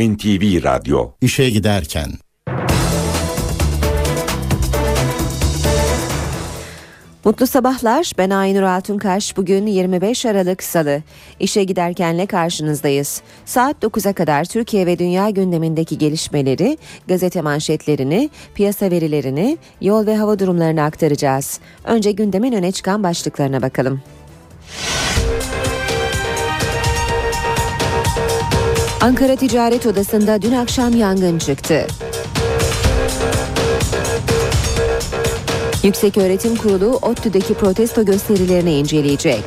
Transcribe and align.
NTV 0.00 0.62
Radyo 0.64 1.10
İşe 1.20 1.50
giderken 1.50 2.10
Mutlu 7.24 7.46
sabahlar. 7.46 8.12
Ben 8.18 8.30
Aynur 8.30 8.62
Altunkaş. 8.62 9.36
Bugün 9.36 9.66
25 9.66 10.26
Aralık 10.26 10.62
Salı. 10.62 11.02
İşe 11.40 11.64
giderkenle 11.64 12.26
karşınızdayız. 12.26 13.22
Saat 13.44 13.76
9'a 13.82 14.12
kadar 14.12 14.44
Türkiye 14.44 14.86
ve 14.86 14.98
dünya 14.98 15.30
gündemindeki 15.30 15.98
gelişmeleri, 15.98 16.78
gazete 17.08 17.40
manşetlerini, 17.40 18.30
piyasa 18.54 18.90
verilerini, 18.90 19.58
yol 19.80 20.06
ve 20.06 20.16
hava 20.16 20.38
durumlarını 20.38 20.82
aktaracağız. 20.82 21.60
Önce 21.84 22.12
gündemin 22.12 22.52
öne 22.52 22.72
çıkan 22.72 23.02
başlıklarına 23.02 23.62
bakalım. 23.62 24.02
Ankara 29.00 29.36
Ticaret 29.36 29.86
Odası'nda 29.86 30.42
dün 30.42 30.52
akşam 30.52 30.96
yangın 30.96 31.38
çıktı. 31.38 31.86
Yüksek 35.82 36.16
Öğretim 36.16 36.56
Kurulu 36.56 36.98
ODTÜ'deki 37.02 37.54
protesto 37.54 38.04
gösterilerini 38.04 38.74
inceleyecek. 38.74 39.44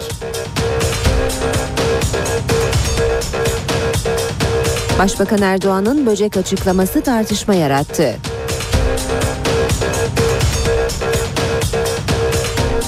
Başbakan 4.99 5.41
Erdoğan'ın 5.41 6.05
böcek 6.05 6.37
açıklaması 6.37 7.01
tartışma 7.01 7.55
yarattı. 7.55 8.15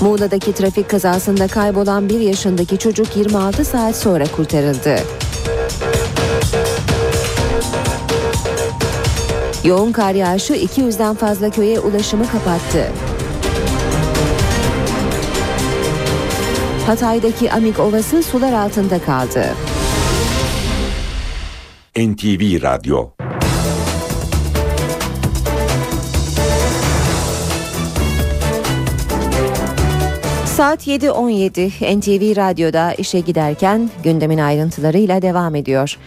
Muğla'daki 0.01 0.53
trafik 0.53 0.89
kazasında 0.89 1.47
kaybolan 1.47 2.09
bir 2.09 2.19
yaşındaki 2.19 2.77
çocuk 2.77 3.17
26 3.17 3.65
saat 3.65 3.95
sonra 3.95 4.23
kurtarıldı. 4.35 5.24
Yoğun 9.65 9.91
kar 9.91 10.15
yağışı 10.15 10.53
200'den 10.53 11.15
fazla 11.15 11.49
köye 11.49 11.79
ulaşımı 11.79 12.27
kapattı. 12.27 12.87
Hatay'daki 16.85 17.51
Amik 17.51 17.79
Ovası 17.79 18.23
sular 18.23 18.53
altında 18.53 18.99
kaldı. 18.99 19.45
NTV 21.97 22.61
Radyo 22.61 23.09
Saat 30.45 30.87
7.17 30.87 31.99
NTV 31.99 32.37
Radyo'da 32.37 32.93
işe 32.93 33.19
giderken 33.19 33.89
gündemin 34.03 34.37
ayrıntılarıyla 34.37 35.21
devam 35.21 35.55
ediyor. 35.55 35.97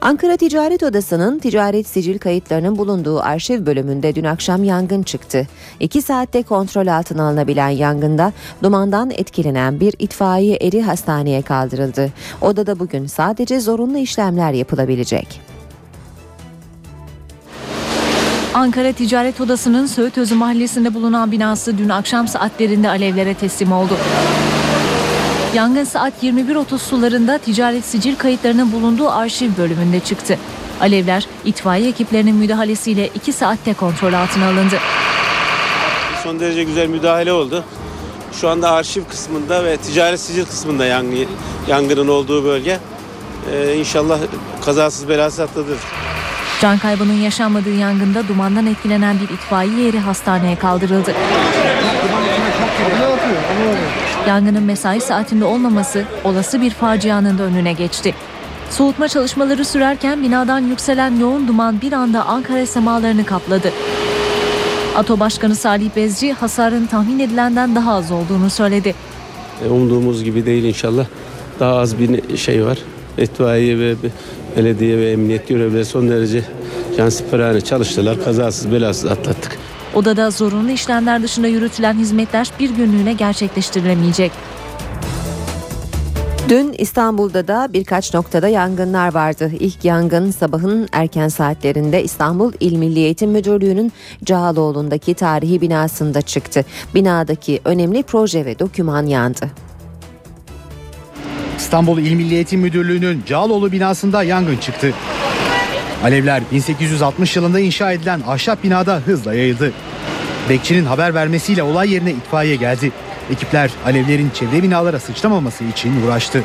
Ankara 0.00 0.36
Ticaret 0.36 0.82
Odası'nın 0.82 1.38
ticaret 1.38 1.86
sicil 1.86 2.18
kayıtlarının 2.18 2.78
bulunduğu 2.78 3.20
arşiv 3.20 3.66
bölümünde 3.66 4.14
dün 4.14 4.24
akşam 4.24 4.64
yangın 4.64 5.02
çıktı. 5.02 5.46
İki 5.80 6.02
saatte 6.02 6.42
kontrol 6.42 6.86
altına 6.86 7.28
alınabilen 7.28 7.68
yangında 7.68 8.32
dumandan 8.62 9.10
etkilenen 9.10 9.80
bir 9.80 9.94
itfaiye 9.98 10.58
eri 10.60 10.82
hastaneye 10.82 11.42
kaldırıldı. 11.42 12.12
Odada 12.40 12.78
bugün 12.78 13.06
sadece 13.06 13.60
zorunlu 13.60 13.98
işlemler 13.98 14.52
yapılabilecek. 14.52 15.40
Ankara 18.54 18.92
Ticaret 18.92 19.40
Odası'nın 19.40 19.86
Söğütözü 19.86 20.34
mahallesinde 20.34 20.94
bulunan 20.94 21.32
binası 21.32 21.78
dün 21.78 21.88
akşam 21.88 22.28
saatlerinde 22.28 22.88
alevlere 22.88 23.34
teslim 23.34 23.72
oldu. 23.72 23.96
Yangın 25.54 25.84
saat 25.84 26.22
21.30 26.22 26.78
sularında 26.78 27.38
ticaret 27.38 27.84
sicil 27.84 28.16
kayıtlarının 28.16 28.72
bulunduğu 28.72 29.10
arşiv 29.10 29.50
bölümünde 29.58 30.00
çıktı. 30.00 30.38
Alevler 30.80 31.26
itfaiye 31.44 31.88
ekiplerinin 31.88 32.34
müdahalesiyle 32.34 33.08
2 33.08 33.32
saatte 33.32 33.74
kontrol 33.74 34.12
altına 34.12 34.46
alındı. 34.48 34.78
Son 36.22 36.40
derece 36.40 36.64
güzel 36.64 36.86
müdahale 36.88 37.32
oldu. 37.32 37.64
Şu 38.32 38.48
anda 38.48 38.70
arşiv 38.70 39.04
kısmında 39.04 39.64
ve 39.64 39.76
ticaret 39.76 40.20
sicil 40.20 40.44
kısmında 40.44 40.84
yangın, 40.84 41.26
yangının 41.68 42.08
olduğu 42.08 42.44
bölge. 42.44 42.78
Ee, 43.52 43.74
inşallah 43.74 44.18
kazasız 44.64 45.08
belasız 45.08 45.40
atlatır. 45.40 45.78
Can 46.60 46.78
kaybının 46.78 47.20
yaşanmadığı 47.20 47.74
yangında 47.74 48.28
dumandan 48.28 48.66
etkilenen 48.66 49.16
bir 49.20 49.34
itfaiye 49.34 49.88
eri 49.88 49.98
hastaneye 49.98 50.56
kaldırıldı. 50.56 51.14
Yangının 54.28 54.62
mesai 54.62 55.00
saatinde 55.00 55.44
olmaması 55.44 56.04
olası 56.24 56.60
bir 56.60 56.70
facianın 56.70 57.38
da 57.38 57.42
önüne 57.42 57.72
geçti. 57.72 58.14
Soğutma 58.70 59.08
çalışmaları 59.08 59.64
sürerken 59.64 60.22
binadan 60.22 60.60
yükselen 60.60 61.20
yoğun 61.20 61.48
duman 61.48 61.80
bir 61.80 61.92
anda 61.92 62.24
Ankara 62.24 62.66
semalarını 62.66 63.24
kapladı. 63.24 63.72
ATO 64.96 65.20
Başkanı 65.20 65.54
Salih 65.56 65.90
Bezci 65.96 66.32
hasarın 66.32 66.86
tahmin 66.86 67.18
edilenden 67.18 67.74
daha 67.74 67.94
az 67.94 68.12
olduğunu 68.12 68.50
söyledi. 68.50 68.94
E, 69.64 69.68
umduğumuz 69.68 70.24
gibi 70.24 70.46
değil 70.46 70.64
inşallah. 70.64 71.06
Daha 71.60 71.76
az 71.76 71.98
bir 71.98 72.36
şey 72.36 72.64
var. 72.64 72.78
İtfaiye 73.18 73.78
ve 73.78 73.94
belediye 74.56 74.98
ve 74.98 75.10
emniyet 75.10 75.48
görevlileri 75.48 75.84
son 75.84 76.08
derece 76.08 76.44
cansiperane 76.96 77.60
çalıştılar. 77.60 78.24
Kazasız 78.24 78.72
belasız 78.72 79.10
atlattık. 79.10 79.58
Odada 79.98 80.30
zorunlu 80.30 80.70
işlemler 80.70 81.22
dışında 81.22 81.46
yürütülen 81.46 81.94
hizmetler 81.94 82.50
bir 82.60 82.70
günlüğüne 82.70 83.12
gerçekleştirilemeyecek. 83.12 84.32
Dün 86.48 86.74
İstanbul'da 86.78 87.48
da 87.48 87.68
birkaç 87.72 88.14
noktada 88.14 88.48
yangınlar 88.48 89.14
vardı. 89.14 89.52
İlk 89.60 89.84
yangın 89.84 90.30
sabahın 90.30 90.88
erken 90.92 91.28
saatlerinde 91.28 92.02
İstanbul 92.02 92.52
İl 92.60 92.76
Milli 92.76 92.98
Eğitim 92.98 93.30
Müdürlüğü'nün 93.30 93.92
Cağaloğlu'ndaki 94.24 95.14
tarihi 95.14 95.60
binasında 95.60 96.22
çıktı. 96.22 96.64
Binadaki 96.94 97.60
önemli 97.64 98.02
proje 98.02 98.44
ve 98.44 98.58
doküman 98.58 99.06
yandı. 99.06 99.50
İstanbul 101.58 101.98
İl 101.98 102.14
Milli 102.14 102.34
Eğitim 102.34 102.60
Müdürlüğü'nün 102.60 103.22
Cağaloğlu 103.26 103.72
binasında 103.72 104.22
yangın 104.22 104.56
çıktı. 104.56 104.94
Alevler 106.04 106.42
1860 106.52 107.36
yılında 107.36 107.60
inşa 107.60 107.92
edilen 107.92 108.20
ahşap 108.26 108.64
binada 108.64 108.96
hızla 109.06 109.34
yayıldı. 109.34 109.72
Bekçinin 110.48 110.84
haber 110.84 111.14
vermesiyle 111.14 111.62
olay 111.62 111.92
yerine 111.92 112.10
itfaiye 112.10 112.56
geldi. 112.56 112.92
Ekipler 113.30 113.70
alevlerin 113.86 114.30
çevre 114.30 114.62
binalara 114.62 115.00
sıçramaması 115.00 115.64
için 115.64 116.02
uğraştı. 116.02 116.44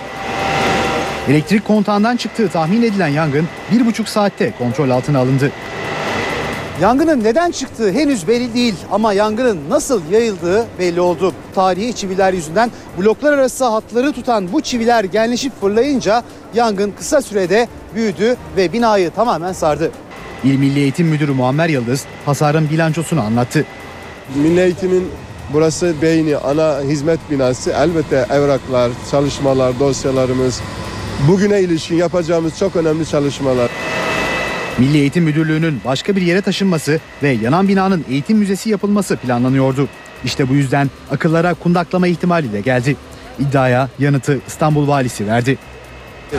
Elektrik 1.29 1.65
kontağından 1.65 2.17
çıktığı 2.17 2.49
tahmin 2.49 2.83
edilen 2.83 3.07
yangın 3.07 3.47
bir 3.71 3.85
buçuk 3.85 4.09
saatte 4.09 4.53
kontrol 4.57 4.89
altına 4.89 5.19
alındı. 5.19 5.51
Yangının 6.81 7.23
neden 7.23 7.51
çıktığı 7.51 7.91
henüz 7.91 8.27
belli 8.27 8.53
değil 8.53 8.75
ama 8.91 9.13
yangının 9.13 9.59
nasıl 9.69 10.01
yayıldığı 10.11 10.65
belli 10.79 11.01
oldu. 11.01 11.33
Tarihi 11.55 11.95
çiviler 11.95 12.33
yüzünden 12.33 12.71
bloklar 12.99 13.33
arası 13.33 13.65
hatları 13.65 14.11
tutan 14.11 14.53
bu 14.53 14.61
çiviler 14.61 15.03
genleşip 15.03 15.61
fırlayınca 15.61 16.23
yangın 16.53 16.93
kısa 16.97 17.21
sürede 17.21 17.67
büyüdü 17.95 18.35
ve 18.57 18.73
binayı 18.73 19.11
tamamen 19.11 19.53
sardı. 19.53 19.91
İl 20.43 20.57
Milli 20.57 20.79
Eğitim 20.79 21.07
Müdürü 21.07 21.31
Muammer 21.31 21.69
Yıldız 21.69 22.05
hasarın 22.25 22.69
bilançosunu 22.69 23.21
anlattı. 23.21 23.65
Milli 24.35 24.61
Eğitim'in 24.61 25.07
burası 25.53 25.93
beyni, 26.01 26.37
ana 26.37 26.79
hizmet 26.81 27.19
binası. 27.31 27.71
Elbette 27.71 28.25
evraklar, 28.31 28.91
çalışmalar, 29.11 29.79
dosyalarımız, 29.79 30.61
bugüne 31.27 31.61
ilişkin 31.61 31.95
yapacağımız 31.95 32.59
çok 32.59 32.75
önemli 32.75 33.05
çalışmalar. 33.05 33.69
Milli 34.77 34.97
Eğitim 34.97 35.23
Müdürlüğü'nün 35.23 35.81
başka 35.85 36.15
bir 36.15 36.21
yere 36.21 36.41
taşınması 36.41 36.99
ve 37.23 37.29
yanan 37.29 37.67
binanın 37.67 38.05
eğitim 38.09 38.37
müzesi 38.37 38.69
yapılması 38.69 39.17
planlanıyordu. 39.17 39.87
İşte 40.25 40.49
bu 40.49 40.53
yüzden 40.53 40.89
akıllara 41.11 41.53
kundaklama 41.53 42.07
ihtimali 42.07 42.53
de 42.53 42.61
geldi. 42.61 42.95
İddiaya 43.39 43.89
yanıtı 43.99 44.39
İstanbul 44.47 44.87
Valisi 44.87 45.27
verdi. 45.27 45.57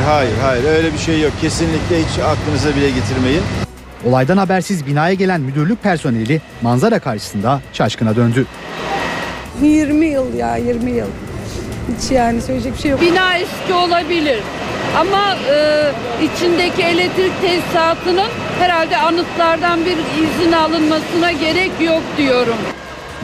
Hayır 0.06 0.32
hayır 0.42 0.64
öyle 0.64 0.92
bir 0.92 0.98
şey 0.98 1.20
yok. 1.20 1.32
Kesinlikle 1.40 1.98
hiç 1.98 2.18
aklınıza 2.18 2.76
bile 2.76 2.90
getirmeyin. 2.90 3.42
Olaydan 4.06 4.36
habersiz 4.36 4.86
binaya 4.86 5.14
gelen 5.14 5.40
müdürlük 5.40 5.82
personeli 5.82 6.40
manzara 6.62 6.98
karşısında 6.98 7.60
şaşkına 7.72 8.16
döndü. 8.16 8.46
20 9.62 10.06
yıl 10.06 10.34
ya 10.34 10.56
20 10.56 10.90
yıl. 10.90 11.06
Hiç 11.98 12.10
yani 12.10 12.42
söyleyecek 12.42 12.74
bir 12.76 12.78
şey 12.78 12.90
yok. 12.90 13.00
Bina 13.00 13.36
eski 13.36 13.72
olabilir 13.74 14.40
ama 14.98 15.36
e, 15.54 15.90
içindeki 16.24 16.82
elektrik 16.82 17.40
tesisatının 17.40 18.28
herhalde 18.58 18.96
anıtlardan 18.96 19.80
bir 19.84 19.96
izin 20.24 20.52
alınmasına 20.52 21.32
gerek 21.32 21.70
yok 21.80 22.02
diyorum. 22.18 22.56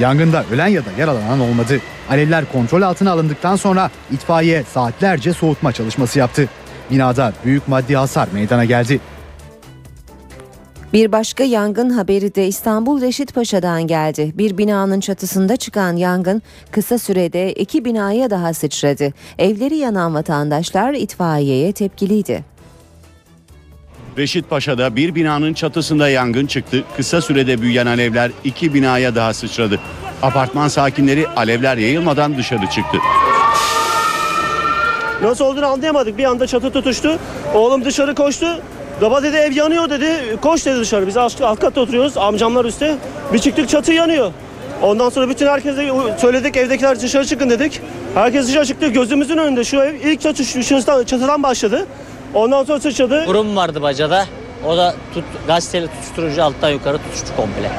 Yangında 0.00 0.44
ölen 0.52 0.66
ya 0.66 0.84
da 0.84 0.88
yaralanan 0.98 1.40
olmadı. 1.40 1.80
Alevler 2.10 2.44
kontrol 2.52 2.82
altına 2.82 3.12
alındıktan 3.12 3.56
sonra 3.56 3.90
itfaiye 4.12 4.64
saatlerce 4.74 5.32
soğutma 5.32 5.72
çalışması 5.72 6.18
yaptı. 6.18 6.48
Binada 6.90 7.32
büyük 7.44 7.68
maddi 7.68 7.96
hasar 7.96 8.28
meydana 8.32 8.64
geldi. 8.64 9.00
Bir 10.92 11.12
başka 11.12 11.44
yangın 11.44 11.90
haberi 11.90 12.34
de 12.34 12.46
İstanbul 12.46 13.00
Reşitpaşa'dan 13.00 13.86
geldi. 13.86 14.32
Bir 14.34 14.58
binanın 14.58 15.00
çatısında 15.00 15.56
çıkan 15.56 15.96
yangın 15.96 16.42
kısa 16.70 16.98
sürede 16.98 17.52
iki 17.52 17.84
binaya 17.84 18.30
daha 18.30 18.54
sıçradı. 18.54 19.12
Evleri 19.38 19.76
yanan 19.76 20.14
vatandaşlar 20.14 20.94
itfaiyeye 20.94 21.72
tepkiliydi. 21.72 22.44
Reşit 24.18 24.50
Paşa'da 24.50 24.96
bir 24.96 25.14
binanın 25.14 25.54
çatısında 25.54 26.08
yangın 26.08 26.46
çıktı. 26.46 26.84
Kısa 26.96 27.20
sürede 27.20 27.62
büyüyen 27.62 27.86
alevler 27.86 28.30
iki 28.44 28.74
binaya 28.74 29.14
daha 29.14 29.34
sıçradı. 29.34 29.80
Apartman 30.22 30.68
sakinleri 30.68 31.28
alevler 31.28 31.76
yayılmadan 31.76 32.38
dışarı 32.38 32.66
çıktı. 32.66 32.98
Nasıl 35.22 35.44
olduğunu 35.44 35.66
anlayamadık. 35.66 36.18
Bir 36.18 36.24
anda 36.24 36.46
çatı 36.46 36.70
tutuştu. 36.70 37.18
Oğlum 37.54 37.84
dışarı 37.84 38.14
koştu. 38.14 38.46
Baba 39.00 39.22
dedi 39.22 39.36
ev 39.36 39.52
yanıyor 39.52 39.90
dedi. 39.90 40.36
Koş 40.42 40.66
dedi 40.66 40.80
dışarı. 40.80 41.06
Biz 41.06 41.16
alt, 41.16 41.40
alt 41.42 41.60
katta 41.60 41.80
oturuyoruz. 41.80 42.16
Amcamlar 42.16 42.64
üstte. 42.64 42.96
Bir 43.32 43.38
çıktık 43.38 43.68
çatı 43.68 43.92
yanıyor. 43.92 44.32
Ondan 44.82 45.08
sonra 45.08 45.28
bütün 45.28 45.46
herkese 45.46 45.88
söyledik 46.18 46.56
evdekiler 46.56 47.00
dışarı 47.00 47.26
çıkın 47.26 47.50
dedik. 47.50 47.80
Herkes 48.14 48.48
dışarı 48.48 48.66
çıktı. 48.66 48.86
Gözümüzün 48.88 49.38
önünde 49.38 49.64
şu 49.64 49.76
ev 49.80 49.94
ilk 49.94 50.20
çatı 50.20 50.44
şuradan- 50.44 51.04
çatıdan 51.04 51.42
başladı. 51.42 51.86
Ondan 52.34 52.64
sonra 52.64 52.80
sıçradı. 52.80 53.24
Kurum 53.26 53.56
vardı 53.56 53.82
bacada. 53.82 54.24
O 54.66 54.76
da 54.76 54.94
tut, 55.14 55.24
gazeteyle 55.46 55.86
tutuşturucu 55.86 56.44
alttan 56.44 56.68
yukarı 56.70 56.98
tutuştu 56.98 57.36
komple. 57.36 57.70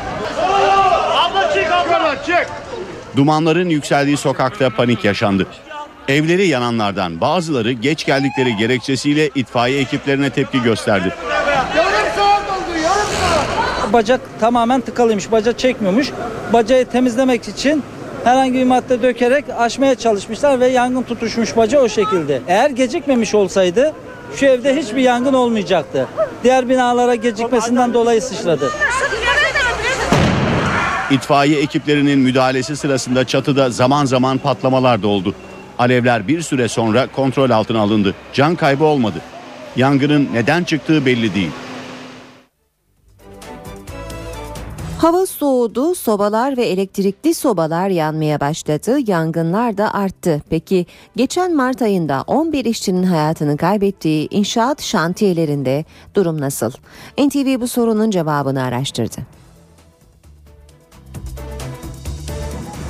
Abla 1.17 1.53
çık 1.53 1.71
abla 1.71 2.15
çık. 2.25 2.47
Dumanların 3.15 3.69
yükseldiği 3.69 4.17
sokakta 4.17 4.69
panik 4.69 5.05
yaşandı. 5.05 5.47
Evleri 6.07 6.47
yananlardan 6.47 7.21
bazıları 7.21 7.71
geç 7.71 8.05
geldikleri 8.05 8.55
gerekçesiyle 8.55 9.29
itfaiye 9.35 9.81
ekiplerine 9.81 10.29
tepki 10.29 10.61
gösterdi. 10.61 11.13
Bacak 13.93 14.21
tamamen 14.39 14.81
tıkalıymış. 14.81 15.31
Bacak 15.31 15.59
çekmiyormuş. 15.59 16.11
Bacağı 16.53 16.85
temizlemek 16.85 17.47
için 17.47 17.83
herhangi 18.23 18.53
bir 18.53 18.63
madde 18.63 19.01
dökerek 19.01 19.45
aşmaya 19.57 19.95
çalışmışlar 19.95 20.59
ve 20.59 20.67
yangın 20.67 21.03
tutuşmuş 21.03 21.57
baca 21.57 21.79
o 21.79 21.89
şekilde. 21.89 22.41
Eğer 22.47 22.69
gecikmemiş 22.69 23.35
olsaydı 23.35 23.93
şu 24.35 24.45
evde 24.45 24.75
hiçbir 24.75 25.01
yangın 25.01 25.33
olmayacaktı. 25.33 26.07
Diğer 26.43 26.69
binalara 26.69 27.15
gecikmesinden 27.15 27.93
dolayı 27.93 28.21
sıçradı. 28.21 28.71
İtfaiye 31.11 31.59
ekiplerinin 31.61 32.19
müdahalesi 32.19 32.75
sırasında 32.75 33.27
çatıda 33.27 33.69
zaman 33.69 34.05
zaman 34.05 34.37
patlamalar 34.37 35.03
da 35.03 35.07
oldu. 35.07 35.35
Alevler 35.81 36.27
bir 36.27 36.41
süre 36.41 36.67
sonra 36.67 37.07
kontrol 37.15 37.49
altına 37.49 37.79
alındı. 37.79 38.15
Can 38.33 38.55
kaybı 38.55 38.83
olmadı. 38.83 39.21
Yangının 39.75 40.29
neden 40.33 40.63
çıktığı 40.63 41.05
belli 41.05 41.35
değil. 41.35 41.51
Hava 44.97 45.25
soğudu, 45.25 45.95
sobalar 45.95 46.57
ve 46.57 46.65
elektrikli 46.65 47.33
sobalar 47.33 47.89
yanmaya 47.89 48.39
başladı, 48.39 48.97
yangınlar 49.07 49.77
da 49.77 49.93
arttı. 49.93 50.41
Peki 50.49 50.85
geçen 51.15 51.55
Mart 51.55 51.81
ayında 51.81 52.23
11 52.27 52.65
işçinin 52.65 53.03
hayatını 53.03 53.57
kaybettiği 53.57 54.27
inşaat 54.31 54.81
şantiyelerinde 54.81 55.85
durum 56.15 56.41
nasıl? 56.41 56.71
NTV 57.17 57.61
bu 57.61 57.67
sorunun 57.67 58.11
cevabını 58.11 58.63
araştırdı. 58.63 59.40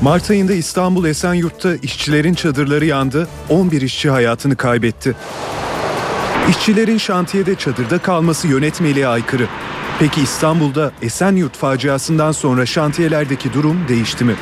Mart 0.01 0.31
ayında 0.31 0.53
İstanbul 0.53 1.05
Esenyurt'ta 1.05 1.75
işçilerin 1.75 2.33
çadırları 2.33 2.85
yandı, 2.85 3.27
11 3.49 3.81
işçi 3.81 4.09
hayatını 4.09 4.55
kaybetti. 4.55 5.15
İşçilerin 6.49 6.97
şantiyede 6.97 7.55
çadırda 7.55 7.97
kalması 7.97 8.47
yönetmeliğe 8.47 9.07
aykırı. 9.07 9.47
Peki 9.99 10.21
İstanbul'da 10.21 10.91
Esenyurt 11.01 11.57
faciasından 11.57 12.31
sonra 12.31 12.65
şantiyelerdeki 12.65 13.53
durum 13.53 13.77
değişti 13.87 14.25
mi? 14.25 14.35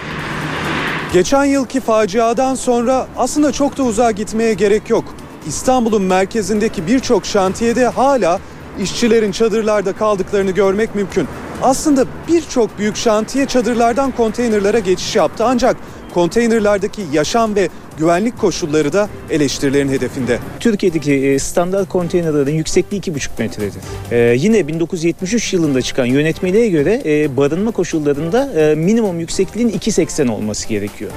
Geçen 1.13 1.45
yılki 1.45 1.79
faciadan 1.81 2.55
sonra 2.55 3.07
aslında 3.17 3.51
çok 3.51 3.77
da 3.77 3.83
uzağa 3.83 4.11
gitmeye 4.11 4.53
gerek 4.53 4.89
yok. 4.89 5.03
İstanbul'un 5.47 6.01
merkezindeki 6.01 6.87
birçok 6.87 7.25
şantiyede 7.25 7.87
hala 7.87 8.39
işçilerin 8.81 9.31
çadırlarda 9.31 9.93
kaldıklarını 9.93 10.51
görmek 10.51 10.95
mümkün. 10.95 11.27
Aslında 11.61 12.05
birçok 12.27 12.79
büyük 12.79 12.95
şantiye 12.95 13.45
çadırlardan 13.45 14.11
konteynerlara 14.11 14.79
geçiş 14.79 15.15
yaptı 15.15 15.43
ancak 15.45 15.77
konteynerlardaki 16.13 17.01
yaşam 17.13 17.55
ve 17.55 17.69
güvenlik 17.97 18.37
koşulları 18.37 18.93
da 18.93 19.09
eleştirilerin 19.29 19.89
hedefinde. 19.89 20.39
Türkiye'deki 20.59 21.13
e, 21.13 21.39
standart 21.39 21.89
konteynerlerin 21.89 22.55
yüksekliği 22.55 23.01
2,5 23.01 23.29
metredir. 23.39 23.81
Ee, 24.11 24.35
yine 24.37 24.67
1973 24.67 25.53
yılında 25.53 25.81
çıkan 25.81 26.05
yönetmeliğe 26.05 26.69
göre 26.69 27.01
e, 27.05 27.37
barınma 27.37 27.71
koşullarında 27.71 28.53
e, 28.53 28.75
minimum 28.75 29.19
yüksekliğin 29.19 29.69
2,80 29.69 30.29
olması 30.29 30.67
gerekiyor. 30.67 31.11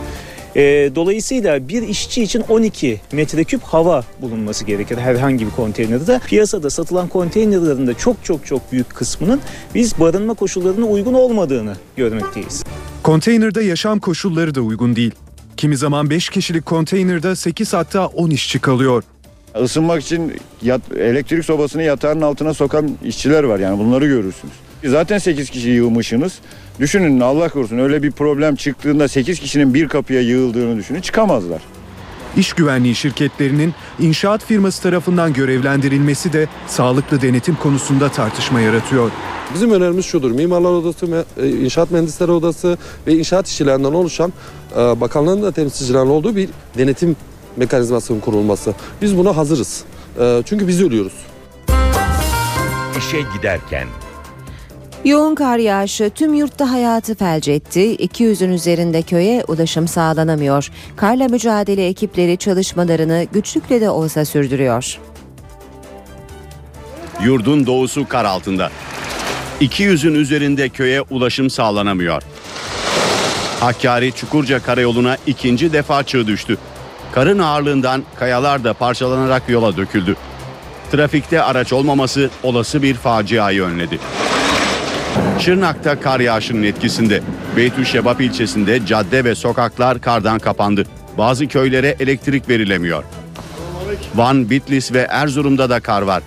E, 0.56 0.90
dolayısıyla 0.94 1.69
bir 1.69 1.82
işçi 1.82 2.22
için 2.22 2.44
12 2.49 3.00
metreküp 3.12 3.62
hava 3.62 4.04
bulunması 4.20 4.64
gerekir 4.64 4.99
herhangi 4.99 5.46
bir 5.46 5.50
konteynerde. 5.50 6.20
Piyasada 6.26 6.70
satılan 6.70 7.08
konteynerlerin 7.08 7.87
de 7.87 7.94
çok 7.94 8.25
çok 8.25 8.46
çok 8.46 8.72
büyük 8.72 8.90
kısmının 8.90 9.40
biz 9.75 10.00
barınma 10.00 10.34
koşullarına 10.34 10.87
uygun 10.87 11.14
olmadığını 11.14 11.76
görmekteyiz. 11.96 12.64
Konteynerde 13.02 13.64
yaşam 13.64 14.00
koşulları 14.00 14.54
da 14.54 14.60
uygun 14.60 14.96
değil. 14.96 15.12
Kimi 15.56 15.76
zaman 15.76 16.10
5 16.10 16.28
kişilik 16.28 16.66
konteynerde 16.66 17.37
8 17.37 17.72
hatta 17.72 18.06
10 18.06 18.31
işçi 18.31 18.60
kalıyor. 18.60 19.02
Isınmak 19.64 20.02
için 20.02 20.32
yat, 20.62 20.81
elektrik 20.96 21.44
sobasını 21.44 21.82
yatağın 21.82 22.20
altına 22.20 22.54
sokan 22.54 22.90
işçiler 23.04 23.44
var 23.44 23.58
yani 23.58 23.78
bunları 23.78 24.06
görürsünüz. 24.06 24.54
Zaten 24.84 25.19
8 25.19 25.50
kişi 25.50 25.69
yığmışsınız. 25.69 26.38
Düşünün 26.81 27.20
Allah 27.20 27.49
korusun 27.49 27.79
öyle 27.79 28.02
bir 28.02 28.11
problem 28.12 28.56
çıktığında 28.56 29.08
8 29.08 29.40
kişinin 29.40 29.75
bir 29.75 29.88
kapıya 29.88 30.20
yığıldığını 30.20 30.76
düşünün 30.76 31.00
çıkamazlar. 31.00 31.62
İş 32.37 32.52
güvenliği 32.52 32.94
şirketlerinin 32.94 33.75
inşaat 34.00 34.44
firması 34.44 34.82
tarafından 34.82 35.32
görevlendirilmesi 35.32 36.32
de 36.32 36.49
sağlıklı 36.67 37.23
denetim 37.23 37.55
konusunda 37.55 38.08
tartışma 38.08 38.61
yaratıyor. 38.61 39.11
Bizim 39.55 39.70
önerimiz 39.70 40.05
şudur. 40.05 40.31
Mimarlar 40.31 40.70
Odası, 40.70 41.25
e, 41.37 41.49
İnşaat 41.49 41.90
Mühendisleri 41.90 42.31
Odası 42.31 42.78
ve 43.06 43.14
inşaat 43.14 43.49
işçilerinden 43.49 43.93
oluşan 43.93 44.32
e, 44.73 44.76
bakanlığın 44.76 45.43
da 45.43 45.52
temsilcilerinin 45.52 46.11
olduğu 46.11 46.37
bir 46.37 46.49
denetim 46.78 47.17
mekanizmasının 47.56 48.20
kurulması. 48.20 48.75
Biz 49.02 49.17
buna 49.17 49.37
hazırız. 49.37 49.85
E, 50.20 50.43
çünkü 50.44 50.69
biz 50.69 50.82
ölüyoruz. 50.82 51.14
İşe 52.99 53.19
giderken 53.37 53.87
Yoğun 55.04 55.34
kar 55.34 55.58
yağışı 55.58 56.10
tüm 56.10 56.34
yurtta 56.34 56.70
hayatı 56.70 57.14
felç 57.14 57.49
etti. 57.49 57.96
200'ün 57.96 58.52
üzerinde 58.52 59.02
köye 59.02 59.44
ulaşım 59.49 59.88
sağlanamıyor. 59.88 60.70
Karla 60.96 61.28
mücadele 61.28 61.87
ekipleri 61.87 62.37
çalışmalarını 62.37 63.26
güçlükle 63.32 63.81
de 63.81 63.90
olsa 63.90 64.25
sürdürüyor. 64.25 64.99
Yurdun 67.25 67.66
doğusu 67.66 68.08
kar 68.08 68.25
altında. 68.25 68.70
200'ün 69.60 70.14
üzerinde 70.14 70.68
köye 70.68 71.00
ulaşım 71.00 71.50
sağlanamıyor. 71.50 72.23
Hakkari 73.61 74.12
Çukurca 74.12 74.62
Karayolu'na 74.62 75.16
ikinci 75.26 75.73
defa 75.73 76.02
çığ 76.02 76.26
düştü. 76.26 76.59
Karın 77.12 77.38
ağırlığından 77.38 78.02
kayalar 78.18 78.64
da 78.64 78.75
parçalanarak 78.75 79.49
yola 79.49 79.76
döküldü. 79.76 80.16
Trafikte 80.92 81.42
araç 81.42 81.73
olmaması 81.73 82.30
olası 82.42 82.82
bir 82.82 82.94
faciayı 82.94 83.62
önledi. 83.62 83.99
Şırnak'ta 85.42 86.00
kar 86.00 86.20
yağışının 86.20 86.62
etkisinde. 86.62 87.22
Beytüşşebap 87.56 88.20
ilçesinde 88.20 88.87
cadde 88.87 89.25
ve 89.25 89.34
sokaklar 89.34 90.00
kardan 90.00 90.38
kapandı. 90.38 90.84
Bazı 91.18 91.46
köylere 91.46 91.96
elektrik 92.00 92.49
verilemiyor. 92.49 93.04
Van, 94.14 94.50
Bitlis 94.50 94.92
ve 94.92 95.00
Erzurum'da 95.00 95.70
da 95.70 95.80
kar 95.80 96.02
var. 96.02 96.22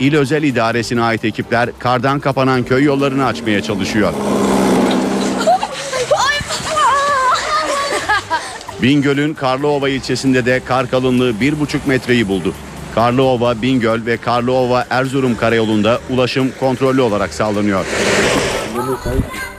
İl 0.00 0.16
Özel 0.16 0.42
İdaresi'ne 0.42 1.02
ait 1.02 1.24
ekipler 1.24 1.70
kardan 1.78 2.20
kapanan 2.20 2.64
köy 2.64 2.84
yollarını 2.84 3.26
açmaya 3.26 3.62
çalışıyor. 3.62 4.12
Bingöl'ün 8.82 9.34
Karlıova 9.34 9.88
ilçesinde 9.88 10.46
de 10.46 10.60
kar 10.64 10.90
kalınlığı 10.90 11.30
1,5 11.30 11.54
metreyi 11.86 12.28
buldu. 12.28 12.54
Karlıova, 12.94 13.62
Bingöl 13.62 14.06
ve 14.06 14.16
Karlıova 14.16 14.86
Erzurum 14.90 15.36
karayolunda 15.36 16.00
ulaşım 16.10 16.52
kontrollü 16.60 17.00
olarak 17.00 17.34
sağlanıyor. 17.34 17.86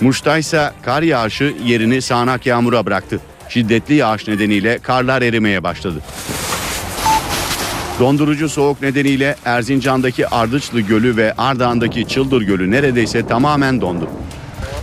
Muş'ta 0.01 0.37
ise 0.37 0.71
kar 0.81 1.01
yağışı 1.01 1.53
yerini 1.65 2.01
sağanak 2.01 2.45
yağmura 2.45 2.85
bıraktı. 2.85 3.19
Şiddetli 3.49 3.95
yağış 3.95 4.27
nedeniyle 4.27 4.79
karlar 4.79 5.21
erimeye 5.21 5.63
başladı. 5.63 5.99
Dondurucu 7.99 8.49
soğuk 8.49 8.81
nedeniyle 8.81 9.35
Erzincan'daki 9.45 10.27
Ardıçlı 10.27 10.81
Gölü 10.81 11.17
ve 11.17 11.33
Ardahan'daki 11.37 12.07
Çıldır 12.07 12.41
Gölü 12.41 12.71
neredeyse 12.71 13.27
tamamen 13.27 13.81
dondu. 13.81 14.09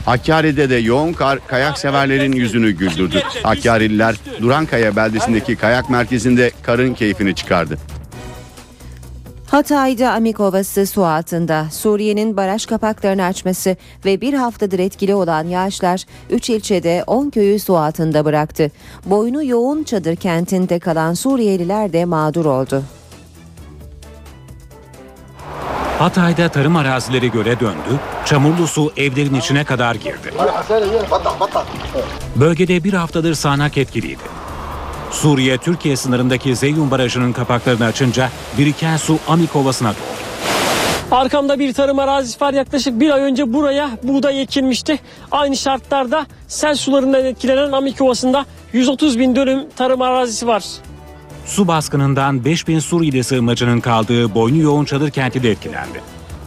Hakkari'de 0.07 0.71
de 0.71 0.77
yoğun 0.77 1.13
kar 1.13 1.39
kayak 1.47 1.79
severlerin 1.79 2.33
yüzünü 2.33 2.71
güldürdü. 2.71 3.23
Hakkari'liler 3.43 4.17
Durankaya 4.41 4.97
beldesindeki 4.97 5.57
kayak 5.57 5.91
merkezinde 5.91 6.51
karın 6.63 6.95
keyfini 6.95 7.35
çıkardı. 7.35 7.79
Hatay'da 9.51 10.13
Amik 10.13 10.41
Ovası 10.41 10.87
su 10.87 11.05
altında. 11.05 11.67
Suriye'nin 11.71 12.37
baraj 12.37 12.67
kapaklarını 12.67 13.25
açması 13.25 13.77
ve 14.05 14.21
bir 14.21 14.35
haftadır 14.35 14.79
etkili 14.79 15.15
olan 15.15 15.45
yağışlar 15.45 16.05
3 16.31 16.51
ilçede 16.51 17.05
10 17.07 17.31
köyü 17.31 17.59
su 17.59 17.77
altında 17.77 18.25
bıraktı. 18.25 18.71
Boynu 19.07 19.45
yoğun 19.45 19.83
çadır 19.83 20.17
kentinde 20.17 20.79
kalan 20.79 21.15
Suriyeliler 21.15 21.93
de 21.93 22.05
mağdur 22.05 22.45
oldu. 22.45 22.83
Hatay'da 25.99 26.49
tarım 26.49 26.77
arazileri 26.77 27.31
göle 27.31 27.61
döndü, 27.61 28.01
çamurlu 28.25 28.67
su 28.67 28.93
evlerin 28.97 29.35
içine 29.35 29.65
kadar 29.65 29.95
girdi. 29.95 30.31
Bölgede 32.37 32.85
bir 32.85 32.93
haftadır 32.93 33.35
sağanak 33.35 33.79
etkiliydi. 33.79 34.40
Suriye 35.11 35.59
Türkiye 35.59 35.97
sınırındaki 35.97 36.57
Zeyyun 36.57 36.91
Barajı'nın 36.91 37.33
kapaklarını 37.33 37.85
açınca 37.85 38.31
biriken 38.59 38.97
su 38.97 39.19
Amik 39.29 39.57
Ovası'na 39.57 39.89
doldu. 39.89 39.99
Arkamda 41.11 41.59
bir 41.59 41.73
tarım 41.73 41.99
arazisi 41.99 42.41
var. 42.41 42.53
Yaklaşık 42.55 43.01
bir 43.01 43.11
ay 43.11 43.21
önce 43.21 43.53
buraya 43.53 43.91
buğday 44.03 44.43
ekilmişti. 44.43 44.99
Aynı 45.31 45.57
şartlarda 45.57 46.27
sel 46.49 46.75
sularından 46.75 47.25
etkilenen 47.25 47.73
Amik 47.73 48.01
Ovası'nda 48.01 48.47
130 48.73 49.19
bin 49.19 49.37
dönüm 49.37 49.61
tarım 49.77 50.03
arazisi 50.03 50.47
var. 50.47 50.65
Su 51.47 51.69
baskınından 51.69 52.45
5000 52.45 52.79
Suriyeli 52.79 53.25
sığınmacının 53.25 53.81
kaldığı 53.81 54.35
boynu 54.35 54.57
yoğun 54.63 54.85
çadır 54.85 55.11
kenti 55.11 55.43
de 55.43 55.51
etkilendi. 55.51 56.01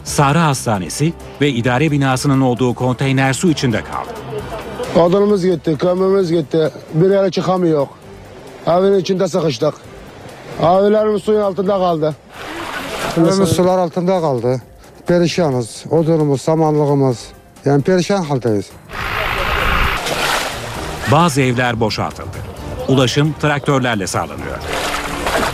Sahra 0.04 0.46
Hastanesi 0.46 1.12
ve 1.40 1.50
idare 1.50 1.90
binasının 1.90 2.40
olduğu 2.40 2.74
konteyner 2.74 3.32
su 3.32 3.50
içinde 3.50 3.80
kaldı. 3.84 4.10
Odunumuz 5.06 5.44
gitti, 5.44 5.76
kömürümüz 5.78 6.30
gitti. 6.30 6.70
Bir 6.94 7.10
yere 7.10 7.30
çıkamıyor. 7.30 7.86
Evin 8.66 8.98
içinde 8.98 9.28
sıkıştık. 9.28 9.74
Evlerimiz 10.60 11.22
suyun 11.22 11.40
altında 11.40 11.72
kaldı. 11.78 12.14
Evimiz 13.16 13.48
sular 13.48 13.78
altında 13.78 14.20
kaldı. 14.20 14.62
Perişanız. 15.06 15.84
Odunumuz, 15.90 16.40
samanlığımız. 16.40 17.18
Yani 17.64 17.82
perişan 17.82 18.22
haldeyiz. 18.22 18.66
Bazı 21.12 21.40
evler 21.40 21.80
boşaltıldı. 21.80 22.36
Ulaşım 22.88 23.34
traktörlerle 23.42 24.06
sağlanıyor. 24.06 24.58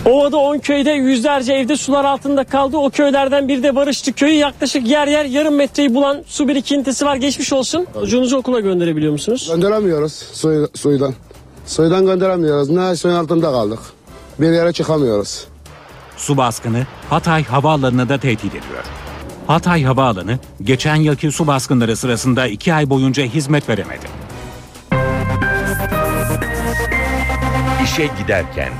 Ovada 0.04 0.36
10 0.36 0.58
köyde 0.58 0.90
yüzlerce 0.90 1.52
evde 1.52 1.76
sular 1.76 2.04
altında 2.04 2.44
kaldı. 2.44 2.76
O 2.76 2.90
köylerden 2.90 3.48
biri 3.48 3.62
de 3.62 3.76
Barışçı 3.76 4.12
köyü. 4.12 4.34
Yaklaşık 4.34 4.86
yer 4.86 5.06
yer 5.06 5.24
yarım 5.24 5.54
metreyi 5.54 5.94
bulan 5.94 6.22
su 6.26 6.48
birikintisi 6.48 7.06
var. 7.06 7.16
Geçmiş 7.16 7.52
olsun. 7.52 7.86
Çocuğunuzu 7.94 8.36
okula 8.36 8.60
gönderebiliyor 8.60 9.12
musunuz? 9.12 9.50
Gönderemiyoruz 9.54 10.12
suyu, 10.12 10.68
suydan. 10.74 11.14
Suydan 11.70 12.06
gönderemiyoruz. 12.06 12.70
Ne 12.70 12.96
suyun 12.96 13.14
altında 13.14 13.52
kaldık. 13.52 13.78
Bir 14.40 14.52
yere 14.52 14.72
çıkamıyoruz. 14.72 15.46
Su 16.16 16.36
baskını 16.36 16.86
Hatay 17.10 17.44
Havaalanı'nı 17.44 18.08
da 18.08 18.18
tehdit 18.18 18.54
ediyor. 18.54 18.84
Hatay 19.46 19.82
Havaalanı 19.84 20.38
geçen 20.62 20.96
yılki 20.96 21.32
su 21.32 21.46
baskınları 21.46 21.96
sırasında 21.96 22.46
iki 22.46 22.74
ay 22.74 22.90
boyunca 22.90 23.24
hizmet 23.24 23.68
veremedi. 23.68 24.06
İşe 27.84 28.10
giderken 28.22 28.72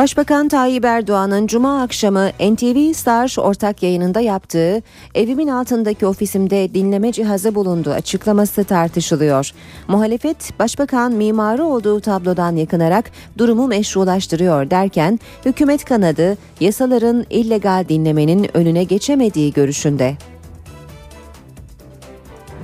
Başbakan 0.00 0.48
Tayyip 0.48 0.84
Erdoğan'ın 0.84 1.46
Cuma 1.46 1.82
akşamı 1.82 2.28
NTV 2.28 2.92
Star 2.92 3.36
ortak 3.38 3.82
yayınında 3.82 4.20
yaptığı 4.20 4.82
evimin 5.14 5.48
altındaki 5.48 6.06
ofisimde 6.06 6.74
dinleme 6.74 7.12
cihazı 7.12 7.54
bulundu 7.54 7.90
açıklaması 7.90 8.64
tartışılıyor. 8.64 9.50
Muhalefet 9.88 10.58
başbakan 10.58 11.12
mimarı 11.12 11.64
olduğu 11.64 12.00
tablodan 12.00 12.56
yakınarak 12.56 13.10
durumu 13.38 13.66
meşrulaştırıyor 13.66 14.70
derken 14.70 15.20
hükümet 15.44 15.84
kanadı 15.84 16.36
yasaların 16.60 17.26
illegal 17.30 17.84
dinlemenin 17.88 18.56
önüne 18.56 18.84
geçemediği 18.84 19.52
görüşünde. 19.52 20.16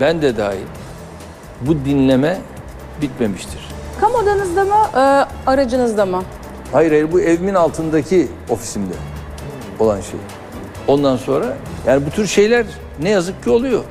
Ben 0.00 0.22
de 0.22 0.36
dahil 0.36 0.66
bu 1.60 1.84
dinleme 1.84 2.38
bitmemiştir. 3.02 3.60
Kamu 4.00 4.16
odanızda 4.16 4.64
mı, 4.64 4.76
e, 4.94 5.00
aracınızda 5.50 6.06
mı? 6.06 6.22
Hayır 6.72 6.90
hayır 6.90 7.12
bu 7.12 7.20
evimin 7.20 7.54
altındaki 7.54 8.28
ofisimde 8.48 8.94
olan 9.78 10.00
şey. 10.00 10.20
Ondan 10.86 11.16
sonra 11.16 11.56
yani 11.86 12.06
bu 12.06 12.10
tür 12.10 12.26
şeyler 12.26 12.66
ne 13.02 13.10
yazık 13.10 13.44
ki 13.44 13.50
oluyor. 13.50 13.84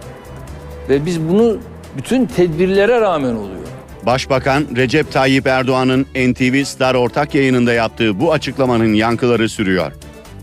Ve 0.90 1.06
biz 1.06 1.22
bunu 1.22 1.58
bütün 1.98 2.26
tedbirlere 2.26 3.02
rağmen 3.02 3.36
oluyor. 3.36 3.66
Başbakan 4.06 4.66
Recep 4.76 5.12
Tayyip 5.12 5.48
Erdoğan'ın 5.48 6.06
NTV 6.16 6.64
Star 6.64 6.96
ortak 6.96 7.36
yayınında 7.36 7.74
yaptığı 7.74 8.20
bu 8.20 8.34
açıklamanın 8.34 8.94
yankıları 8.94 9.50
sürüyor. 9.50 9.92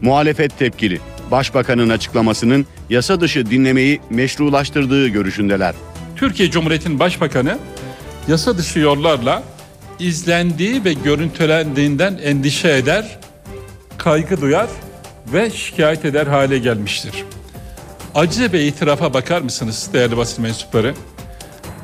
Muhalefet 0.01 0.59
tepkili. 0.59 1.01
Başbakanın 1.31 1.89
açıklamasının 1.89 2.67
yasa 2.91 3.21
dışı 3.21 3.51
dinlemeyi 3.51 4.01
meşrulaştırdığı 4.11 5.09
görüşündeler. 5.09 5.75
Türkiye 6.17 6.51
Cumhuriyeti'nin 6.51 6.99
başbakanı 6.99 7.59
yasa 8.29 8.59
dışı 8.59 8.79
yollarla 8.79 9.43
izlendiği 9.99 10.85
ve 10.85 10.93
görüntülendiğinden 10.93 12.19
endişe 12.23 12.71
eder, 12.71 13.19
kaygı 13.99 14.41
duyar 14.41 14.69
ve 15.33 15.51
şikayet 15.51 16.05
eder 16.05 16.27
hale 16.27 16.59
gelmiştir. 16.59 17.25
Acize 18.15 18.53
ve 18.53 18.65
itirafa 18.67 19.15
bakar 19.15 19.41
mısınız 19.41 19.91
değerli 19.93 20.17
basın 20.17 20.43
mensupları? 20.43 20.95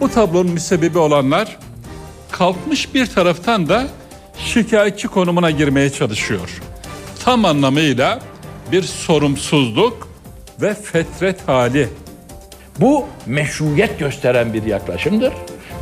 Bu 0.01 0.09
tablonun 0.09 0.53
müsebbibi 0.53 0.99
olanlar 0.99 1.59
kalkmış 2.31 2.95
bir 2.95 3.07
taraftan 3.07 3.69
da 3.69 3.87
şikayetçi 4.39 5.09
konumuna 5.09 5.51
girmeye 5.51 5.91
çalışıyor. 5.91 6.61
Tam 7.25 7.45
anlamıyla 7.45 8.21
bir 8.73 8.83
sorumsuzluk 8.83 10.09
ve 10.63 10.75
fetret 10.75 11.49
hali. 11.49 11.89
Bu 12.81 13.07
meşruiyet 13.27 13.99
gösteren 13.99 14.53
bir 14.53 14.63
yaklaşımdır. 14.63 15.33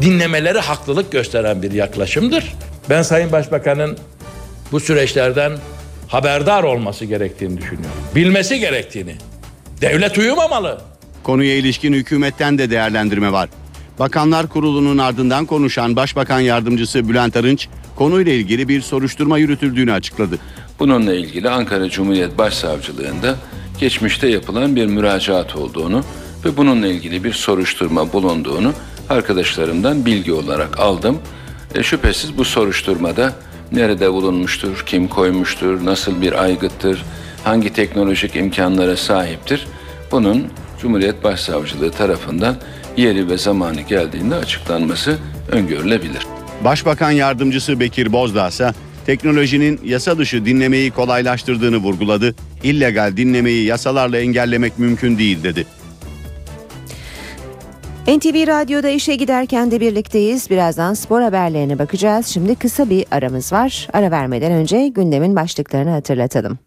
Dinlemeleri 0.03 0.59
haklılık 0.59 1.13
gösteren 1.13 1.63
bir 1.63 1.73
yaklaşımdır. 1.73 2.55
Ben 2.91 3.03
Sayın 3.03 3.33
Başbakan'ın 3.33 3.99
bu 4.73 4.81
süreçlerden 4.81 5.53
haberdar 6.09 6.63
olması 6.63 7.05
gerektiğini 7.05 7.57
düşünüyorum. 7.59 7.97
Bilmesi 8.15 8.59
gerektiğini. 8.61 9.15
Devlet 9.81 10.19
uyumamalı. 10.19 10.81
Konuya 11.23 11.57
ilişkin 11.57 11.93
hükümetten 11.93 12.59
de 12.59 12.71
değerlendirme 12.71 13.33
var. 13.33 13.49
Bakanlar 13.99 14.47
Kurulu'nun 14.47 14.99
ardından 14.99 15.47
konuşan 15.47 15.97
Başbakan 15.97 16.41
Yardımcısı 16.41 17.09
Bülent 17.09 17.37
Arınç 17.37 17.69
konuyla 17.97 18.33
ilgili 18.33 18.69
bir 18.69 18.81
soruşturma 18.81 19.39
yürütüldüğünü 19.39 19.93
açıkladı. 19.93 20.39
Bununla 20.79 21.15
ilgili 21.15 21.51
Ankara 21.51 21.91
Cumhuriyet 21.91 22.39
Başsavcılığında 22.39 23.37
geçmişte 23.81 24.29
yapılan 24.29 24.77
bir 24.77 24.87
müracaat 24.87 25.57
olduğunu 25.57 26.05
ve 26.45 26.57
bununla 26.57 26.87
ilgili 26.87 27.25
bir 27.25 27.33
soruşturma 27.33 28.13
bulunduğunu 28.13 28.73
arkadaşlarımdan 29.11 30.07
bilgi 30.07 30.33
olarak 30.33 30.81
aldım. 30.81 31.19
E, 31.75 31.83
şüphesiz 31.83 32.39
bu 32.39 32.45
soruşturmada 32.45 33.33
nerede 33.73 34.13
bulunmuştur, 34.13 34.83
kim 34.87 35.09
koymuştur, 35.09 35.85
nasıl 35.85 36.21
bir 36.21 36.43
aygıttır, 36.43 37.05
hangi 37.45 37.73
teknolojik 37.73 38.37
imkanlara 38.37 38.97
sahiptir 38.97 39.67
bunun 40.13 40.47
Cumhuriyet 40.81 41.25
Başsavcılığı 41.25 41.91
tarafından 41.91 42.57
yeri 42.97 43.29
ve 43.29 43.39
zamanı 43.39 43.81
geldiğinde 43.81 44.35
açıklanması 44.35 45.19
öngörülebilir. 45.53 46.27
Başbakan 46.65 47.11
Yardımcısı 47.11 47.81
Bekir 47.81 48.13
Bozdağ 48.13 48.49
ise 48.49 48.73
teknolojinin 49.07 49.81
yasa 49.85 50.19
dışı 50.19 50.47
dinlemeyi 50.47 50.91
kolaylaştırdığını 50.91 51.77
vurguladı. 51.77 52.35
İllegal 52.63 53.17
dinlemeyi 53.17 53.65
yasalarla 53.65 54.19
engellemek 54.19 54.79
mümkün 54.79 55.19
değil 55.19 55.43
dedi. 55.43 55.67
NTV 58.09 58.47
Radyo'da 58.47 58.89
işe 58.89 59.15
giderken 59.15 59.71
de 59.71 59.81
birlikteyiz. 59.81 60.51
Birazdan 60.51 60.95
spor 60.95 61.23
haberlerine 61.23 61.79
bakacağız. 61.79 62.27
Şimdi 62.27 62.55
kısa 62.55 62.91
bir 62.91 63.07
aramız 63.11 63.53
var. 63.53 63.89
Ara 63.93 64.11
vermeden 64.11 64.53
önce 64.53 64.89
gündemin 64.89 65.37
başlıklarını 65.37 65.91
hatırlatalım. 65.91 66.59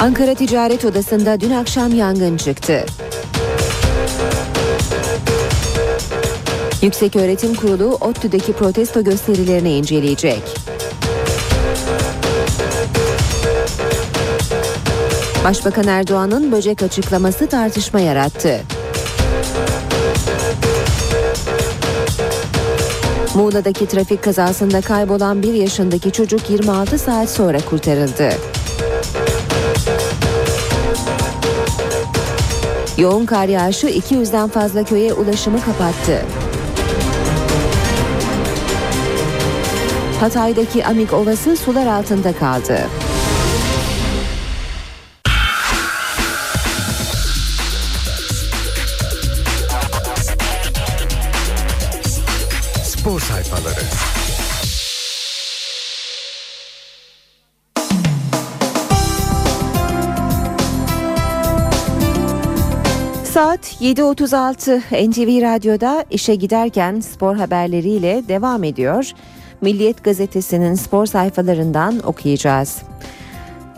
Ankara 0.00 0.34
Ticaret 0.34 0.84
Odası'nda 0.84 1.40
dün 1.40 1.50
akşam 1.50 1.94
yangın 1.94 2.36
çıktı. 2.36 2.86
Yükseköğretim 6.82 7.54
Kurulu 7.54 7.94
ODTÜ'deki 8.00 8.52
protesto 8.52 9.04
gösterilerini 9.04 9.72
inceleyecek. 9.72 10.42
Başbakan 15.44 15.86
Erdoğan'ın 15.86 16.52
böcek 16.52 16.82
açıklaması 16.82 17.46
tartışma 17.46 18.00
yarattı. 18.00 18.60
Muğla'daki 23.34 23.86
trafik 23.86 24.24
kazasında 24.24 24.80
kaybolan 24.80 25.42
bir 25.42 25.54
yaşındaki 25.54 26.12
çocuk 26.12 26.50
26 26.50 26.98
saat 26.98 27.30
sonra 27.30 27.58
kurtarıldı. 27.70 28.30
Yoğun 32.98 33.26
kar 33.26 33.48
yağışı 33.48 33.86
200'den 33.86 34.48
fazla 34.48 34.84
köye 34.84 35.12
ulaşımı 35.12 35.60
kapattı. 35.64 36.22
Hatay'daki 40.20 40.86
Amik 40.86 41.12
Ovası 41.12 41.56
sular 41.56 41.86
altında 41.86 42.32
kaldı. 42.32 42.80
Anlatmaları 53.50 53.80
Saat 63.24 63.82
7.36 63.82 65.10
NTV 65.10 65.42
Radyo'da 65.42 66.04
işe 66.10 66.34
giderken 66.34 67.00
spor 67.00 67.36
haberleriyle 67.36 68.22
devam 68.28 68.64
ediyor. 68.64 69.12
Milliyet 69.60 70.04
Gazetesi'nin 70.04 70.74
spor 70.74 71.06
sayfalarından 71.06 72.00
okuyacağız. 72.06 72.82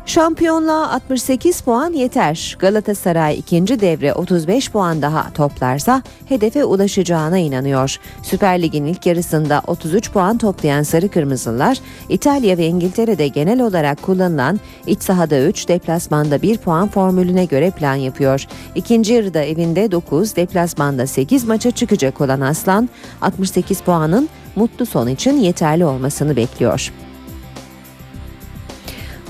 Şampiyonluğa 0.07 0.91
68 0.91 1.61
puan 1.61 1.93
yeter. 1.93 2.57
Galatasaray 2.59 3.39
ikinci 3.39 3.81
devre 3.81 4.13
35 4.13 4.71
puan 4.71 5.03
daha 5.03 5.33
toplarsa 5.33 6.03
hedefe 6.29 6.65
ulaşacağına 6.65 7.39
inanıyor. 7.39 7.97
Süper 8.23 8.63
Lig'in 8.63 8.87
ilk 8.87 9.07
yarısında 9.07 9.63
33 9.67 10.11
puan 10.13 10.39
toplayan 10.39 10.83
Sarı 10.83 11.09
Kırmızılar, 11.09 11.79
İtalya 12.09 12.59
ve 12.59 12.67
İngiltere'de 12.67 13.29
genel 13.29 13.61
olarak 13.61 14.03
kullanılan 14.03 14.61
iç 14.87 15.03
sahada 15.03 15.41
3, 15.41 15.69
deplasmanda 15.69 16.43
1 16.43 16.59
puan 16.59 16.89
formülüne 16.89 17.45
göre 17.45 17.71
plan 17.71 17.95
yapıyor. 17.95 18.47
İkinci 18.75 19.13
yarıda 19.13 19.43
evinde 19.43 19.91
9, 19.91 20.37
deplasmanda 20.37 21.07
8 21.07 21.45
maça 21.45 21.71
çıkacak 21.71 22.21
olan 22.21 22.41
Aslan, 22.41 22.89
68 23.21 23.81
puanın 23.81 24.29
mutlu 24.57 24.87
son 24.87 25.09
için 25.09 25.41
yeterli 25.41 25.85
olmasını 25.85 26.37
bekliyor. 26.37 26.93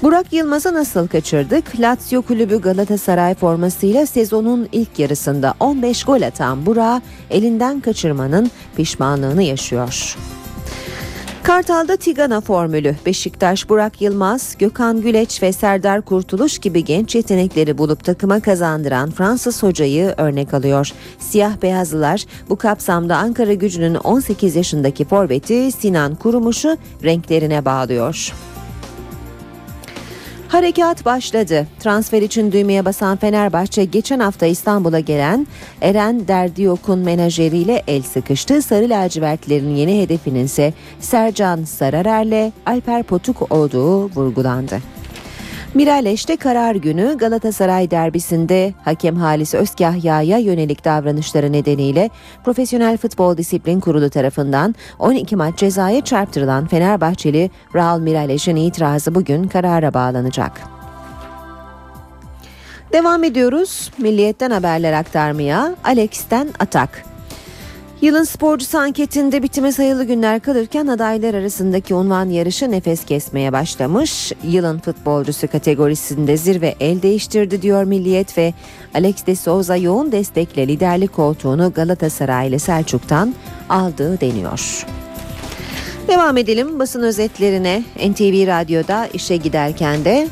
Burak 0.03 0.33
Yılmaz'ı 0.33 0.75
nasıl 0.75 1.09
kaçırdık? 1.09 1.81
Lazio 1.81 2.23
kulübü 2.23 2.61
Galatasaray 2.61 3.35
formasıyla 3.35 4.07
sezonun 4.07 4.69
ilk 4.73 4.99
yarısında 4.99 5.55
15 5.61 6.05
gol 6.05 6.23
atan 6.23 6.67
Burak'ı 6.67 7.03
elinden 7.31 7.81
kaçırmanın 7.81 8.51
pişmanlığını 8.77 9.43
yaşıyor. 9.43 10.17
Kartal'da 11.43 11.97
Tigana 11.97 12.41
formülü 12.41 12.97
Beşiktaş 13.07 13.69
Burak 13.69 14.03
Yılmaz, 14.03 14.57
Gökhan 14.59 15.01
Güleç 15.01 15.43
ve 15.43 15.53
Serdar 15.53 16.03
Kurtuluş 16.03 16.59
gibi 16.59 16.85
genç 16.85 17.15
yetenekleri 17.15 17.79
bulup 17.79 18.05
takıma 18.05 18.41
kazandıran 18.41 19.11
Fransız 19.11 19.63
hocayı 19.63 20.15
örnek 20.17 20.55
alıyor. 20.55 20.93
Siyah 21.19 21.63
beyazlılar 21.63 22.25
bu 22.49 22.57
kapsamda 22.57 23.17
Ankara 23.17 23.55
gücünün 23.55 23.95
18 23.95 24.57
yaşındaki 24.57 25.05
forveti 25.05 25.73
Sinan 25.73 26.15
Kurumuş'u 26.15 26.77
renklerine 27.05 27.65
bağlıyor. 27.65 28.33
Harekat 30.53 31.05
başladı. 31.05 31.67
Transfer 31.81 32.23
için 32.23 32.53
düğmeye 32.53 32.85
basan 32.85 33.17
Fenerbahçe 33.17 33.85
geçen 33.85 34.21
hafta 34.21 34.47
İstanbul'a 34.47 35.01
gelen 35.01 35.47
Eren 35.81 36.29
Derdiyok'un 36.29 36.99
menajeriyle 36.99 37.83
el 37.87 38.03
sıkıştı. 38.03 38.63
Sarı 38.63 38.89
lacivertlerin 38.89 39.75
yeni 39.75 40.03
hedefinin 40.03 40.45
ise 40.45 40.73
Sercan 41.01 41.65
Sararer'le 41.65 42.53
Alper 42.67 43.03
Potuk 43.03 43.53
olduğu 43.53 44.05
vurgulandı. 44.05 44.79
Miraleş'te 45.75 46.37
karar 46.37 46.75
günü 46.75 47.19
Galatasaray 47.19 47.91
derbisinde 47.91 48.75
hakem 48.85 49.17
Halis 49.17 49.55
Özkahya'ya 49.55 50.39
yönelik 50.39 50.85
davranışları 50.85 51.53
nedeniyle 51.53 52.11
Profesyonel 52.45 52.97
Futbol 52.97 53.37
Disiplin 53.37 53.81
Kurulu 53.81 54.11
tarafından 54.11 54.75
12 54.99 55.37
maç 55.37 55.59
cezaya 55.59 56.05
çarptırılan 56.05 56.67
Fenerbahçeli 56.67 57.51
Raul 57.75 58.01
Miraleş'in 58.01 58.57
itirazı 58.57 59.15
bugün 59.15 59.49
karara 59.49 59.95
bağlanacak. 59.95 60.61
Devam 62.93 63.25
ediyoruz. 63.25 63.91
Milliyetten 63.99 64.51
haberler 64.51 64.93
aktarmaya. 64.93 65.75
Alex'ten 65.85 66.49
atak. 66.59 67.12
Yılın 68.03 68.25
sporcusu 68.25 68.79
anketinde 68.79 69.43
bitime 69.43 69.73
sayılı 69.73 70.05
günler 70.05 70.41
kalırken 70.41 70.87
adaylar 70.87 71.35
arasındaki 71.35 71.95
unvan 71.95 72.29
yarışı 72.29 72.71
nefes 72.71 73.05
kesmeye 73.05 73.53
başlamış. 73.53 74.33
Yılın 74.45 74.79
futbolcusu 74.79 75.49
kategorisinde 75.49 76.37
zirve 76.37 76.75
el 76.81 77.03
değiştirdi 77.03 77.63
diyor 77.63 77.85
Milliyet 77.85 78.39
ve 78.39 78.55
Alex 78.95 79.27
de 79.27 79.37
Souza 79.37 79.77
yoğun 79.77 80.13
destekle 80.13 80.69
liderlik 80.69 81.13
koltuğunu 81.13 81.73
Galatasaray 81.73 82.49
ile 82.49 82.59
Selçuk'tan 82.59 83.35
aldığı 83.69 84.21
deniyor. 84.21 84.87
Devam 86.09 86.37
edelim 86.37 86.79
basın 86.79 87.03
özetlerine 87.03 87.83
NTV 87.97 88.47
Radyo'da 88.47 89.07
işe 89.07 89.37
giderken 89.37 90.05
de 90.05 90.29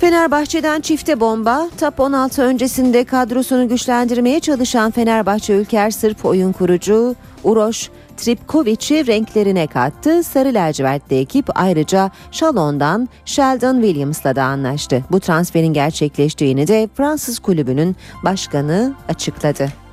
Fenerbahçe'den 0.00 0.80
çifte 0.80 1.20
bomba, 1.20 1.68
TAP 1.78 2.00
16 2.00 2.42
öncesinde 2.42 3.04
kadrosunu 3.04 3.68
güçlendirmeye 3.68 4.40
çalışan 4.40 4.90
Fenerbahçe 4.90 5.54
Ülker 5.54 5.90
Sırp 5.90 6.24
oyun 6.24 6.52
kurucu 6.52 7.14
Uroş 7.44 7.90
Tripkovic'i 8.16 9.06
renklerine 9.06 9.66
kattı. 9.66 10.22
Sarı 10.22 10.54
lacivertli 10.54 11.18
ekip 11.18 11.46
ayrıca 11.54 12.10
Chalon'dan 12.30 13.08
Sheldon 13.24 13.82
Williams'la 13.82 14.36
da 14.36 14.42
anlaştı. 14.42 15.04
Bu 15.10 15.20
transferin 15.20 15.72
gerçekleştiğini 15.72 16.66
de 16.66 16.88
Fransız 16.94 17.38
kulübünün 17.38 17.96
başkanı 18.24 18.94
açıkladı. 19.08 19.87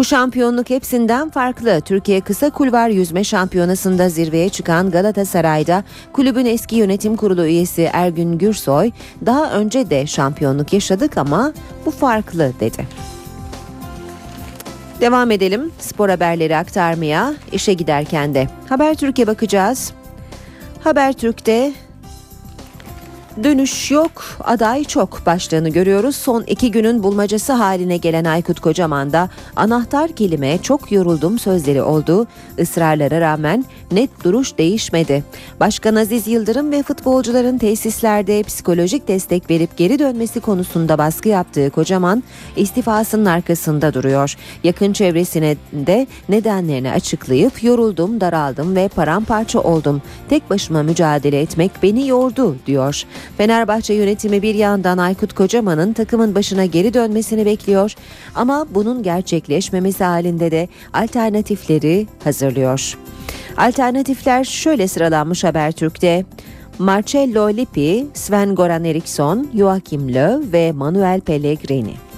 Bu 0.00 0.04
şampiyonluk 0.04 0.70
hepsinden 0.70 1.30
farklı. 1.30 1.80
Türkiye 1.80 2.20
Kısa 2.20 2.50
Kulvar 2.50 2.88
Yüzme 2.88 3.24
Şampiyonası'nda 3.24 4.08
zirveye 4.08 4.48
çıkan 4.48 4.90
Galatasaray'da 4.90 5.84
kulübün 6.12 6.46
eski 6.46 6.76
yönetim 6.76 7.16
kurulu 7.16 7.46
üyesi 7.46 7.90
Ergün 7.92 8.38
Gürsoy 8.38 8.90
daha 9.26 9.52
önce 9.52 9.90
de 9.90 10.06
şampiyonluk 10.06 10.72
yaşadık 10.72 11.18
ama 11.18 11.52
bu 11.86 11.90
farklı 11.90 12.52
dedi. 12.60 12.86
Devam 15.00 15.30
edelim 15.30 15.72
spor 15.78 16.08
haberleri 16.08 16.56
aktarmaya 16.56 17.34
işe 17.52 17.72
giderken 17.72 18.34
de. 18.34 18.48
Habertürk'e 18.68 19.26
bakacağız. 19.26 19.92
Habertürk'te 20.84 21.72
Dönüş 23.44 23.90
yok, 23.90 24.10
aday 24.44 24.84
çok 24.84 25.26
başlığını 25.26 25.68
görüyoruz. 25.68 26.16
Son 26.16 26.42
iki 26.42 26.70
günün 26.70 27.02
bulmacası 27.02 27.52
haline 27.52 27.96
gelen 27.96 28.24
Aykut 28.24 28.60
Kocaman 28.60 29.12
da 29.12 29.28
anahtar 29.56 30.12
kelime 30.12 30.58
çok 30.58 30.92
yoruldum 30.92 31.38
sözleri 31.38 31.82
oldu. 31.82 32.26
Israrlara 32.58 33.20
rağmen 33.20 33.64
net 33.92 34.24
duruş 34.24 34.58
değişmedi. 34.58 35.24
Başkan 35.60 35.94
Aziz 35.94 36.26
Yıldırım 36.26 36.72
ve 36.72 36.82
futbolcuların 36.82 37.58
tesislerde 37.58 38.42
psikolojik 38.42 39.08
destek 39.08 39.50
verip 39.50 39.76
geri 39.76 39.98
dönmesi 39.98 40.40
konusunda 40.40 40.98
baskı 40.98 41.28
yaptığı 41.28 41.70
Kocaman 41.70 42.22
istifasının 42.56 43.24
arkasında 43.24 43.94
duruyor. 43.94 44.36
Yakın 44.64 44.92
çevresine 44.92 45.56
de 45.72 46.06
nedenlerini 46.28 46.92
açıklayıp 46.92 47.62
yoruldum, 47.64 48.20
daraldım 48.20 48.76
ve 48.76 48.88
paramparça 48.88 49.60
oldum. 49.60 50.02
Tek 50.28 50.50
başıma 50.50 50.82
mücadele 50.82 51.40
etmek 51.40 51.70
beni 51.82 52.08
yordu 52.08 52.56
diyor. 52.66 53.04
Fenerbahçe 53.38 53.94
yönetimi 53.94 54.42
bir 54.42 54.54
yandan 54.54 54.98
Aykut 54.98 55.32
Kocaman'ın 55.32 55.92
takımın 55.92 56.34
başına 56.34 56.64
geri 56.64 56.94
dönmesini 56.94 57.46
bekliyor 57.46 57.94
ama 58.34 58.66
bunun 58.70 59.02
gerçekleşmemesi 59.02 60.04
halinde 60.04 60.50
de 60.50 60.68
alternatifleri 60.92 62.06
hazırlıyor. 62.24 62.98
Alternatifler 63.56 64.44
şöyle 64.44 64.88
sıralanmış 64.88 65.44
Habertürk'te. 65.44 66.24
Marcello 66.78 67.50
Lippi, 67.50 68.06
Sven 68.14 68.54
Goran 68.54 68.84
Eriksson, 68.84 69.48
Joachim 69.56 70.14
Löw 70.14 70.52
ve 70.52 70.72
Manuel 70.72 71.20
Pellegrini. 71.20 72.09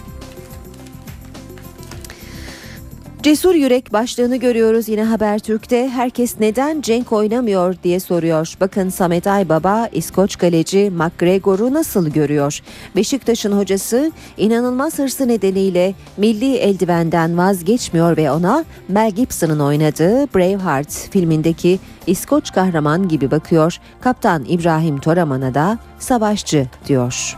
Cesur 3.22 3.54
yürek 3.54 3.92
başlığını 3.92 4.36
görüyoruz 4.36 4.88
yine 4.88 5.04
Habertürk'te. 5.04 5.88
Herkes 5.88 6.40
neden 6.40 6.80
Cenk 6.80 7.12
oynamıyor 7.12 7.74
diye 7.84 8.00
soruyor. 8.00 8.54
Bakın 8.60 8.88
Samet 8.88 9.26
Aybaba 9.26 9.88
İskoç 9.92 10.38
kaleci 10.38 10.90
McGregor'u 10.90 11.74
nasıl 11.74 12.08
görüyor? 12.08 12.60
Beşiktaş'ın 12.96 13.58
hocası 13.58 14.12
inanılmaz 14.36 14.98
hırsı 14.98 15.28
nedeniyle 15.28 15.94
milli 16.16 16.56
eldivenden 16.56 17.38
vazgeçmiyor 17.38 18.16
ve 18.16 18.30
ona 18.30 18.64
Mel 18.88 19.10
Gibson'ın 19.10 19.60
oynadığı 19.60 20.34
Braveheart 20.34 20.92
filmindeki 20.92 21.78
İskoç 22.06 22.52
kahraman 22.52 23.08
gibi 23.08 23.30
bakıyor. 23.30 23.78
Kaptan 24.00 24.44
İbrahim 24.48 24.98
Toraman'a 24.98 25.54
da 25.54 25.78
savaşçı 25.98 26.66
diyor. 26.88 27.36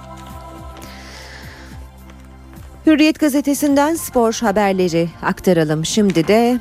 Hürriyet 2.86 3.20
gazetesinden 3.20 3.94
spor 3.94 4.32
haberleri 4.32 5.08
aktaralım. 5.22 5.84
Şimdi 5.84 6.28
de 6.28 6.60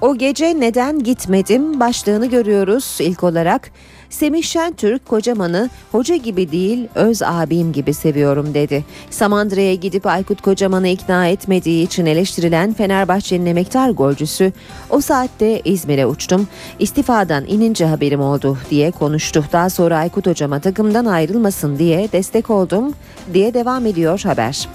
o 0.00 0.16
gece 0.18 0.60
neden 0.60 1.02
gitmedim 1.02 1.80
başlığını 1.80 2.26
görüyoruz 2.26 2.96
ilk 3.00 3.24
olarak. 3.24 3.70
Semih 4.10 4.42
Şentürk 4.42 5.06
Kocaman'ı 5.06 5.70
hoca 5.92 6.16
gibi 6.16 6.52
değil 6.52 6.88
öz 6.94 7.22
abim 7.22 7.72
gibi 7.72 7.94
seviyorum 7.94 8.54
dedi. 8.54 8.84
Samandıra'ya 9.10 9.74
gidip 9.74 10.06
Aykut 10.06 10.42
Kocaman'ı 10.42 10.88
ikna 10.88 11.26
etmediği 11.26 11.86
için 11.86 12.06
eleştirilen 12.06 12.72
Fenerbahçe'nin 12.72 13.46
emektar 13.46 13.90
golcüsü 13.90 14.52
o 14.90 15.00
saatte 15.00 15.60
İzmir'e 15.64 16.06
uçtum. 16.06 16.48
İstifadan 16.78 17.44
inince 17.46 17.86
haberim 17.86 18.20
oldu 18.20 18.58
diye 18.70 18.90
konuştu. 18.90 19.44
Daha 19.52 19.70
sonra 19.70 19.98
Aykut 19.98 20.26
hocama 20.26 20.60
takımdan 20.60 21.04
ayrılmasın 21.04 21.78
diye 21.78 22.12
destek 22.12 22.50
oldum 22.50 22.94
diye 23.34 23.54
devam 23.54 23.86
ediyor 23.86 24.20
haber. 24.20 24.68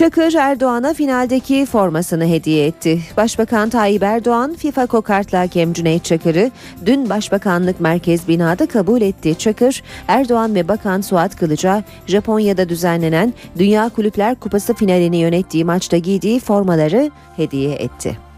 Çakır 0.00 0.34
Erdoğan'a 0.34 0.94
finaldeki 0.94 1.66
formasını 1.66 2.26
hediye 2.26 2.66
etti. 2.66 3.00
Başbakan 3.16 3.70
Tayyip 3.70 4.02
Erdoğan 4.02 4.54
FIFA 4.54 4.86
kokartlı 4.86 5.38
hakem 5.38 5.72
Cüneyt 5.72 6.04
Çakır'ı 6.04 6.50
dün 6.86 7.10
Başbakanlık 7.10 7.80
Merkez 7.80 8.28
binada 8.28 8.66
kabul 8.66 9.00
etti. 9.00 9.38
Çakır, 9.38 9.82
Erdoğan 10.08 10.54
ve 10.54 10.68
Bakan 10.68 11.00
Suat 11.00 11.36
Kılıç'a 11.36 11.84
Japonya'da 12.06 12.68
düzenlenen 12.68 13.34
Dünya 13.58 13.88
Kulüpler 13.88 14.34
Kupası 14.34 14.74
finalini 14.74 15.16
yönettiği 15.16 15.64
maçta 15.64 15.96
giydiği 15.96 16.40
formaları 16.40 17.10
hediye 17.36 17.72
etti. 17.74 18.29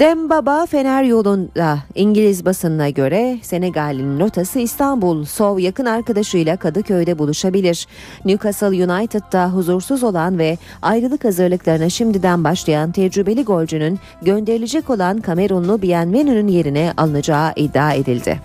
Dembaba 0.00 0.66
Fener 0.66 1.04
yolunda 1.04 1.78
İngiliz 1.94 2.44
basınına 2.44 2.90
göre 2.90 3.38
Senegal'in 3.42 4.20
rotası 4.20 4.58
İstanbul. 4.58 5.24
Sov 5.24 5.58
yakın 5.58 5.84
arkadaşıyla 5.84 6.56
Kadıköy'de 6.56 7.18
buluşabilir. 7.18 7.86
Newcastle 8.24 8.66
United'da 8.66 9.50
huzursuz 9.50 10.02
olan 10.04 10.38
ve 10.38 10.58
ayrılık 10.82 11.24
hazırlıklarına 11.24 11.88
şimdiden 11.88 12.44
başlayan 12.44 12.92
tecrübeli 12.92 13.44
golcünün 13.44 13.98
gönderilecek 14.22 14.90
olan 14.90 15.20
Kamerunlu 15.20 15.82
Bienvenu'nun 15.82 16.48
yerine 16.48 16.92
alınacağı 16.96 17.52
iddia 17.56 17.92
edildi. 17.92 18.40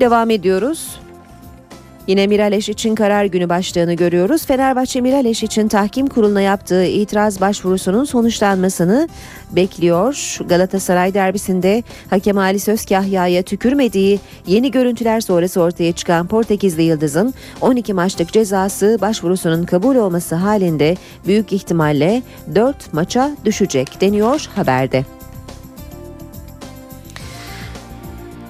Devam 0.00 0.30
ediyoruz. 0.30 1.00
Yine 2.08 2.26
Miraleş 2.26 2.68
için 2.68 2.94
karar 2.94 3.24
günü 3.24 3.48
başlığını 3.48 3.94
görüyoruz. 3.94 4.46
Fenerbahçe 4.46 5.00
Miraleş 5.00 5.42
için 5.42 5.68
tahkim 5.68 6.06
kuruluna 6.06 6.40
yaptığı 6.40 6.84
itiraz 6.84 7.40
başvurusunun 7.40 8.04
sonuçlanmasını 8.04 9.08
bekliyor. 9.50 10.38
Galatasaray 10.48 11.14
derbisinde 11.14 11.82
hakem 12.10 12.38
Ali 12.38 12.60
Sözkahya'ya 12.60 13.42
tükürmediği 13.42 14.20
yeni 14.46 14.70
görüntüler 14.70 15.20
sonrası 15.20 15.60
ortaya 15.60 15.92
çıkan 15.92 16.26
Portekizli 16.26 16.82
Yıldız'ın 16.82 17.34
12 17.60 17.94
maçlık 17.94 18.32
cezası 18.32 18.98
başvurusunun 19.00 19.64
kabul 19.64 19.96
olması 19.96 20.34
halinde 20.34 20.96
büyük 21.26 21.52
ihtimalle 21.52 22.22
4 22.54 22.92
maça 22.92 23.30
düşecek 23.44 24.00
deniyor 24.00 24.46
haberde. 24.54 25.17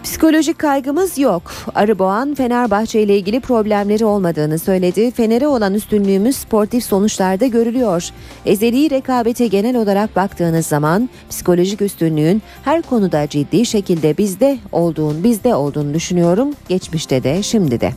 Psikolojik 0.09 0.59
kaygımız 0.59 1.18
yok. 1.18 1.42
Arıboğan 1.75 2.35
Fenerbahçe 2.35 3.03
ile 3.03 3.16
ilgili 3.18 3.40
problemleri 3.40 4.05
olmadığını 4.05 4.59
söyledi. 4.59 5.11
Fener'e 5.11 5.47
olan 5.47 5.75
üstünlüğümüz 5.75 6.37
sportif 6.37 6.85
sonuçlarda 6.85 7.47
görülüyor. 7.47 8.09
Ezeli 8.47 8.90
rekabete 8.90 9.47
genel 9.47 9.77
olarak 9.77 10.16
baktığınız 10.16 10.66
zaman 10.66 11.09
psikolojik 11.31 11.83
üstünlüğün 11.83 12.42
her 12.64 12.83
konuda 12.83 13.29
ciddi 13.29 13.66
şekilde 13.66 14.16
bizde 14.18 14.59
olduğunu, 14.73 15.25
bizde 15.25 15.55
olduğunu 15.55 15.94
düşünüyorum. 15.94 16.55
Geçmişte 16.68 17.23
de 17.23 17.42
şimdi 17.42 17.81
de 17.81 17.92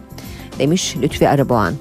demiş 0.60 0.95
Lütfi 1.02 1.30
Arıboğan. 1.30 1.74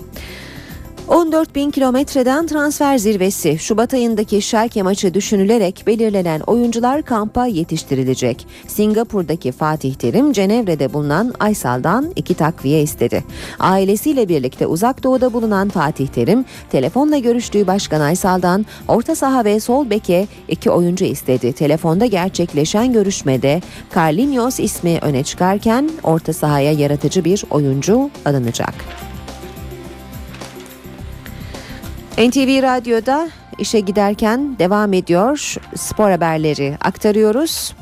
14 1.10 1.54
bin 1.54 1.70
kilometreden 1.70 2.46
transfer 2.46 2.98
zirvesi 2.98 3.58
Şubat 3.58 3.94
ayındaki 3.94 4.42
Schalke 4.42 4.82
maçı 4.82 5.14
düşünülerek 5.14 5.84
belirlenen 5.86 6.40
oyuncular 6.40 7.02
kampa 7.02 7.46
yetiştirilecek. 7.46 8.46
Singapur'daki 8.66 9.52
Fatih 9.52 9.94
Terim 9.94 10.32
Cenevre'de 10.32 10.92
bulunan 10.92 11.34
Aysal'dan 11.40 12.12
iki 12.16 12.34
takviye 12.34 12.82
istedi. 12.82 13.24
Ailesiyle 13.58 14.28
birlikte 14.28 14.66
uzak 14.66 15.02
doğuda 15.02 15.32
bulunan 15.32 15.68
Fatih 15.68 16.06
Terim 16.06 16.44
telefonla 16.70 17.18
görüştüğü 17.18 17.66
Başkan 17.66 18.00
Aysal'dan 18.00 18.66
orta 18.88 19.14
saha 19.14 19.44
ve 19.44 19.60
sol 19.60 19.90
beke 19.90 20.26
iki 20.48 20.70
oyuncu 20.70 21.04
istedi. 21.04 21.52
Telefonda 21.52 22.06
gerçekleşen 22.06 22.92
görüşmede 22.92 23.62
Carlinhos 23.94 24.60
ismi 24.60 24.98
öne 25.02 25.24
çıkarken 25.24 25.90
orta 26.02 26.32
sahaya 26.32 26.72
yaratıcı 26.72 27.24
bir 27.24 27.44
oyuncu 27.50 28.10
alınacak. 28.24 29.09
NTV 32.18 32.62
Radyo'da 32.62 33.28
işe 33.58 33.80
giderken 33.80 34.58
devam 34.58 34.92
ediyor. 34.92 35.54
Spor 35.76 36.10
haberleri 36.10 36.76
aktarıyoruz. 36.80 37.74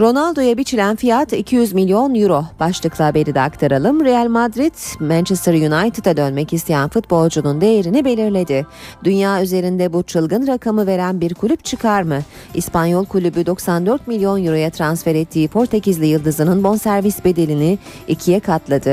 Ronaldo'ya 0.00 0.56
biçilen 0.56 0.96
fiyat 0.96 1.32
200 1.32 1.72
milyon 1.72 2.14
euro. 2.14 2.44
Başlıklı 2.60 3.04
haberi 3.04 3.34
de 3.34 3.40
aktaralım. 3.40 4.04
Real 4.04 4.28
Madrid, 4.28 5.00
Manchester 5.00 5.54
United'a 5.54 6.16
dönmek 6.16 6.52
isteyen 6.52 6.88
futbolcunun 6.88 7.60
değerini 7.60 8.04
belirledi. 8.04 8.66
Dünya 9.04 9.42
üzerinde 9.42 9.92
bu 9.92 10.02
çılgın 10.02 10.46
rakamı 10.46 10.86
veren 10.86 11.20
bir 11.20 11.34
kulüp 11.34 11.64
çıkar 11.64 12.02
mı? 12.02 12.18
İspanyol 12.54 13.04
kulübü 13.04 13.46
94 13.46 14.08
milyon 14.08 14.44
euroya 14.44 14.70
transfer 14.70 15.14
ettiği 15.14 15.48
Portekizli 15.48 16.06
yıldızının 16.06 16.64
bonservis 16.64 17.24
bedelini 17.24 17.78
ikiye 18.08 18.40
katladı. 18.40 18.90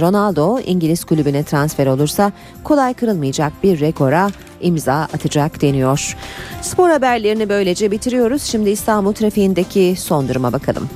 Ronaldo 0.00 0.60
İngiliz 0.60 1.04
kulübüne 1.04 1.42
transfer 1.42 1.86
olursa 1.86 2.32
kolay 2.64 2.94
kırılmayacak 2.94 3.52
bir 3.62 3.80
rekora 3.80 4.30
imza 4.62 4.94
atacak 4.94 5.62
deniyor. 5.62 6.16
Spor 6.62 6.90
haberlerini 6.90 7.48
böylece 7.48 7.90
bitiriyoruz. 7.90 8.42
Şimdi 8.42 8.70
İstanbul 8.70 9.12
trafiğindeki 9.12 9.94
son 9.98 10.28
duruma 10.28 10.52
bakalım. 10.52 10.88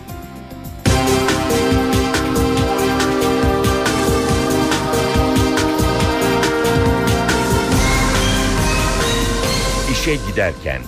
İşe 9.93 10.15
giderken 10.31 10.81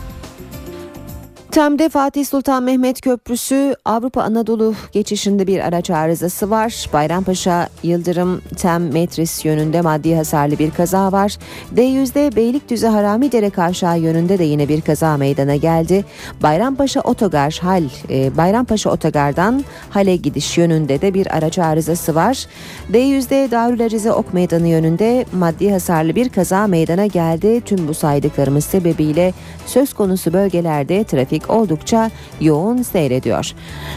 Tem'de 1.51 1.89
Fatih 1.89 2.27
Sultan 2.27 2.63
Mehmet 2.63 3.01
Köprüsü 3.01 3.75
Avrupa 3.85 4.23
Anadolu 4.23 4.75
geçişinde 4.93 5.47
bir 5.47 5.61
araç 5.61 5.91
arızası 5.91 6.51
var. 6.51 6.87
Bayrampaşa 6.93 7.69
Yıldırım 7.83 8.43
Tem 8.57 8.93
Metris 8.93 9.45
yönünde 9.45 9.81
maddi 9.81 10.15
hasarlı 10.15 10.59
bir 10.59 10.71
kaza 10.71 11.13
var. 11.13 11.37
D100'de 11.77 12.37
Beylikdüzü 12.37 12.87
Haramidere 12.87 13.51
kavşağı 13.51 13.99
yönünde 13.99 14.39
de 14.39 14.45
yine 14.45 14.69
bir 14.69 14.81
kaza 14.81 15.17
meydana 15.17 15.57
geldi. 15.57 16.05
Bayrampaşa 16.43 17.01
Otogar 17.01 17.59
Hal 17.63 17.85
e, 18.11 18.37
Bayrampaşa 18.37 18.91
Otogar'dan 18.91 19.65
Hale 19.91 20.17
gidiş 20.17 20.59
yönünde 20.59 21.01
de 21.01 21.15
bir 21.15 21.37
araç 21.37 21.59
arızası 21.59 22.15
var. 22.15 22.47
D100'de 22.93 23.51
Darül 23.51 24.11
Ok 24.11 24.35
Meydanı 24.35 24.69
yönünde 24.69 25.25
maddi 25.33 25.71
hasarlı 25.71 26.15
bir 26.15 26.29
kaza 26.29 26.67
meydana 26.67 27.07
geldi. 27.07 27.61
Tüm 27.61 27.89
bu 27.89 27.95
saydıklarımız 27.95 28.65
sebebiyle 28.65 29.33
söz 29.67 29.93
konusu 29.93 30.33
bölgelerde 30.33 31.05
trafik 31.05 31.38
oldukça 31.51 32.11
yoğun 32.41 32.83
seyrediyor. 32.83 33.53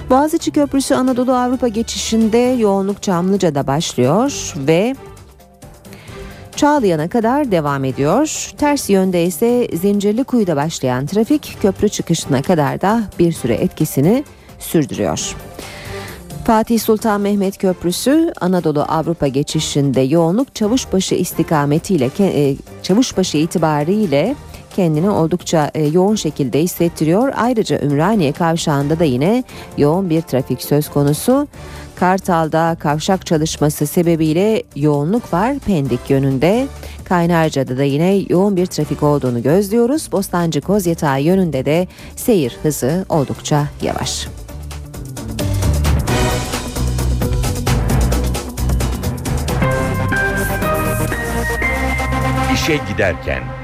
Boğaziçi 0.10 0.52
Köprüsü 0.52 0.96
Anadolu 0.96 1.34
Avrupa 1.34 1.68
geçişinde 1.68 2.38
yoğunluk 2.38 3.04
Çamlıca'da 3.04 3.68
başlıyor 3.68 4.54
ve 4.58 4.96
Çağlayan'a 6.56 7.10
kadar 7.10 7.52
devam 7.52 7.86
ediyor. 7.86 8.52
Ters 8.58 8.90
yönde 8.90 9.24
ise 9.24 9.68
Zincirli 9.74 10.24
Kuyu'da 10.24 10.56
başlayan 10.56 11.06
trafik 11.06 11.58
köprü 11.62 11.90
çıkışına 11.90 12.42
kadar 12.42 12.82
da 12.82 13.04
bir 13.20 13.32
süre 13.32 13.54
etkisini 13.54 14.24
sürdürüyor. 14.60 15.36
Fatih 16.46 16.80
Sultan 16.80 17.22
Mehmet 17.22 17.58
Köprüsü 17.58 18.34
Anadolu 18.42 18.82
Avrupa 18.82 19.28
geçişinde 19.28 20.02
yoğunluk 20.02 20.56
Çavuşbaşı 20.56 21.16
istikametiyle 21.16 22.10
Çavuşbaşı 22.84 23.38
itibariyle 23.38 24.36
kendini 24.76 25.10
oldukça 25.10 25.72
e, 25.74 25.86
yoğun 25.86 26.16
şekilde 26.16 26.62
hissettiriyor. 26.62 27.34
Ayrıca 27.36 27.82
Ümraniye 27.82 28.32
kavşağında 28.32 29.00
da 29.00 29.04
yine 29.04 29.44
yoğun 29.78 30.10
bir 30.10 30.22
trafik 30.22 30.64
söz 30.64 30.90
konusu. 30.90 31.48
Kartal'da 31.96 32.78
kavşak 32.80 33.26
çalışması 33.26 33.88
sebebiyle 33.88 34.64
yoğunluk 34.76 35.34
var 35.34 35.60
Pendik 35.60 36.10
yönünde. 36.10 36.68
Kaynarca'da 37.06 37.78
da 37.78 37.84
yine 37.84 38.16
yoğun 38.30 38.56
bir 38.56 38.66
trafik 38.66 39.04
olduğunu 39.04 39.44
gözlüyoruz. 39.44 40.12
Bostancı 40.12 40.62
Kozyatağı 40.62 41.22
yönünde 41.22 41.66
de 41.66 41.88
seyir 42.16 42.58
hızı 42.64 43.06
oldukça 43.10 43.68
yavaş. 43.82 44.28
İşe 52.54 52.80
giderken 52.90 53.61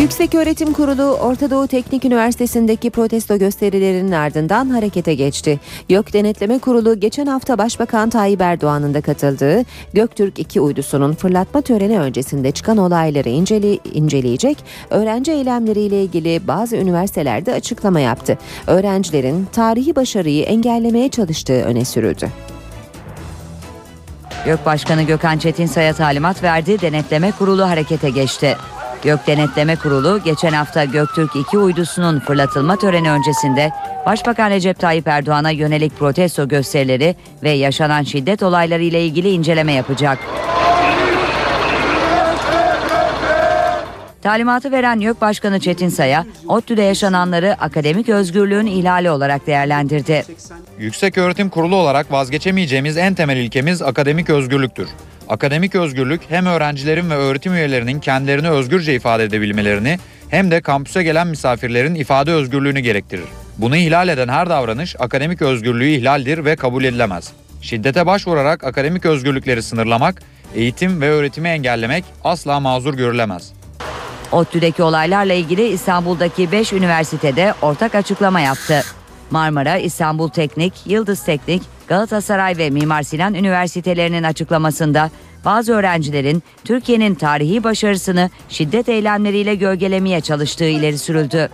Yüksek 0.00 0.34
Öğretim 0.34 0.72
Kurulu 0.72 1.02
Orta 1.02 1.50
Doğu 1.50 1.66
Teknik 1.66 2.04
Üniversitesi'ndeki 2.04 2.90
protesto 2.90 3.38
gösterilerinin 3.38 4.12
ardından 4.12 4.70
harekete 4.70 5.14
geçti. 5.14 5.60
YÖK 5.88 6.12
Denetleme 6.12 6.58
Kurulu 6.58 7.00
geçen 7.00 7.26
hafta 7.26 7.58
Başbakan 7.58 8.10
Tayyip 8.10 8.40
Erdoğan'ın 8.40 8.94
da 8.94 9.00
katıldığı 9.00 9.64
Göktürk 9.92 10.38
2 10.38 10.60
uydusunun 10.60 11.12
fırlatma 11.12 11.60
töreni 11.60 12.00
öncesinde 12.00 12.50
çıkan 12.50 12.76
olayları 12.76 13.28
incele, 13.28 13.74
inceleyecek, 13.76 14.58
öğrenci 14.90 15.32
eylemleriyle 15.32 16.02
ilgili 16.02 16.48
bazı 16.48 16.76
üniversitelerde 16.76 17.52
açıklama 17.52 18.00
yaptı. 18.00 18.38
Öğrencilerin 18.66 19.46
tarihi 19.52 19.96
başarıyı 19.96 20.44
engellemeye 20.44 21.08
çalıştığı 21.08 21.62
öne 21.62 21.84
sürüldü. 21.84 22.28
YÖK 24.46 24.66
Başkanı 24.66 25.02
Gökhan 25.02 25.38
Çetinsay'a 25.38 25.92
talimat 25.92 26.42
verdi, 26.42 26.80
denetleme 26.80 27.32
kurulu 27.32 27.68
harekete 27.68 28.10
geçti. 28.10 28.56
Gök 29.02 29.26
Denetleme 29.26 29.76
Kurulu 29.76 30.20
geçen 30.24 30.52
hafta 30.52 30.84
Göktürk 30.84 31.36
2 31.36 31.58
uydusunun 31.58 32.20
fırlatılma 32.20 32.76
töreni 32.76 33.10
öncesinde 33.10 33.70
Başbakan 34.06 34.50
Recep 34.50 34.78
Tayyip 34.78 35.08
Erdoğan'a 35.08 35.50
yönelik 35.50 35.98
protesto 35.98 36.48
gösterileri 36.48 37.16
ve 37.42 37.50
yaşanan 37.50 38.02
şiddet 38.02 38.42
olayları 38.42 38.82
ile 38.82 39.04
ilgili 39.04 39.30
inceleme 39.30 39.72
yapacak. 39.72 40.18
Talimatı 44.22 44.72
veren 44.72 45.00
YÖK 45.00 45.20
Başkanı 45.20 45.60
Çetin 45.60 45.88
Saya, 45.88 46.26
ODTÜ'de 46.48 46.82
yaşananları 46.82 47.56
akademik 47.60 48.08
özgürlüğün 48.08 48.66
ihlali 48.66 49.10
olarak 49.10 49.46
değerlendirdi. 49.46 50.24
Yüksek 50.78 51.18
Öğretim 51.18 51.48
Kurulu 51.48 51.76
olarak 51.76 52.12
vazgeçemeyeceğimiz 52.12 52.96
en 52.96 53.14
temel 53.14 53.36
ilkemiz 53.36 53.82
akademik 53.82 54.30
özgürlüktür. 54.30 54.88
Akademik 55.28 55.74
özgürlük 55.74 56.20
hem 56.28 56.46
öğrencilerin 56.46 57.10
ve 57.10 57.14
öğretim 57.14 57.54
üyelerinin 57.54 58.00
kendilerini 58.00 58.50
özgürce 58.50 58.94
ifade 58.94 59.24
edebilmelerini 59.24 59.98
hem 60.28 60.50
de 60.50 60.60
kampüse 60.60 61.02
gelen 61.02 61.26
misafirlerin 61.26 61.94
ifade 61.94 62.32
özgürlüğünü 62.32 62.80
gerektirir. 62.80 63.24
Bunu 63.58 63.76
ihlal 63.76 64.08
eden 64.08 64.28
her 64.28 64.50
davranış 64.50 64.96
akademik 64.98 65.42
özgürlüğü 65.42 65.88
ihlaldir 65.88 66.44
ve 66.44 66.56
kabul 66.56 66.84
edilemez. 66.84 67.32
Şiddete 67.60 68.06
başvurarak 68.06 68.64
akademik 68.64 69.06
özgürlükleri 69.06 69.62
sınırlamak, 69.62 70.22
eğitim 70.54 71.00
ve 71.00 71.10
öğretimi 71.10 71.48
engellemek 71.48 72.04
asla 72.24 72.60
mazur 72.60 72.94
görülemez. 72.94 73.52
ODTÜ'deki 74.32 74.82
olaylarla 74.82 75.32
ilgili 75.32 75.68
İstanbul'daki 75.68 76.52
5 76.52 76.72
üniversitede 76.72 77.54
ortak 77.62 77.94
açıklama 77.94 78.40
yaptı. 78.40 78.84
Marmara, 79.30 79.76
İstanbul 79.76 80.28
Teknik, 80.28 80.72
Yıldız 80.86 81.24
Teknik, 81.24 81.62
Galatasaray 81.88 82.56
ve 82.56 82.70
Mimar 82.70 83.02
Sinan 83.02 83.34
üniversitelerinin 83.34 84.22
açıklamasında 84.22 85.10
bazı 85.44 85.72
öğrencilerin 85.72 86.42
Türkiye'nin 86.64 87.14
tarihi 87.14 87.64
başarısını 87.64 88.30
şiddet 88.48 88.88
eylemleriyle 88.88 89.54
gölgelemeye 89.54 90.20
çalıştığı 90.20 90.68
ileri 90.68 90.98
sürüldü. 90.98 91.48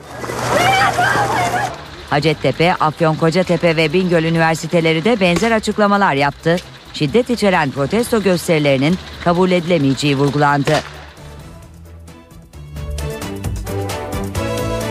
Hacettepe, 2.11 2.75
Afyonkaratepe 2.75 3.77
ve 3.77 3.93
Bingöl 3.93 4.25
üniversiteleri 4.25 5.05
de 5.05 5.21
benzer 5.21 5.51
açıklamalar 5.51 6.15
yaptı. 6.15 6.57
Şiddet 6.93 7.31
içeren 7.31 7.71
protesto 7.71 8.23
gösterilerinin 8.23 8.99
kabul 9.25 9.51
edilemeyeceği 9.51 10.17
vurgulandı. 10.17 10.75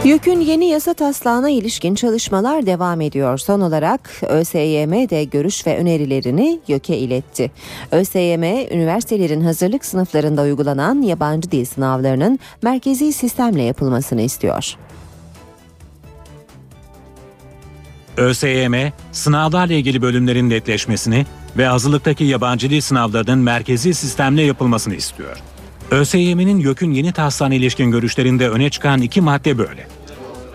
YÖK'ün 0.06 0.40
yeni 0.40 0.66
yasa 0.66 0.94
taslağına 0.94 1.50
ilişkin 1.50 1.96
çalışmalar 1.96 2.66
devam 2.66 3.02
ediyor. 3.02 3.38
Son 3.38 3.62
olarak 3.62 4.10
ÖSYM 4.30 5.10
de 5.10 5.24
görüş 5.24 5.68
ve 5.68 5.78
önerilerini 5.78 6.60
YÖK'e 6.68 6.98
iletti. 6.98 7.52
ÖSYM, 7.92 8.44
üniversitelerin 8.44 9.42
hazırlık 9.42 9.86
sınıflarında 9.86 10.42
uygulanan 10.42 11.02
yabancı 11.02 11.52
dil 11.52 11.66
sınavlarının 11.66 12.40
merkezi 12.62 13.14
sistemle 13.14 13.64
yapılmasını 13.64 14.22
istiyor. 14.22 14.76
ÖSYM, 18.18 18.92
sınavlarla 19.12 19.74
ilgili 19.74 20.02
bölümlerin 20.02 20.50
netleşmesini 20.50 21.26
ve 21.58 21.66
hazırlıktaki 21.66 22.24
yabancı 22.24 22.70
dil 22.70 22.82
sınavlarının 22.82 23.40
merkezi 23.40 23.94
sistemle 23.94 24.42
yapılmasını 24.42 24.96
istiyor. 24.96 25.53
ÖSYM'nin 25.94 26.60
YÖK'ün 26.60 26.92
yeni 26.92 27.12
taslağına 27.12 27.54
ilişkin 27.54 27.92
görüşlerinde 27.92 28.50
öne 28.50 28.70
çıkan 28.70 29.02
iki 29.02 29.22
madde 29.22 29.58
böyle. 29.58 29.88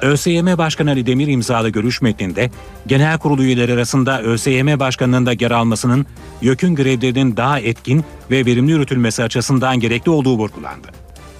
ÖSYM 0.02 0.46
Başkanı 0.58 0.90
Ali 0.90 1.06
Demir 1.06 1.26
imzalı 1.26 1.68
görüş 1.68 2.02
metninde 2.02 2.50
genel 2.86 3.18
kurulu 3.18 3.42
üyeleri 3.42 3.72
arasında 3.72 4.22
ÖSYM 4.22 4.80
Başkanı'nın 4.80 5.36
yer 5.40 5.50
almasının 5.50 6.06
YÖK'ün 6.42 6.74
grevlerinin 6.74 7.36
daha 7.36 7.60
etkin 7.60 8.04
ve 8.30 8.46
verimli 8.46 8.70
yürütülmesi 8.70 9.22
açısından 9.22 9.80
gerekli 9.80 10.10
olduğu 10.10 10.38
vurgulandı. 10.38 10.88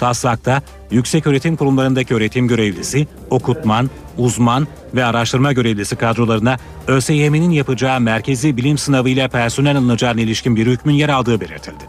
Taslakta 0.00 0.62
yüksek 0.90 1.26
öğretim 1.26 1.56
kurumlarındaki 1.56 2.14
öğretim 2.14 2.48
görevlisi, 2.48 3.06
okutman, 3.30 3.90
uzman 4.18 4.68
ve 4.94 5.04
araştırma 5.04 5.52
görevlisi 5.52 5.96
kadrolarına 5.96 6.56
ÖSYM'nin 6.86 7.50
yapacağı 7.50 8.00
merkezi 8.00 8.56
bilim 8.56 8.78
sınavıyla 8.78 9.28
personel 9.28 9.76
alınacağına 9.76 10.20
ilişkin 10.20 10.56
bir 10.56 10.66
hükmün 10.66 10.94
yer 10.94 11.08
aldığı 11.08 11.40
belirtildi. 11.40 11.84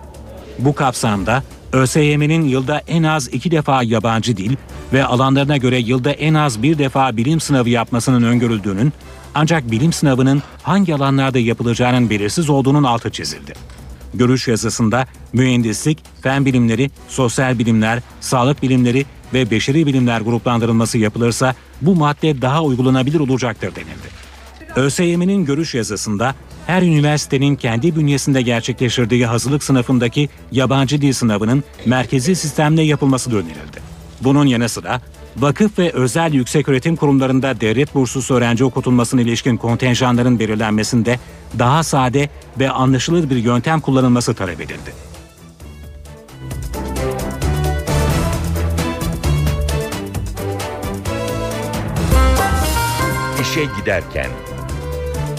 Bu 0.60 0.76
kapsamda 0.76 1.43
ÖSYM'nin 1.73 2.43
yılda 2.43 2.82
en 2.88 3.03
az 3.03 3.27
iki 3.27 3.51
defa 3.51 3.84
yabancı 3.84 4.38
dil 4.38 4.55
ve 4.93 5.05
alanlarına 5.05 5.58
göre 5.58 5.79
yılda 5.79 6.12
en 6.12 6.34
az 6.34 6.63
bir 6.63 6.77
defa 6.77 7.17
bilim 7.17 7.39
sınavı 7.39 7.69
yapmasının 7.69 8.23
öngörüldüğünün 8.23 8.93
ancak 9.36 9.71
bilim 9.71 9.93
sınavının 9.93 10.43
hangi 10.63 10.95
alanlarda 10.95 11.39
yapılacağının 11.39 12.10
belirsiz 12.10 12.49
olduğunun 12.49 12.84
altı 12.84 13.10
çizildi. 13.10 13.53
Görüş 14.13 14.47
yazısında 14.47 15.08
mühendislik, 15.34 15.99
fen 16.21 16.45
bilimleri, 16.45 16.91
sosyal 17.08 17.60
bilimler, 17.60 17.99
sağlık 18.21 18.63
bilimleri 18.63 19.05
ve 19.34 19.51
beşeri 19.51 19.86
bilimler 19.86 20.21
gruplandırılması 20.21 20.97
yapılırsa 20.97 21.55
bu 21.82 21.95
madde 21.95 22.41
daha 22.41 22.63
uygulanabilir 22.63 23.19
olacaktır 23.19 23.75
denildi. 23.75 24.18
ÖSYM'nin 24.75 25.45
görüş 25.45 25.75
yazısında 25.75 26.36
her 26.67 26.82
üniversitenin 26.82 27.55
kendi 27.55 27.95
bünyesinde 27.95 28.41
gerçekleştirdiği 28.41 29.25
hazırlık 29.25 29.63
sınıfındaki 29.63 30.29
yabancı 30.51 31.01
dil 31.01 31.13
sınavının 31.13 31.63
merkezi 31.86 32.36
sistemle 32.36 32.82
yapılması 32.82 33.32
da 33.32 33.36
önerildi. 33.36 33.79
Bunun 34.21 34.45
yanı 34.45 34.69
sıra 34.69 35.01
vakıf 35.38 35.79
ve 35.79 35.91
özel 35.91 36.34
yükseköğretim 36.34 36.95
kurumlarında 36.95 37.62
devlet 37.62 37.95
burslusu 37.95 38.36
öğrenci 38.36 38.63
okutulmasına 38.63 39.21
ilişkin 39.21 39.58
kontenjanların 39.58 40.39
belirlenmesinde 40.39 41.19
daha 41.60 41.84
sade 41.84 42.29
ve 42.60 42.69
anlaşılır 42.69 43.29
bir 43.29 43.36
yöntem 43.36 43.82
kullanılması 43.82 44.34
talep 44.34 44.62
edildi. 44.62 44.93
İşe 53.41 53.65
giderken 53.79 54.29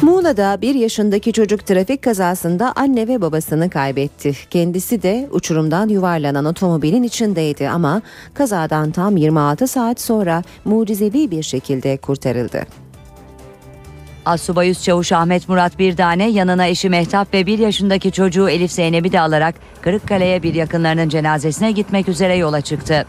Muğla'da 0.02 0.58
bir 0.62 0.74
yaşındaki 0.74 1.32
çocuk 1.32 1.66
trafik 1.66 2.02
kazasında 2.02 2.72
anne 2.76 3.08
ve 3.08 3.20
babasını 3.20 3.70
kaybetti. 3.70 4.32
Kendisi 4.50 5.02
de 5.02 5.28
uçurumdan 5.32 5.88
yuvarlanan 5.88 6.44
otomobilin 6.44 7.02
içindeydi 7.02 7.68
ama 7.68 8.02
kazadan 8.34 8.90
tam 8.90 9.16
26 9.16 9.68
saat 9.68 10.00
sonra 10.00 10.42
mucizevi 10.64 11.30
bir 11.30 11.42
şekilde 11.42 11.96
kurtarıldı. 11.96 12.66
Assubay 14.24 14.70
Üst 14.70 14.84
Çavuş 14.84 15.12
Ahmet 15.12 15.48
Murat 15.48 15.78
Birdane 15.78 16.30
yanına 16.30 16.66
eşi 16.66 16.88
Mehtap 16.88 17.34
ve 17.34 17.46
bir 17.46 17.58
yaşındaki 17.58 18.12
çocuğu 18.12 18.48
Elif 18.48 18.72
Zeynep'i 18.72 19.12
de 19.12 19.20
alarak 19.20 19.54
Kırıkkale'ye 19.80 20.42
bir 20.42 20.54
yakınlarının 20.54 21.08
cenazesine 21.08 21.72
gitmek 21.72 22.08
üzere 22.08 22.36
yola 22.36 22.60
çıktı. 22.60 23.06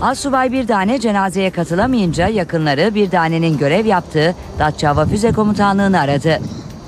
Assubay 0.00 0.52
Birdane 0.52 1.00
cenazeye 1.00 1.50
katılamayınca 1.50 2.28
yakınları 2.28 2.94
Birdane'nin 2.94 3.58
görev 3.58 3.86
yaptığı 3.86 4.34
Datça 4.58 4.88
Hava 4.88 5.06
Füze 5.06 5.32
Komutanlığı'nı 5.32 6.00
aradı. 6.00 6.38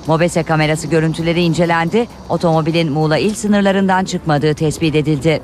Mobese 0.07 0.43
kamerası 0.43 0.87
görüntüleri 0.87 1.41
incelendi, 1.41 2.07
otomobilin 2.29 2.91
Muğla 2.91 3.17
il 3.17 3.33
sınırlarından 3.33 4.05
çıkmadığı 4.05 4.53
tespit 4.53 4.95
edildi. 4.95 5.41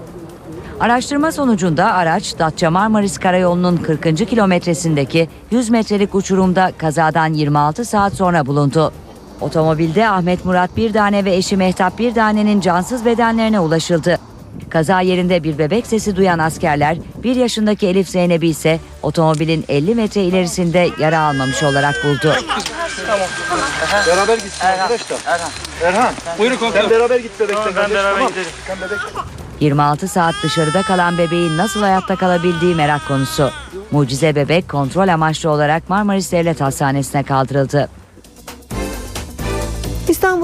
Araştırma 0.79 1.31
sonucunda 1.31 1.93
araç 1.93 2.39
Datça 2.39 2.71
Marmaris 2.71 3.17
Karayolu'nun 3.17 3.77
40. 3.77 4.29
kilometresindeki 4.29 5.29
100 5.51 5.69
metrelik 5.69 6.15
uçurumda 6.15 6.71
kazadan 6.77 7.33
26 7.33 7.85
saat 7.85 8.13
sonra 8.13 8.45
bulundu. 8.45 8.91
Otomobilde 9.41 10.09
Ahmet 10.09 10.45
Murat 10.45 10.77
Birdane 10.77 11.25
ve 11.25 11.35
eşi 11.35 11.57
Mehtap 11.57 11.99
Birdane'nin 11.99 12.61
cansız 12.61 13.05
bedenlerine 13.05 13.59
ulaşıldı. 13.59 14.19
Kaza 14.69 15.01
yerinde 15.01 15.43
bir 15.43 15.57
bebek 15.57 15.87
sesi 15.87 16.15
duyan 16.15 16.39
askerler 16.39 16.97
bir 17.23 17.35
yaşındaki 17.35 17.87
Elif 17.87 18.09
Zeynep'i 18.09 18.47
ise 18.47 18.79
otomobilin 19.03 19.65
50 19.69 19.95
metre 19.95 20.23
ilerisinde 20.23 20.89
yara 20.99 21.19
almamış 21.19 21.63
olarak 21.63 22.03
buldu. 22.03 22.33
Tamam. 23.07 23.27
Beraber 24.07 24.35
gitsin 24.37 24.65
arkadaşlar. 24.65 25.17
Erhan. 25.25 25.49
Erhan. 25.83 26.13
Buyurun 26.39 26.55
komutanım. 26.55 26.89
Sen 26.89 26.99
beraber 26.99 27.19
git 27.19 27.39
bebekle. 27.39 27.59
Ben 27.65 27.89
beraber 27.89 28.13
tamam. 28.13 28.29
gidelim. 28.29 28.47
Sen 28.67 28.77
bebek. 28.81 28.99
26 29.59 30.07
saat 30.07 30.35
dışarıda 30.43 30.81
kalan 30.83 31.17
bebeğin 31.17 31.57
nasıl 31.57 31.81
hayatta 31.81 32.15
kalabildiği 32.15 32.75
merak 32.75 33.07
konusu. 33.07 33.51
Mucize 33.91 34.35
bebek 34.35 34.69
kontrol 34.69 35.07
amaçlı 35.07 35.49
olarak 35.49 35.89
Marmaris 35.89 36.31
Devlet 36.31 36.61
Hastanesi'ne 36.61 37.23
kaldırıldı. 37.23 37.89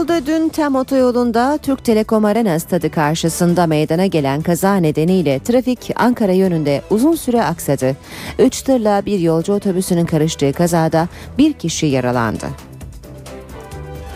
İstanbul'da 0.02 0.26
dün 0.26 0.50
TEM 0.50 0.76
otoyolunda 0.76 1.58
Türk 1.58 1.86
Telekom 1.86 2.26
Arena 2.26 2.60
stadı 2.60 2.92
karşısında 2.92 3.68
meydana 3.68 4.06
gelen 4.06 4.42
kaza 4.42 4.76
nedeniyle 4.76 5.40
trafik 5.40 5.92
Ankara 5.96 6.32
yönünde 6.32 6.82
uzun 6.90 7.16
süre 7.16 7.44
aksadı. 7.44 7.96
Üç 8.40 8.62
tırla 8.62 9.06
bir 9.06 9.20
yolcu 9.20 9.54
otobüsünün 9.54 10.06
karıştığı 10.06 10.54
kazada 10.54 11.08
bir 11.38 11.54
kişi 11.54 11.86
yaralandı. 11.86 12.46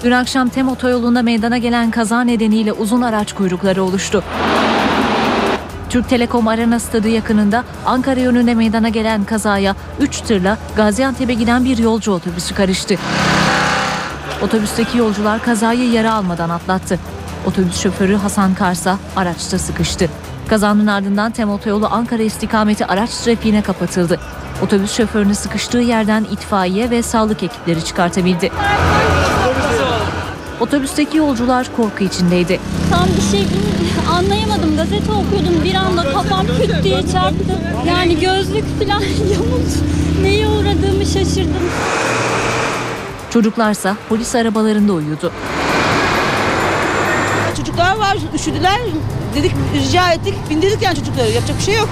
Dün 0.04 0.12
akşam 0.12 0.50
TEM 0.50 0.70
otoyolunda 0.70 1.22
meydana 1.22 1.58
gelen 1.58 1.92
kaza 1.92 2.22
nedeniyle 2.22 2.74
uzun 2.74 3.02
araç 3.02 3.34
kuyrukları 3.34 3.84
oluştu. 3.84 4.24
Türk 5.90 6.10
Telekom 6.10 6.48
Arena 6.48 6.80
Stadı 6.80 7.10
yakınında 7.10 7.64
Ankara 7.86 8.20
yönünde 8.20 8.54
meydana 8.56 8.90
gelen 8.90 9.24
kazaya 9.24 9.76
3 10.00 10.22
tırla 10.22 10.58
Gaziantep'e 10.76 11.34
giden 11.34 11.66
bir 11.66 11.78
yolcu 11.78 12.12
otobüsü 12.12 12.56
karıştı. 12.56 12.96
Otobüsteki 14.42 14.98
yolcular 14.98 15.44
kazayı 15.44 15.92
yara 15.92 16.14
almadan 16.14 16.50
atlattı. 16.50 17.00
Otobüs 17.46 17.82
şoförü 17.82 18.16
Hasan 18.16 18.54
Karsa 18.54 18.98
araçta 19.16 19.60
sıkıştı. 19.60 20.10
Kazanın 20.48 20.88
ardından 20.88 21.32
TEM 21.32 21.50
otoyolu 21.50 21.88
Ankara 21.88 22.22
istikameti 22.24 22.86
araç 22.86 23.10
trafiğine 23.10 23.62
kapatıldı. 23.62 24.20
Otobüs 24.62 24.98
şoförünü 24.98 25.36
sıkıştığı 25.36 25.78
yerden 25.78 26.24
itfaiye 26.32 26.90
ve 26.90 27.02
sağlık 27.02 27.44
ekipleri 27.44 27.86
çıkartabildi. 27.86 28.52
Otobüsteki 30.60 31.18
yolcular 31.18 31.68
korku 31.78 32.04
içindeydi. 32.04 32.60
Tam 32.92 33.08
bir 33.18 33.38
şey 33.38 33.48
anlayamadım. 34.12 34.78
Gazete 34.78 35.12
okuyordum. 35.12 35.64
Bir 35.64 35.76
anda 35.76 36.04
kafam 36.14 36.48
küt 36.48 36.84
diye 36.84 37.02
çarptı. 37.12 37.60
Yani 37.88 38.20
gözlük 38.20 38.66
falan 38.80 39.02
yamuldu. 39.32 39.76
Neye 40.22 40.48
uğradığımı 40.48 41.06
şaşırdım. 41.06 41.64
Çocuklarsa 43.36 43.96
polis 44.10 44.36
arabalarında 44.36 44.94
uyudu. 44.94 45.32
Çocuklar 47.58 47.98
var 47.98 48.18
üşüdüler. 48.36 48.80
Dedik 49.36 49.52
rica 49.74 50.12
ettik 50.12 50.34
bindirdik 50.50 50.82
yani 50.82 50.96
çocukları 50.96 51.32
yapacak 51.32 51.58
bir 51.58 51.64
şey 51.64 51.76
yok. 51.76 51.90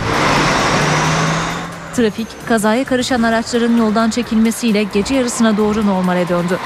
Trafik 1.95 2.27
kazaya 2.47 2.83
karışan 2.83 3.23
araçların 3.23 3.77
yoldan 3.77 4.09
çekilmesiyle 4.09 4.83
gece 4.83 5.15
yarısına 5.15 5.57
doğru 5.57 5.85
normale 5.85 6.29
döndü. 6.29 6.59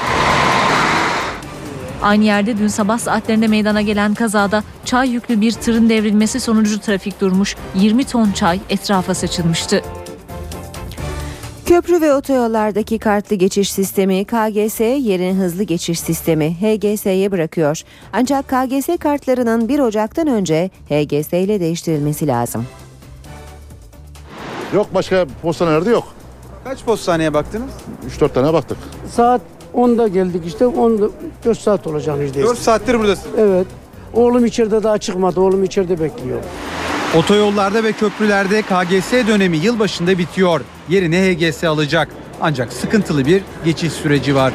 Aynı 2.02 2.24
yerde 2.24 2.58
dün 2.58 2.68
sabah 2.68 3.00
saatlerinde 3.00 3.48
meydana 3.48 3.82
gelen 3.82 4.14
kazada 4.14 4.64
çay 4.86 5.10
yüklü 5.10 5.42
bir 5.42 5.52
tırın 5.52 5.90
devrilmesi 5.90 6.40
sonucu 6.40 6.80
trafik 6.80 7.22
durmuş. 7.22 7.56
20 7.76 8.04
ton 8.04 8.32
çay 8.32 8.60
etrafa 8.70 9.14
saçılmıştı. 9.14 9.82
Köprü 11.68 12.02
ve 12.02 12.14
otoyollardaki 12.14 13.00
kartlı 13.00 13.36
geçiş 13.36 13.72
sistemi 13.72 14.26
KGS 14.26 14.80
yerini 14.80 15.34
hızlı 15.34 15.64
geçiş 15.64 16.00
sistemi 16.00 16.56
HGS'ye 16.56 17.32
bırakıyor. 17.32 17.82
Ancak 18.14 18.48
KGS 18.48 18.90
kartlarının 19.00 19.70
1 19.70 19.80
Ocak'tan 19.80 20.28
önce 20.28 20.70
HGS 20.90 21.34
ile 21.34 21.60
değiştirilmesi 21.60 22.28
lazım. 22.28 22.66
Yok 24.74 24.88
başka 24.94 25.26
postanelerde 25.42 25.90
yok. 25.90 26.04
Kaç 26.64 26.84
postaneye 26.84 27.34
baktınız? 27.34 27.70
3-4 28.20 28.34
tane 28.34 28.54
baktık. 28.54 28.78
Saat 29.12 29.42
10'da 29.76 30.08
geldik 30.08 30.44
işte 30.46 30.68
10 30.68 31.12
4 31.46 31.60
saat 31.60 31.88
olacağını 31.88 32.20
neredeyse. 32.20 32.50
4 32.50 32.58
saattir 32.58 33.00
buradasın. 33.00 33.30
Evet. 33.38 33.68
Oğlum 34.14 34.46
içeride 34.46 34.84
daha 34.84 34.98
çıkmadı. 34.98 35.40
Oğlum 35.40 35.64
içeride 35.64 36.00
bekliyor. 36.00 36.40
Otoyollarda 37.18 37.84
ve 37.84 37.92
köprülerde 37.92 38.62
KGS 38.62 39.12
dönemi 39.28 39.58
yılbaşında 39.58 40.18
bitiyor. 40.18 40.62
Yerine 40.90 41.18
HGS 41.22 41.64
alacak. 41.64 42.08
Ancak 42.42 42.74
sıkıntılı 42.74 43.26
bir 43.26 43.42
geçiş 43.66 43.94
süreci 43.94 44.36
var. 44.36 44.54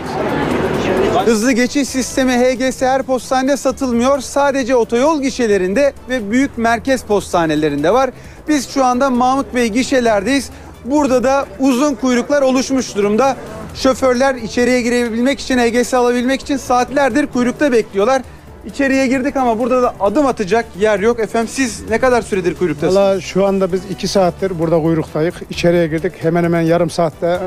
Hızlı 1.25 1.53
geçiş 1.53 1.89
sistemi 1.89 2.33
HGS 2.33 2.83
her 2.83 3.03
postanede 3.03 3.57
satılmıyor. 3.57 4.21
Sadece 4.21 4.77
otoyol 4.77 5.23
gişelerinde 5.23 5.93
ve 6.09 6.31
büyük 6.31 6.59
merkez 6.59 7.03
postanelerinde 7.03 7.93
var. 7.93 8.11
Biz 8.49 8.69
şu 8.69 8.85
anda 8.85 9.11
Mahmut 9.11 9.55
Bey 9.55 9.69
gişelerdeyiz. 9.69 10.51
Burada 10.85 11.25
da 11.25 11.47
uzun 11.59 11.95
kuyruklar 11.95 12.43
oluşmuş 12.43 12.97
durumda. 12.97 13.37
Şoförler 13.75 14.35
içeriye 14.35 14.83
girebilmek 14.83 15.41
için, 15.41 15.59
HGS 15.59 15.95
alabilmek 15.95 16.41
için 16.41 16.57
saatlerdir 16.57 17.27
kuyrukta 17.27 17.73
bekliyorlar. 17.73 18.23
İçeriye 18.67 19.07
girdik 19.07 19.37
ama 19.37 19.59
burada 19.59 19.83
da 19.83 19.95
adım 20.01 20.27
atacak 20.27 20.67
yer 20.81 21.01
yok. 21.01 21.21
Efendim 21.21 21.49
siz 21.53 21.91
ne 21.91 21.99
kadar 21.99 22.23
süredir 22.23 22.55
kuyruktasınız? 22.55 22.97
Valla 22.97 23.21
şu 23.21 23.47
anda 23.47 23.73
biz 23.73 23.81
iki 23.91 24.09
saattir 24.09 24.59
burada 24.59 24.83
kuyruktayız. 24.83 25.35
İçeriye 25.51 25.87
girdik. 25.87 26.13
Hemen 26.19 26.45
hemen 26.45 26.61
yarım 26.61 26.91
saatte 26.91 27.41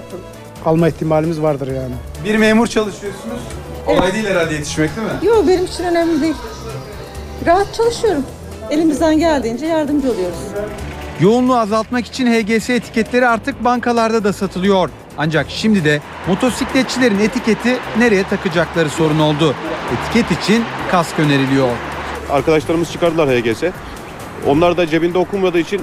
alma 0.65 0.88
ihtimalimiz 0.88 1.41
vardır 1.41 1.67
yani. 1.67 1.93
Bir 2.25 2.36
memur 2.38 2.67
çalışıyorsunuz. 2.67 3.39
Kolay 3.86 4.13
değil 4.13 4.25
herhalde 4.25 4.54
yetişmek 4.54 4.89
değil 4.95 5.08
mi? 5.08 5.28
Yok 5.28 5.47
benim 5.47 5.65
için 5.65 5.84
önemli 5.84 6.21
değil. 6.21 6.36
Rahat 7.45 7.73
çalışıyorum. 7.73 8.23
Elimizden 8.69 9.19
geldiğince 9.19 9.65
yardımcı 9.65 10.12
oluyoruz. 10.12 10.38
Yoğunluğu 11.19 11.58
azaltmak 11.58 12.06
için 12.06 12.28
HGS 12.28 12.69
etiketleri 12.69 13.28
artık 13.28 13.63
bankalarda 13.63 14.23
da 14.23 14.34
satılıyor. 14.34 14.89
Ancak 15.17 15.45
şimdi 15.49 15.86
de 15.86 16.01
motosikletçilerin 16.28 17.19
etiketi 17.19 17.78
nereye 17.97 18.23
takacakları 18.23 18.89
sorun 18.89 19.19
oldu. 19.19 19.56
Etiket 19.93 20.43
için 20.43 20.63
kask 20.91 21.19
öneriliyor. 21.19 21.69
Arkadaşlarımız 22.30 22.91
çıkardılar 22.91 23.30
HGS. 23.30 23.63
Onlar 24.47 24.78
da 24.78 24.88
cebinde 24.88 25.17
okunmadığı 25.17 25.60
için 25.60 25.82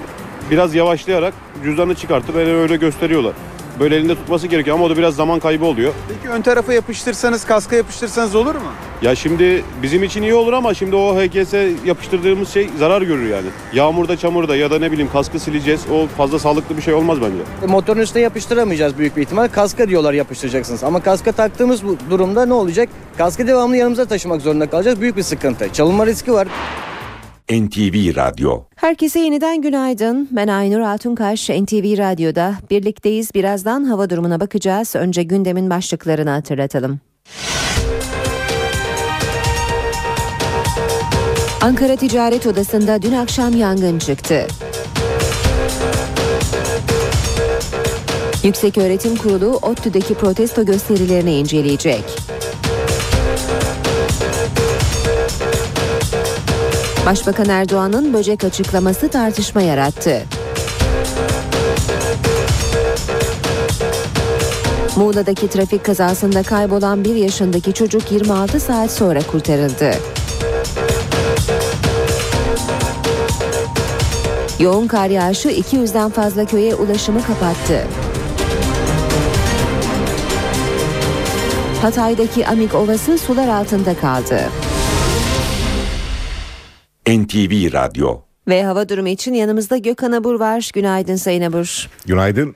biraz 0.50 0.74
yavaşlayarak 0.74 1.34
cüzdanını 1.64 1.94
çıkartıp 1.94 2.34
böyle 2.34 2.54
öyle 2.54 2.76
gösteriyorlar. 2.76 3.32
Böyle 3.80 3.96
elinde 3.96 4.14
tutması 4.14 4.46
gerekiyor 4.46 4.76
ama 4.76 4.84
o 4.84 4.90
da 4.90 4.96
biraz 4.96 5.14
zaman 5.14 5.40
kaybı 5.40 5.64
oluyor. 5.64 5.92
Peki 6.08 6.28
ön 6.34 6.42
tarafa 6.42 6.72
yapıştırsanız, 6.72 7.44
kaska 7.44 7.76
yapıştırsanız 7.76 8.34
olur 8.34 8.54
mu? 8.54 8.60
Ya 9.02 9.14
şimdi 9.14 9.64
bizim 9.82 10.02
için 10.02 10.22
iyi 10.22 10.34
olur 10.34 10.52
ama 10.52 10.74
şimdi 10.74 10.96
o 10.96 11.16
HGS 11.16 11.54
yapıştırdığımız 11.86 12.48
şey 12.48 12.70
zarar 12.78 13.02
görür 13.02 13.28
yani. 13.30 13.46
Yağmurda, 13.72 14.16
çamurda 14.16 14.56
ya 14.56 14.70
da 14.70 14.78
ne 14.78 14.92
bileyim 14.92 15.10
kaskı 15.12 15.38
sileceğiz. 15.40 15.80
O 15.92 16.06
fazla 16.16 16.38
sağlıklı 16.38 16.76
bir 16.76 16.82
şey 16.82 16.94
olmaz 16.94 17.18
bence. 17.22 17.72
Motorun 17.72 18.00
üstüne 18.00 18.22
yapıştıramayacağız 18.22 18.98
büyük 18.98 19.16
bir 19.16 19.22
ihtimal. 19.22 19.48
Kaska 19.48 19.88
diyorlar 19.88 20.12
yapıştıracaksınız. 20.12 20.84
Ama 20.84 21.02
kaska 21.02 21.32
taktığımız 21.32 21.84
bu 21.86 21.96
durumda 22.10 22.46
ne 22.46 22.52
olacak? 22.52 22.88
Kaskı 23.18 23.46
devamlı 23.46 23.76
yanımıza 23.76 24.04
taşımak 24.04 24.42
zorunda 24.42 24.70
kalacağız. 24.70 25.00
Büyük 25.00 25.16
bir 25.16 25.22
sıkıntı. 25.22 25.72
Çalınma 25.72 26.06
riski 26.06 26.32
var. 26.32 26.48
NTV 27.52 28.16
Radyo 28.16 28.62
Herkese 28.76 29.20
yeniden 29.20 29.62
günaydın. 29.62 30.28
Ben 30.30 30.48
Aynur 30.48 30.80
Altunkaş, 30.80 31.50
NTV 31.50 31.98
Radyo'da. 31.98 32.54
Birlikteyiz. 32.70 33.34
Birazdan 33.34 33.84
hava 33.84 34.10
durumuna 34.10 34.40
bakacağız. 34.40 34.96
Önce 34.96 35.22
gündemin 35.22 35.70
başlıklarını 35.70 36.30
hatırlatalım. 36.30 37.00
Ankara 41.62 41.96
Ticaret 41.96 42.46
Odası'nda 42.46 43.02
dün 43.02 43.12
akşam 43.12 43.56
yangın 43.56 43.98
çıktı. 43.98 44.46
Yükseköğretim 48.44 49.16
Kurulu 49.16 49.56
ODTÜ'deki 49.56 50.14
protesto 50.14 50.64
gösterilerini 50.66 51.34
inceleyecek. 51.34 52.04
Başbakan 57.06 57.48
Erdoğan'ın 57.48 58.14
böcek 58.14 58.44
açıklaması 58.44 59.08
tartışma 59.08 59.62
yarattı. 59.62 60.22
Muğla'daki 64.96 65.48
trafik 65.48 65.84
kazasında 65.84 66.42
kaybolan 66.42 67.04
bir 67.04 67.14
yaşındaki 67.14 67.72
çocuk 67.72 68.12
26 68.12 68.60
saat 68.60 68.90
sonra 68.90 69.20
kurtarıldı. 69.22 69.94
Yoğun 74.58 74.86
kar 74.86 75.08
yağışı 75.08 75.48
200'den 75.48 76.10
fazla 76.10 76.44
köye 76.44 76.74
ulaşımı 76.74 77.22
kapattı. 77.26 77.84
Hatay'daki 81.82 82.46
Amik 82.46 82.74
Ovası 82.74 83.18
sular 83.18 83.48
altında 83.48 83.94
kaldı. 83.94 84.40
NTV 87.08 87.72
Radyo 87.72 88.18
Ve 88.48 88.64
hava 88.64 88.88
durumu 88.88 89.08
için 89.08 89.34
yanımızda 89.34 89.76
Gökhan 89.76 90.12
Abur 90.12 90.40
var. 90.40 90.70
Günaydın 90.74 91.16
Sayın 91.16 91.42
Abur. 91.42 91.88
Günaydın. 92.06 92.54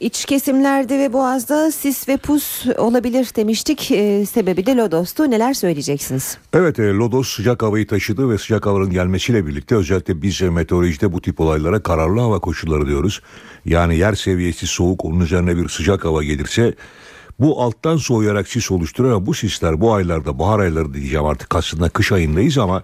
İç 0.00 0.24
kesimlerde 0.24 0.98
ve 0.98 1.12
boğazda 1.12 1.70
sis 1.70 2.08
ve 2.08 2.16
pus 2.16 2.66
olabilir 2.66 3.28
demiştik. 3.36 3.90
Ee, 3.90 4.26
sebebi 4.26 4.66
de 4.66 4.76
Lodos'tu. 4.76 5.30
Neler 5.30 5.54
söyleyeceksiniz? 5.54 6.38
Evet 6.52 6.78
e, 6.78 6.82
Lodos 6.82 7.28
sıcak 7.28 7.62
havayı 7.62 7.86
taşıdı 7.86 8.30
ve 8.30 8.38
sıcak 8.38 8.66
havanın 8.66 8.90
gelmesiyle 8.90 9.46
birlikte 9.46 9.76
özellikle 9.76 10.22
biz 10.22 10.42
e, 10.42 10.50
meteorolojide 10.50 11.12
bu 11.12 11.22
tip 11.22 11.40
olaylara 11.40 11.82
kararlı 11.82 12.20
hava 12.20 12.38
koşulları 12.38 12.86
diyoruz. 12.86 13.20
Yani 13.64 13.96
yer 13.96 14.14
seviyesi 14.14 14.66
soğuk 14.66 15.04
onun 15.04 15.20
üzerine 15.20 15.56
bir 15.56 15.68
sıcak 15.68 16.04
hava 16.04 16.24
gelirse 16.24 16.74
bu 17.40 17.62
alttan 17.62 17.96
soğuyarak 17.96 18.48
sis 18.48 18.70
oluşturur 18.70 19.10
ama 19.10 19.26
bu 19.26 19.34
sisler 19.34 19.80
bu 19.80 19.94
aylarda 19.94 20.38
bahar 20.38 20.58
ayları 20.58 20.94
diyeceğim 20.94 21.26
artık 21.26 21.54
aslında 21.54 21.88
kış 21.88 22.12
ayındayız 22.12 22.58
ama 22.58 22.82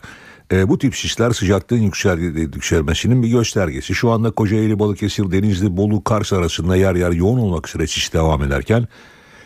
e, 0.53 0.69
bu 0.69 0.79
tip 0.79 0.97
sisler 0.97 1.31
sıcaklığın 1.31 1.83
yüksel, 1.83 2.19
yükselmesinin 2.19 3.23
bir 3.23 3.29
göstergesi. 3.29 3.95
Şu 3.95 4.11
anda 4.11 4.31
Kocaeli, 4.31 4.79
Balıkesir, 4.79 5.33
Denizli, 5.33 5.77
Bolu, 5.77 6.05
Kars 6.05 6.33
arasında 6.33 6.77
yer 6.77 6.95
yer 6.95 7.13
yoğun 7.13 7.39
olmak 7.39 7.69
üzere 7.69 7.87
sis 7.87 8.13
devam 8.13 8.43
ederken 8.43 8.89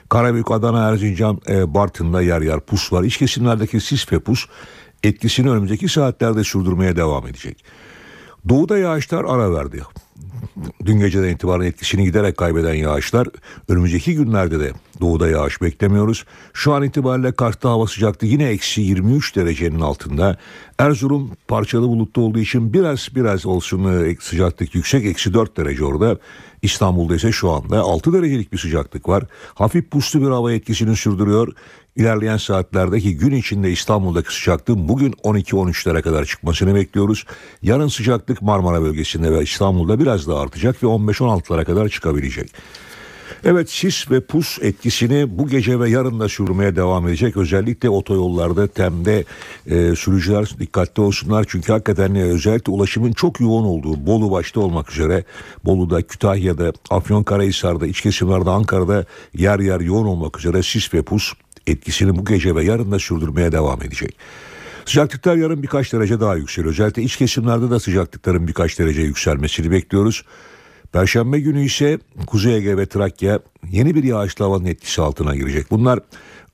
Karabük, 0.09 0.51
Adana, 0.51 0.89
Erzincan, 0.89 1.41
e, 1.49 1.75
Bartın'da 1.75 2.23
yer 2.23 2.41
yer 2.41 2.61
pus 2.61 2.93
var. 2.93 3.05
İç 3.05 3.17
kesimlerdeki 3.17 3.81
sis 3.81 4.13
ve 4.13 4.19
pus 4.19 4.47
etkisini 5.03 5.51
önümüzdeki 5.51 5.89
saatlerde 5.89 6.45
sürdürmeye 6.45 6.97
devam 6.97 7.27
edecek. 7.27 7.65
Doğuda 8.49 8.79
yağışlar 8.79 9.25
ara 9.25 9.55
verdi. 9.55 9.83
Dün 10.85 10.99
geceden 10.99 11.29
itibaren 11.29 11.65
etkisini 11.65 12.05
giderek 12.05 12.37
kaybeden 12.37 12.75
yağışlar 12.75 13.29
önümüzdeki 13.69 14.15
günlerde 14.15 14.61
de 14.61 14.73
doğuda 15.01 15.29
yağış 15.29 15.63
beklemiyoruz. 15.63 16.25
Şu 16.53 16.73
an 16.73 16.83
itibariyle 16.83 17.33
Kars'ta 17.33 17.71
hava 17.71 17.87
sıcaklığı 17.87 18.27
yine 18.27 18.45
eksi 18.45 18.81
23 18.81 19.37
derecenin 19.37 19.81
altında. 19.81 20.37
Erzurum 20.79 21.31
parçalı 21.49 21.89
bulutlu 21.89 22.23
olduğu 22.23 22.39
için 22.39 22.73
biraz 22.73 23.09
biraz 23.15 23.47
olsun 23.47 24.05
e, 24.05 24.17
sıcaklık 24.21 24.75
yüksek 24.75 25.07
eksi 25.07 25.35
4 25.35 25.57
derece 25.57 25.85
orada. 25.85 26.19
İstanbul'da 26.63 27.15
ise 27.15 27.33
şu 27.33 27.51
anda 27.51 27.81
6 27.81 28.13
derecelik 28.13 28.53
bir 28.53 28.59
sıcaklık 28.59 29.09
var. 29.09 29.25
Hafif 29.55 29.91
puslu 29.91 30.21
bir 30.21 30.27
hava 30.27 30.53
etkisini 30.53 30.97
sürdürüyor. 30.97 31.53
İlerleyen 31.97 32.37
saatlerdeki 32.37 33.17
gün 33.17 33.31
içinde 33.31 33.71
İstanbul'daki 33.71 34.35
sıcaklığın 34.35 34.89
bugün 34.89 35.13
12-13'lere 35.13 36.03
kadar 36.03 36.25
çıkmasını 36.25 36.75
bekliyoruz. 36.75 37.25
Yarın 37.63 37.89
sıcaklık 37.89 38.43
Marmara 38.43 38.83
bölgesinde 38.83 39.33
ve 39.33 39.43
İstanbul'da 39.43 40.01
biraz 40.01 40.29
daha 40.29 40.30
artacak 40.35 40.83
ve 40.83 40.87
15-16'lara 40.87 41.65
kadar 41.65 41.89
çıkabilecek. 41.89 42.51
Evet 43.45 43.71
sis 43.71 44.11
ve 44.11 44.21
pus 44.21 44.59
etkisini 44.63 45.39
bu 45.39 45.49
gece 45.49 45.81
ve 45.81 45.91
yarın 45.91 46.21
da 46.21 46.29
sürmeye 46.29 46.77
devam 46.77 47.09
edecek. 47.09 47.37
Özellikle 47.37 47.89
otoyollarda, 47.89 48.67
temde 48.67 49.25
e, 49.67 49.95
sürücüler 49.97 50.55
dikkatli 50.59 51.03
olsunlar. 51.03 51.47
Çünkü 51.49 51.73
hakikaten 51.73 52.15
e, 52.15 52.23
özellikle 52.23 52.73
ulaşımın 52.73 53.13
çok 53.13 53.41
yoğun 53.41 53.65
olduğu 53.65 54.07
Bolu 54.07 54.31
başta 54.31 54.61
olmak 54.61 54.93
üzere 54.93 55.25
Bolu'da, 55.65 56.03
Kütahya'da, 56.03 56.73
Afyonkarahisar'da, 56.91 57.87
iç 57.87 58.01
kesimlerde, 58.01 58.51
Ankara'da 58.51 59.05
yer 59.35 59.59
yer 59.59 59.81
yoğun 59.81 60.07
olmak 60.07 60.39
üzere 60.39 60.63
sis 60.63 60.95
ve 60.95 61.03
pus 61.03 61.33
etkisini 61.67 62.17
bu 62.17 62.25
gece 62.25 62.55
ve 62.55 62.65
yarın 62.65 62.93
da 62.93 62.99
sürdürmeye 62.99 63.53
devam 63.53 63.83
edecek. 63.83 64.17
Sıcaklıklar 64.91 65.37
yarın 65.37 65.63
birkaç 65.63 65.93
derece 65.93 66.21
daha 66.21 66.37
yükseliyor. 66.37 66.73
Özellikle 66.73 67.03
iç 67.03 67.17
kesimlerde 67.17 67.71
de 67.71 67.81
sıcaklıkların 67.81 68.49
birkaç 68.49 68.79
derece 68.79 69.03
yükselmesini 69.03 69.71
bekliyoruz. 69.71 70.25
Perşembe 70.93 71.41
günü 71.41 71.65
ise 71.65 71.99
Kuzey 72.27 72.57
Ege 72.57 72.77
ve 72.77 72.87
Trakya 72.87 73.41
yeni 73.71 73.95
bir 73.95 74.05
yağışlı 74.05 74.45
havanın 74.45 74.65
etkisi 74.65 75.03
altına 75.03 75.37
girecek. 75.37 75.71
Bunlar 75.71 75.99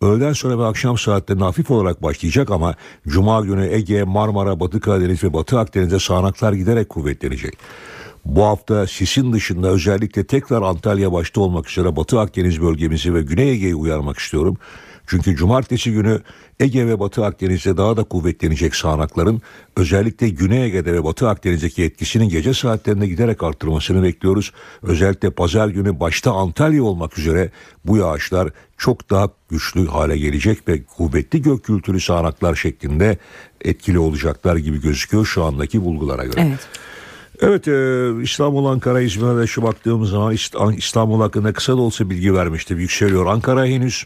öğleden 0.01 0.33
sonra 0.33 0.59
ve 0.59 0.65
akşam 0.65 0.99
saatlerinde 0.99 1.45
hafif 1.45 1.71
olarak 1.71 2.03
başlayacak 2.03 2.51
ama 2.51 2.75
Cuma 3.09 3.41
günü 3.41 3.67
Ege, 3.67 4.05
Marmara, 4.05 4.61
Batı 4.61 4.81
Karadeniz 4.81 5.25
ve 5.25 5.33
Batı 5.33 5.59
Akdeniz'de 5.59 5.99
sağanaklar 5.99 6.53
giderek 6.53 6.89
kuvvetlenecek. 6.89 7.59
Bu 8.25 8.45
hafta 8.45 8.87
sisin 8.87 9.33
dışında 9.33 9.69
özellikle 9.69 10.27
tekrar 10.27 10.63
Antalya 10.63 11.13
başta 11.13 11.41
olmak 11.41 11.71
üzere 11.71 11.97
Batı 11.97 12.21
Akdeniz 12.21 12.63
bölgemizi 12.63 13.15
ve 13.15 13.23
Güney 13.23 13.51
Ege'yi 13.51 13.75
uyarmak 13.75 14.19
istiyorum. 14.19 14.59
Çünkü 15.07 15.37
cumartesi 15.37 15.93
günü 15.93 16.21
Ege 16.61 16.87
ve 16.87 17.01
Batı 17.01 17.25
Akdeniz'de 17.25 17.77
daha 17.77 17.97
da 17.97 18.05
kuvvetlenecek 18.05 18.77
sağanakların 18.77 19.43
özellikle 19.77 20.29
Güney 20.29 20.65
Ege'de 20.65 20.93
ve 20.93 21.05
Batı 21.05 21.29
Akdeniz'deki 21.29 21.85
etkisinin 21.85 22.29
gece 22.29 22.55
saatlerinde 22.55 23.07
giderek 23.07 23.43
arttırmasını 23.43 24.03
bekliyoruz. 24.03 24.53
Özellikle 24.83 25.31
pazar 25.31 25.69
günü 25.69 26.01
başta 26.01 26.33
Antalya 26.33 26.83
olmak 26.83 27.19
üzere 27.19 27.51
bu 27.85 27.97
yağışlar 27.97 28.49
çok 28.77 29.11
daha 29.11 29.29
güçlü 29.51 29.87
hale 29.87 30.19
gelecek 30.19 30.69
ve 30.69 30.83
kuvvetli 30.85 31.43
gök 31.43 31.65
gürültülü 31.65 32.01
sağanaklar 32.01 32.55
şeklinde 32.55 33.19
etkili 33.61 33.99
olacaklar 33.99 34.57
gibi 34.57 34.81
gözüküyor 34.81 35.25
şu 35.27 35.45
andaki 35.45 35.85
bulgulara 35.85 36.25
göre. 36.25 36.41
Evet. 36.49 36.69
Evet 37.41 37.69
e, 37.69 38.23
İstanbul, 38.23 38.67
Ankara, 38.67 39.01
İzmir'e 39.01 39.37
de 39.43 39.47
şu 39.47 39.63
baktığımız 39.63 40.11
zaman 40.11 40.35
İst- 40.35 40.79
İstanbul 40.79 41.21
hakkında 41.21 41.53
kısa 41.53 41.73
da 41.73 41.81
olsa 41.81 42.11
bilgi 42.11 42.35
vermiştim. 42.35 42.79
Yükseliyor. 42.79 43.27
Ankara 43.27 43.67
henüz 43.67 44.05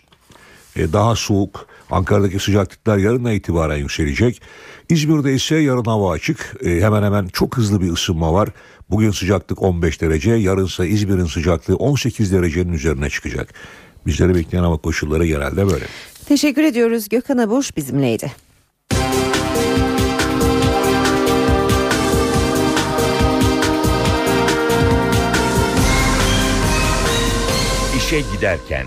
daha 0.76 1.16
soğuk. 1.16 1.66
Ankara'daki 1.90 2.38
sıcaklıklar 2.38 2.98
yarından 2.98 3.32
itibaren 3.32 3.76
yükselecek. 3.76 4.42
İzmir'de 4.88 5.34
ise 5.34 5.56
yarın 5.56 5.84
hava 5.84 6.12
açık. 6.12 6.56
E, 6.64 6.80
hemen 6.80 7.02
hemen 7.02 7.26
çok 7.26 7.56
hızlı 7.56 7.80
bir 7.80 7.92
ısınma 7.92 8.32
var. 8.32 8.48
Bugün 8.90 9.10
sıcaklık 9.10 9.62
15 9.62 10.00
derece, 10.00 10.30
yarınsa 10.30 10.86
İzmir'in 10.86 11.26
sıcaklığı 11.26 11.76
18 11.76 12.32
derecenin 12.32 12.72
üzerine 12.72 13.10
çıkacak. 13.10 13.54
Bizleri 14.06 14.34
bekleyen 14.34 14.62
hava 14.62 14.76
koşulları 14.76 15.26
genelde 15.26 15.66
böyle. 15.66 15.84
Teşekkür 16.26 16.62
ediyoruz. 16.62 17.08
Gökhan 17.08 17.38
Abuş 17.38 17.76
bizimleydi. 17.76 18.32
İşe 27.96 28.20
giderken. 28.20 28.86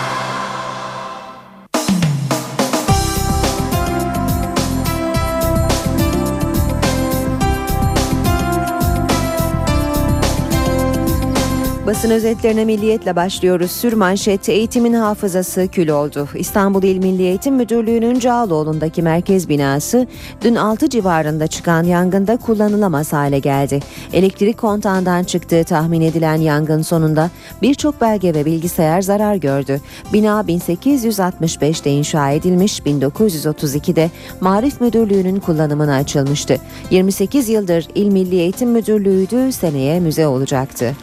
Basın 11.91 12.11
özetlerine 12.11 12.65
milliyetle 12.65 13.15
başlıyoruz. 13.15 13.71
Sür 13.71 13.93
manşet 13.93 14.49
eğitimin 14.49 14.93
hafızası 14.93 15.67
kül 15.67 15.89
oldu. 15.89 16.27
İstanbul 16.35 16.83
İl 16.83 16.97
Milli 16.97 17.23
Eğitim 17.23 17.55
Müdürlüğü'nün 17.55 18.19
Cağaloğlu'ndaki 18.19 19.01
merkez 19.01 19.49
binası 19.49 20.07
dün 20.43 20.55
6 20.55 20.89
civarında 20.89 21.47
çıkan 21.47 21.83
yangında 21.83 22.37
kullanılamaz 22.37 23.13
hale 23.13 23.39
geldi. 23.39 23.79
Elektrik 24.13 24.57
kontağından 24.57 25.23
çıktığı 25.23 25.63
tahmin 25.63 26.01
edilen 26.01 26.35
yangın 26.35 26.81
sonunda 26.81 27.29
birçok 27.61 28.01
belge 28.01 28.33
ve 28.33 28.45
bilgisayar 28.45 29.01
zarar 29.01 29.35
gördü. 29.35 29.81
Bina 30.13 30.41
1865'te 30.41 31.91
inşa 31.91 32.31
edilmiş, 32.31 32.79
1932'de 32.79 34.11
Marif 34.41 34.81
Müdürlüğü'nün 34.81 35.39
kullanımına 35.39 35.95
açılmıştı. 35.95 36.57
28 36.91 37.49
yıldır 37.49 37.87
İl 37.95 38.07
Milli 38.07 38.35
Eğitim 38.35 38.69
Müdürlüğü'ydü, 38.69 39.51
seneye 39.51 39.99
müze 39.99 40.27
olacaktı. 40.27 40.95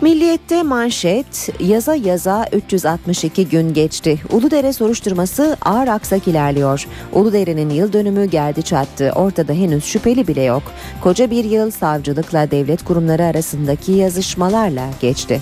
Milliyette 0.00 0.62
manşet 0.62 1.50
yaza 1.60 1.94
yaza 1.94 2.46
362 2.52 3.48
gün 3.48 3.74
geçti. 3.74 4.18
Uludere 4.32 4.72
soruşturması 4.72 5.56
ağır 5.62 5.88
aksak 5.88 6.28
ilerliyor. 6.28 6.86
Uludere'nin 7.12 7.70
yıl 7.70 7.92
dönümü 7.92 8.24
geldi 8.24 8.62
çattı. 8.62 9.12
Ortada 9.14 9.52
henüz 9.52 9.84
şüpheli 9.84 10.28
bile 10.28 10.42
yok. 10.42 10.62
Koca 11.00 11.30
bir 11.30 11.44
yıl 11.44 11.70
savcılıkla 11.70 12.50
devlet 12.50 12.84
kurumları 12.84 13.24
arasındaki 13.24 13.92
yazışmalarla 13.92 14.86
geçti. 15.00 15.40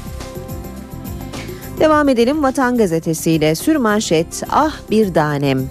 Devam 1.80 2.08
edelim 2.08 2.42
Vatan 2.42 2.76
Gazetesi'yle 2.76 3.54
sürmanşet 3.54 4.42
ah 4.50 4.72
bir 4.90 5.14
tanem. 5.14 5.62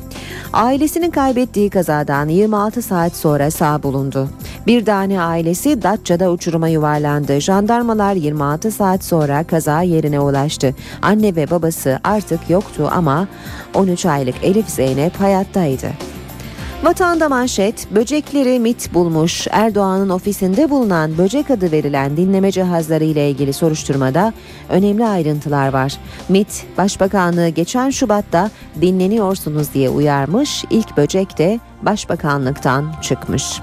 Ailesinin 0.54 1.12
kaybettiği 1.12 1.70
kazadan 1.70 2.28
26 2.28 2.82
saat 2.82 3.16
sonra 3.16 3.52
sağ 3.52 3.84
bulundu. 3.84 4.30
Bir 4.68 4.86
tane 4.86 5.22
ailesi 5.22 5.82
Datça'da 5.82 6.32
uçuruma 6.32 6.68
yuvarlandı. 6.68 7.42
Jandarmalar 7.42 8.14
26 8.14 8.72
saat 8.72 9.04
sonra 9.04 9.44
kaza 9.44 9.82
yerine 9.82 10.20
ulaştı. 10.20 10.76
Anne 11.02 11.36
ve 11.36 11.52
babası 11.52 12.00
artık 12.04 12.50
yoktu 12.50 12.90
ama 12.92 13.28
13 13.74 14.06
aylık 14.06 14.36
Elif 14.44 14.70
Zeynep 14.70 15.20
hayattaydı. 15.20 15.88
Vatanda 16.84 17.30
manşet, 17.30 17.92
böcekleri 17.92 18.60
MIT 18.60 18.94
bulmuş. 18.94 19.48
Erdoğan'ın 19.52 20.10
ofisinde 20.10 20.70
bulunan 20.70 21.18
böcek 21.18 21.52
adı 21.52 21.72
verilen 21.72 22.18
dinleme 22.18 22.52
cihazları 22.52 23.04
ile 23.04 23.30
ilgili 23.30 23.54
soruşturmada 23.54 24.34
önemli 24.70 25.06
ayrıntılar 25.06 25.74
var. 25.74 25.94
MIT, 26.30 26.66
Başbakanlığı 26.78 27.50
geçen 27.50 27.90
Şubat'ta 27.90 28.50
dinleniyorsunuz 28.82 29.74
diye 29.74 29.90
uyarmış. 29.90 30.64
İlk 30.70 30.98
böcek 30.98 31.38
de 31.38 31.60
Başbakanlıktan 31.82 32.96
çıkmış. 33.02 33.62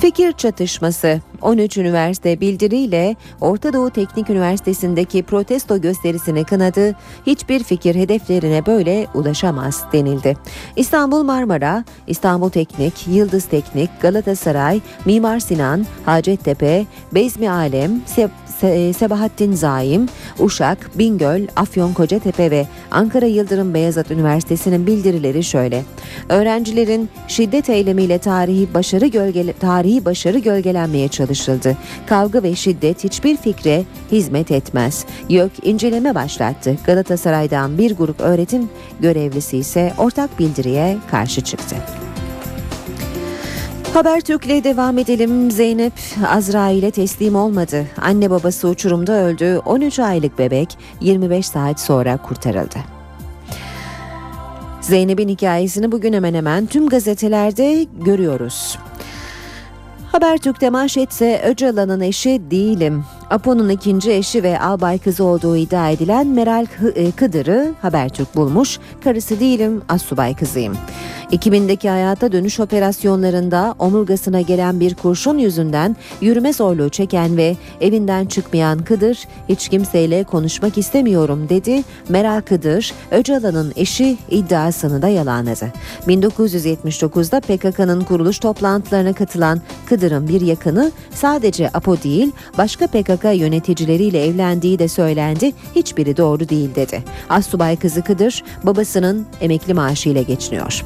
Fikir 0.00 0.32
çatışması 0.32 1.20
13 1.42 1.76
üniversite 1.76 2.40
bildiriyle 2.40 3.16
Orta 3.40 3.72
Doğu 3.72 3.90
Teknik 3.90 4.30
Üniversitesi'ndeki 4.30 5.22
protesto 5.22 5.80
gösterisini 5.80 6.44
kınadı. 6.44 6.94
Hiçbir 7.26 7.62
fikir 7.62 7.94
hedeflerine 7.94 8.66
böyle 8.66 9.06
ulaşamaz 9.14 9.84
denildi. 9.92 10.36
İstanbul 10.76 11.22
Marmara, 11.22 11.84
İstanbul 12.06 12.50
Teknik, 12.50 13.08
Yıldız 13.08 13.44
Teknik, 13.44 13.90
Galatasaray, 14.00 14.80
Mimar 15.04 15.38
Sinan, 15.40 15.86
Hacettepe, 16.04 16.86
Bezmi 17.14 17.50
Alem, 17.50 18.02
Se- 18.16 18.28
Se- 18.60 18.92
Sebahattin 18.92 19.52
Zaim, 19.52 20.08
Uşak, 20.38 20.90
Bingöl, 20.98 21.46
Afyon 21.56 21.92
Kocatepe 21.92 22.50
ve 22.50 22.66
Ankara 22.90 23.26
Yıldırım 23.26 23.74
Beyazıt 23.74 24.10
Üniversitesi'nin 24.10 24.86
bildirileri 24.86 25.44
şöyle. 25.44 25.84
Öğrencilerin 26.28 27.08
şiddet 27.28 27.70
eylemiyle 27.70 28.18
tarihi 28.18 28.74
başarı 28.74 29.06
gölgele 29.06 29.52
tarihi 29.52 30.04
başarı 30.04 30.38
gölgelenmeye 30.38 31.08
çalışıldı. 31.28 31.76
Kavga 32.06 32.42
ve 32.42 32.54
şiddet 32.54 33.04
hiçbir 33.04 33.36
fikre 33.36 33.84
hizmet 34.12 34.50
etmez. 34.50 35.04
YÖK 35.28 35.52
inceleme 35.62 36.14
başlattı. 36.14 36.76
Galatasaray'dan 36.86 37.78
bir 37.78 37.96
grup 37.96 38.20
öğretim 38.20 38.68
görevlisi 39.00 39.58
ise 39.58 39.92
ortak 39.98 40.38
bildiriye 40.38 40.96
karşı 41.10 41.40
çıktı. 41.40 41.76
Habertürk'le 43.94 44.64
devam 44.64 44.98
edelim. 44.98 45.50
Zeynep 45.50 45.92
Azrail'e 46.28 46.90
teslim 46.90 47.34
olmadı. 47.34 47.86
Anne 48.02 48.30
babası 48.30 48.68
uçurumda 48.68 49.12
öldü. 49.12 49.58
13 49.64 49.98
aylık 49.98 50.38
bebek 50.38 50.78
25 51.00 51.46
saat 51.46 51.80
sonra 51.80 52.16
kurtarıldı. 52.16 52.78
Zeynep'in 54.80 55.28
hikayesini 55.28 55.92
bugün 55.92 56.12
hemen 56.12 56.34
hemen 56.34 56.66
tüm 56.66 56.88
gazetelerde 56.88 57.86
görüyoruz. 58.04 58.78
Habertürk'te 60.12 60.70
manşetse 60.70 61.42
Öcalan'ın 61.44 62.00
eşi 62.00 62.42
değilim. 62.50 63.04
Apo'nun 63.30 63.68
ikinci 63.68 64.12
eşi 64.12 64.42
ve 64.42 64.60
albay 64.60 64.98
kızı 64.98 65.24
olduğu 65.24 65.56
iddia 65.56 65.90
edilen 65.90 66.26
Meral 66.26 66.66
e, 66.94 67.10
Kıdır'ı 67.10 67.74
Habertürk 67.82 68.36
bulmuş. 68.36 68.78
Karısı 69.04 69.40
değilim, 69.40 69.82
assubay 69.88 70.36
kızıyım. 70.36 70.76
2000'deki 71.32 71.88
hayata 71.88 72.32
dönüş 72.32 72.60
operasyonlarında 72.60 73.74
omurgasına 73.78 74.40
gelen 74.40 74.80
bir 74.80 74.94
kurşun 74.94 75.38
yüzünden 75.38 75.96
yürüme 76.20 76.52
zorluğu 76.52 76.88
çeken 76.88 77.36
ve 77.36 77.56
evinden 77.80 78.26
çıkmayan 78.26 78.78
Kıdır 78.78 79.18
hiç 79.48 79.68
kimseyle 79.68 80.24
konuşmak 80.24 80.78
istemiyorum 80.78 81.48
dedi. 81.48 81.82
Meral 82.08 82.40
Kıdır, 82.40 82.92
Öcalan'ın 83.10 83.72
eşi 83.76 84.18
iddiasını 84.30 85.02
da 85.02 85.08
yalanladı. 85.08 85.72
1979'da 86.06 87.40
PKK'nın 87.40 88.00
kuruluş 88.00 88.38
toplantılarına 88.38 89.12
katılan 89.12 89.60
Kıdır'ın 89.86 90.28
bir 90.28 90.40
yakını 90.40 90.92
sadece 91.10 91.70
APO 91.74 92.02
değil 92.02 92.32
başka 92.58 92.86
PKK 92.86 93.24
yöneticileriyle 93.24 94.26
evlendiği 94.26 94.78
de 94.78 94.88
söylendi. 94.88 95.52
Hiçbiri 95.76 96.16
doğru 96.16 96.48
değil 96.48 96.74
dedi. 96.74 97.04
Assubay 97.28 97.76
kızı 97.76 98.02
Kıdır 98.02 98.44
babasının 98.64 99.26
emekli 99.40 99.74
maaşıyla 99.74 100.22
geçiniyor. 100.22 100.84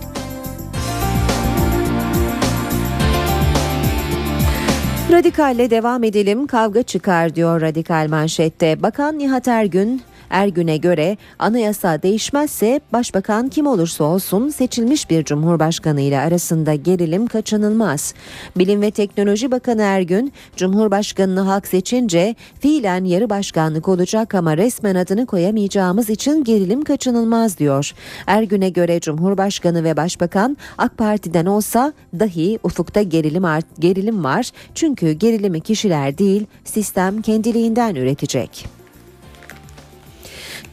Radikalle 5.12 5.70
devam 5.70 6.04
edelim. 6.04 6.46
Kavga 6.46 6.82
çıkar 6.82 7.34
diyor 7.34 7.60
radikal 7.60 8.06
manşette. 8.10 8.82
Bakan 8.82 9.18
Nihat 9.18 9.48
Ergün 9.48 10.02
Ergün'e 10.32 10.76
göre 10.76 11.16
anayasa 11.38 12.02
değişmezse 12.02 12.80
başbakan 12.92 13.48
kim 13.48 13.66
olursa 13.66 14.04
olsun 14.04 14.48
seçilmiş 14.48 15.10
bir 15.10 15.24
cumhurbaşkanı 15.24 16.00
ile 16.00 16.20
arasında 16.20 16.74
gerilim 16.74 17.26
kaçınılmaz. 17.26 18.14
Bilim 18.58 18.82
ve 18.82 18.90
Teknoloji 18.90 19.50
Bakanı 19.50 19.82
Ergün, 19.82 20.32
Cumhurbaşkanını 20.56 21.40
halk 21.40 21.66
seçince 21.66 22.34
fiilen 22.60 23.04
yarı 23.04 23.30
başkanlık 23.30 23.88
olacak 23.88 24.34
ama 24.34 24.56
resmen 24.56 24.94
adını 24.94 25.26
koyamayacağımız 25.26 26.10
için 26.10 26.44
gerilim 26.44 26.84
kaçınılmaz 26.84 27.58
diyor. 27.58 27.92
Ergün'e 28.26 28.68
göre 28.68 29.00
Cumhurbaşkanı 29.00 29.84
ve 29.84 29.96
Başbakan 29.96 30.56
AK 30.78 30.98
Parti'den 30.98 31.46
olsa 31.46 31.92
dahi 32.20 32.58
ufukta 32.62 33.02
gerilim, 33.02 33.44
art, 33.44 33.66
gerilim 33.78 34.24
var. 34.24 34.50
Çünkü 34.74 35.12
gerilimi 35.12 35.60
kişiler 35.60 36.18
değil 36.18 36.46
sistem 36.64 37.22
kendiliğinden 37.22 37.94
üretecek. 37.94 38.81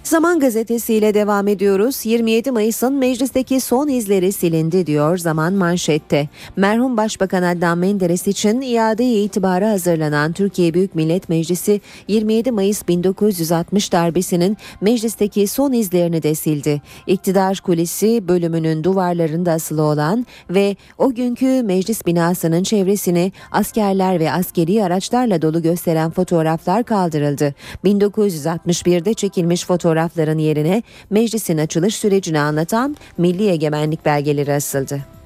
Zaman 0.09 0.39
gazetesiyle 0.39 1.13
devam 1.13 1.47
ediyoruz. 1.47 2.05
27 2.05 2.51
Mayıs'ın 2.51 2.93
meclisteki 2.93 3.59
son 3.59 3.87
izleri 3.87 4.31
silindi 4.31 4.85
diyor 4.85 5.17
Zaman 5.17 5.53
manşette. 5.53 6.29
Merhum 6.55 6.97
Başbakan 6.97 7.43
Adnan 7.43 7.77
Menderes 7.77 8.27
için 8.27 8.61
iade 8.61 9.05
itibara 9.05 9.69
hazırlanan 9.69 10.33
Türkiye 10.33 10.73
Büyük 10.73 10.95
Millet 10.95 11.29
Meclisi 11.29 11.81
27 12.07 12.51
Mayıs 12.51 12.87
1960 12.87 13.91
darbesinin 13.91 14.57
meclisteki 14.81 15.47
son 15.47 15.73
izlerini 15.73 16.23
de 16.23 16.35
sildi. 16.35 16.81
İktidar 17.07 17.57
kulisi 17.57 18.27
bölümünün 18.27 18.83
duvarlarında 18.83 19.51
asılı 19.51 19.81
olan 19.81 20.25
ve 20.49 20.75
o 20.97 21.13
günkü 21.13 21.63
meclis 21.63 22.05
binasının 22.05 22.63
çevresini 22.63 23.31
askerler 23.51 24.19
ve 24.19 24.31
askeri 24.31 24.83
araçlarla 24.83 25.41
dolu 25.41 25.61
gösteren 25.61 26.11
fotoğraflar 26.11 26.83
kaldırıldı. 26.83 27.53
1961'de 27.85 29.13
çekilmiş 29.13 29.65
fotoğraf 29.65 29.78
fotoğrafların 29.79 30.37
yerine 30.37 30.83
meclisin 31.09 31.57
açılış 31.57 31.95
sürecini 31.95 32.39
anlatan 32.39 32.97
milli 33.17 33.49
egemenlik 33.49 34.05
belgeleri 34.05 34.53
asıldı. 34.53 35.18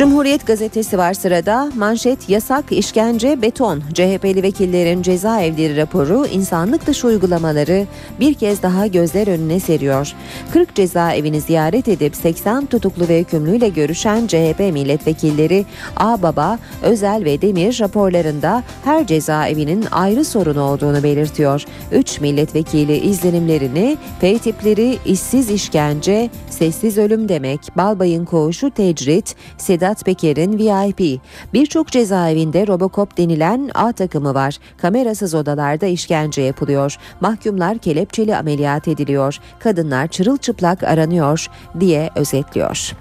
Cumhuriyet 0.00 0.46
gazetesi 0.46 0.98
var 0.98 1.14
sırada. 1.14 1.70
Manşet 1.76 2.28
yasak, 2.28 2.72
işkence, 2.72 3.42
beton. 3.42 3.80
CHP'li 3.94 4.42
vekillerin 4.42 5.02
cezaevleri 5.02 5.76
raporu, 5.76 6.26
insanlık 6.26 6.86
dışı 6.86 7.06
uygulamaları 7.06 7.86
bir 8.20 8.34
kez 8.34 8.62
daha 8.62 8.86
gözler 8.86 9.28
önüne 9.28 9.60
seriyor. 9.60 10.12
40 10.52 10.74
cezaevini 10.74 11.40
ziyaret 11.40 11.88
edip 11.88 12.16
80 12.16 12.66
tutuklu 12.66 13.08
ve 13.08 13.20
hükümlüyle 13.20 13.68
görüşen 13.68 14.26
CHP 14.26 14.58
milletvekilleri 14.58 15.66
A 15.96 16.22
Baba, 16.22 16.58
Özel 16.82 17.24
ve 17.24 17.42
Demir 17.42 17.80
raporlarında 17.80 18.62
her 18.84 19.06
cezaevinin 19.06 19.84
ayrı 19.90 20.24
sorun 20.24 20.56
olduğunu 20.56 21.02
belirtiyor. 21.02 21.64
3 21.92 22.20
milletvekili 22.20 22.96
izlenimlerini 22.96 23.98
P 24.20 24.38
tipleri 24.38 24.98
işsiz 25.06 25.50
işkence, 25.50 26.30
sessiz 26.50 26.98
ölüm 26.98 27.28
demek, 27.28 27.60
Balbay'ın 27.76 28.24
koğuşu 28.24 28.70
tecrit, 28.70 29.36
Sedat 29.58 29.89
Sedat 29.90 30.04
Peker'in 30.04 30.58
VIP. 30.58 31.20
Birçok 31.54 31.88
cezaevinde 31.88 32.66
Robocop 32.66 33.18
denilen 33.18 33.70
A 33.74 33.92
takımı 33.92 34.34
var. 34.34 34.58
Kamerasız 34.76 35.34
odalarda 35.34 35.86
işkence 35.86 36.42
yapılıyor. 36.42 36.96
Mahkumlar 37.20 37.78
kelepçeli 37.78 38.36
ameliyat 38.36 38.88
ediliyor. 38.88 39.38
Kadınlar 39.58 40.08
çırılçıplak 40.08 40.82
aranıyor 40.82 41.46
diye 41.80 42.10
özetliyor. 42.16 42.92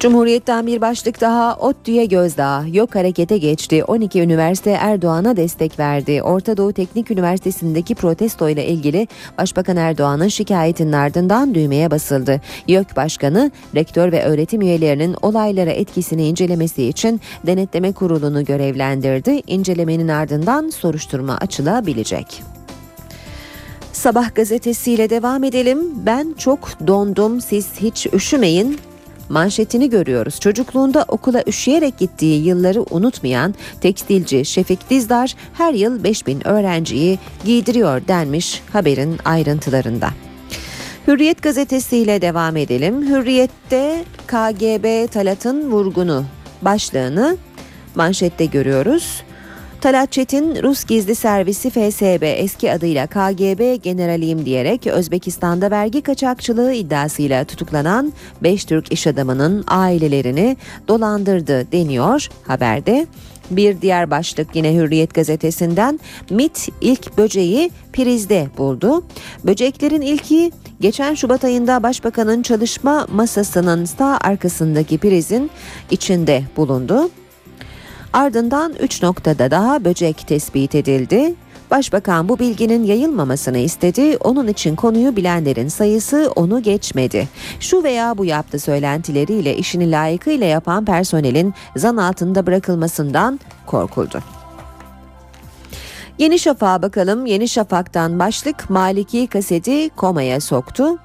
Cumhuriyet'ten 0.00 0.66
bir 0.66 0.80
başlık 0.80 1.20
daha 1.20 1.56
ODTÜ'ye 1.56 2.04
gözdağı 2.04 2.70
yok 2.70 2.94
harekete 2.94 3.38
geçti. 3.38 3.84
12 3.84 4.20
üniversite 4.20 4.70
Erdoğan'a 4.70 5.36
destek 5.36 5.78
verdi. 5.78 6.22
Orta 6.22 6.56
Doğu 6.56 6.72
Teknik 6.72 7.10
Üniversitesi'ndeki 7.10 7.94
protesto 7.94 8.48
ile 8.48 8.66
ilgili 8.66 9.08
Başbakan 9.38 9.76
Erdoğan'ın 9.76 10.28
şikayetinin 10.28 10.92
ardından 10.92 11.54
düğmeye 11.54 11.90
basıldı. 11.90 12.40
YÖK 12.68 12.96
Başkanı, 12.96 13.50
rektör 13.74 14.12
ve 14.12 14.24
öğretim 14.24 14.60
üyelerinin 14.60 15.16
olaylara 15.22 15.70
etkisini 15.70 16.26
incelemesi 16.26 16.84
için 16.84 17.20
denetleme 17.46 17.92
kurulunu 17.92 18.44
görevlendirdi. 18.44 19.42
İncelemenin 19.46 20.08
ardından 20.08 20.70
soruşturma 20.70 21.36
açılabilecek. 21.36 22.42
Sabah 23.92 24.34
gazetesiyle 24.34 25.10
devam 25.10 25.44
edelim. 25.44 25.78
Ben 26.06 26.34
çok 26.38 26.86
dondum 26.86 27.40
siz 27.40 27.66
hiç 27.80 28.06
üşümeyin 28.12 28.78
manşetini 29.30 29.90
görüyoruz. 29.90 30.40
Çocukluğunda 30.40 31.04
okula 31.08 31.42
üşüyerek 31.46 31.98
gittiği 31.98 32.44
yılları 32.44 32.84
unutmayan 32.90 33.54
tekstilci 33.80 34.44
Şefik 34.44 34.90
Dizdar 34.90 35.34
her 35.52 35.74
yıl 35.74 36.04
5000 36.04 36.46
öğrenciyi 36.46 37.18
giydiriyor 37.44 38.08
denmiş 38.08 38.62
haberin 38.72 39.18
ayrıntılarında. 39.24 40.10
Hürriyet 41.06 41.42
gazetesiyle 41.42 42.22
devam 42.22 42.56
edelim. 42.56 43.08
Hürriyet'te 43.08 44.04
KGB 44.26 45.12
Talat'ın 45.12 45.70
vurgunu 45.70 46.24
başlığını 46.62 47.36
manşette 47.94 48.44
görüyoruz. 48.44 49.22
Talat 49.80 50.12
Çetin 50.12 50.62
Rus 50.62 50.84
gizli 50.84 51.14
servisi 51.14 51.70
FSB 51.70 52.22
eski 52.22 52.72
adıyla 52.72 53.06
KGB 53.06 53.82
generaliyim 53.82 54.44
diyerek 54.44 54.86
Özbekistan'da 54.86 55.70
vergi 55.70 56.02
kaçakçılığı 56.02 56.72
iddiasıyla 56.72 57.44
tutuklanan 57.44 58.12
5 58.42 58.64
Türk 58.64 58.92
iş 58.92 59.06
adamının 59.06 59.64
ailelerini 59.68 60.56
dolandırdı 60.88 61.72
deniyor 61.72 62.28
haberde. 62.46 63.06
Bir 63.50 63.80
diğer 63.80 64.10
başlık 64.10 64.56
yine 64.56 64.74
Hürriyet 64.74 65.14
gazetesinden 65.14 66.00
MIT 66.30 66.68
ilk 66.80 67.18
böceği 67.18 67.70
prizde 67.92 68.48
buldu. 68.58 69.04
Böceklerin 69.44 70.00
ilki 70.00 70.52
geçen 70.80 71.14
Şubat 71.14 71.44
ayında 71.44 71.82
Başbakanın 71.82 72.42
çalışma 72.42 73.06
masasının 73.12 73.84
sağ 73.84 74.18
arkasındaki 74.20 74.98
prizin 74.98 75.50
içinde 75.90 76.42
bulundu. 76.56 77.10
Ardından 78.12 78.74
3 78.80 79.02
noktada 79.02 79.50
daha 79.50 79.84
böcek 79.84 80.28
tespit 80.28 80.74
edildi. 80.74 81.34
Başbakan 81.70 82.28
bu 82.28 82.38
bilginin 82.38 82.84
yayılmamasını 82.84 83.58
istedi. 83.58 84.16
Onun 84.16 84.46
için 84.46 84.76
konuyu 84.76 85.16
bilenlerin 85.16 85.68
sayısı 85.68 86.32
onu 86.36 86.62
geçmedi. 86.62 87.28
Şu 87.60 87.82
veya 87.82 88.18
bu 88.18 88.24
yaptı 88.24 88.58
söylentileriyle 88.58 89.56
işini 89.56 89.90
layıkıyla 89.90 90.46
yapan 90.46 90.84
personelin 90.84 91.54
zan 91.76 91.96
altında 91.96 92.46
bırakılmasından 92.46 93.40
korkuldu. 93.66 94.20
Yeni 96.18 96.38
Şafak'a 96.38 96.82
bakalım. 96.82 97.26
Yeni 97.26 97.48
Şafak'tan 97.48 98.18
başlık 98.18 98.70
Maliki 98.70 99.26
kaseti 99.26 99.90
komaya 99.96 100.40
soktu. 100.40 100.98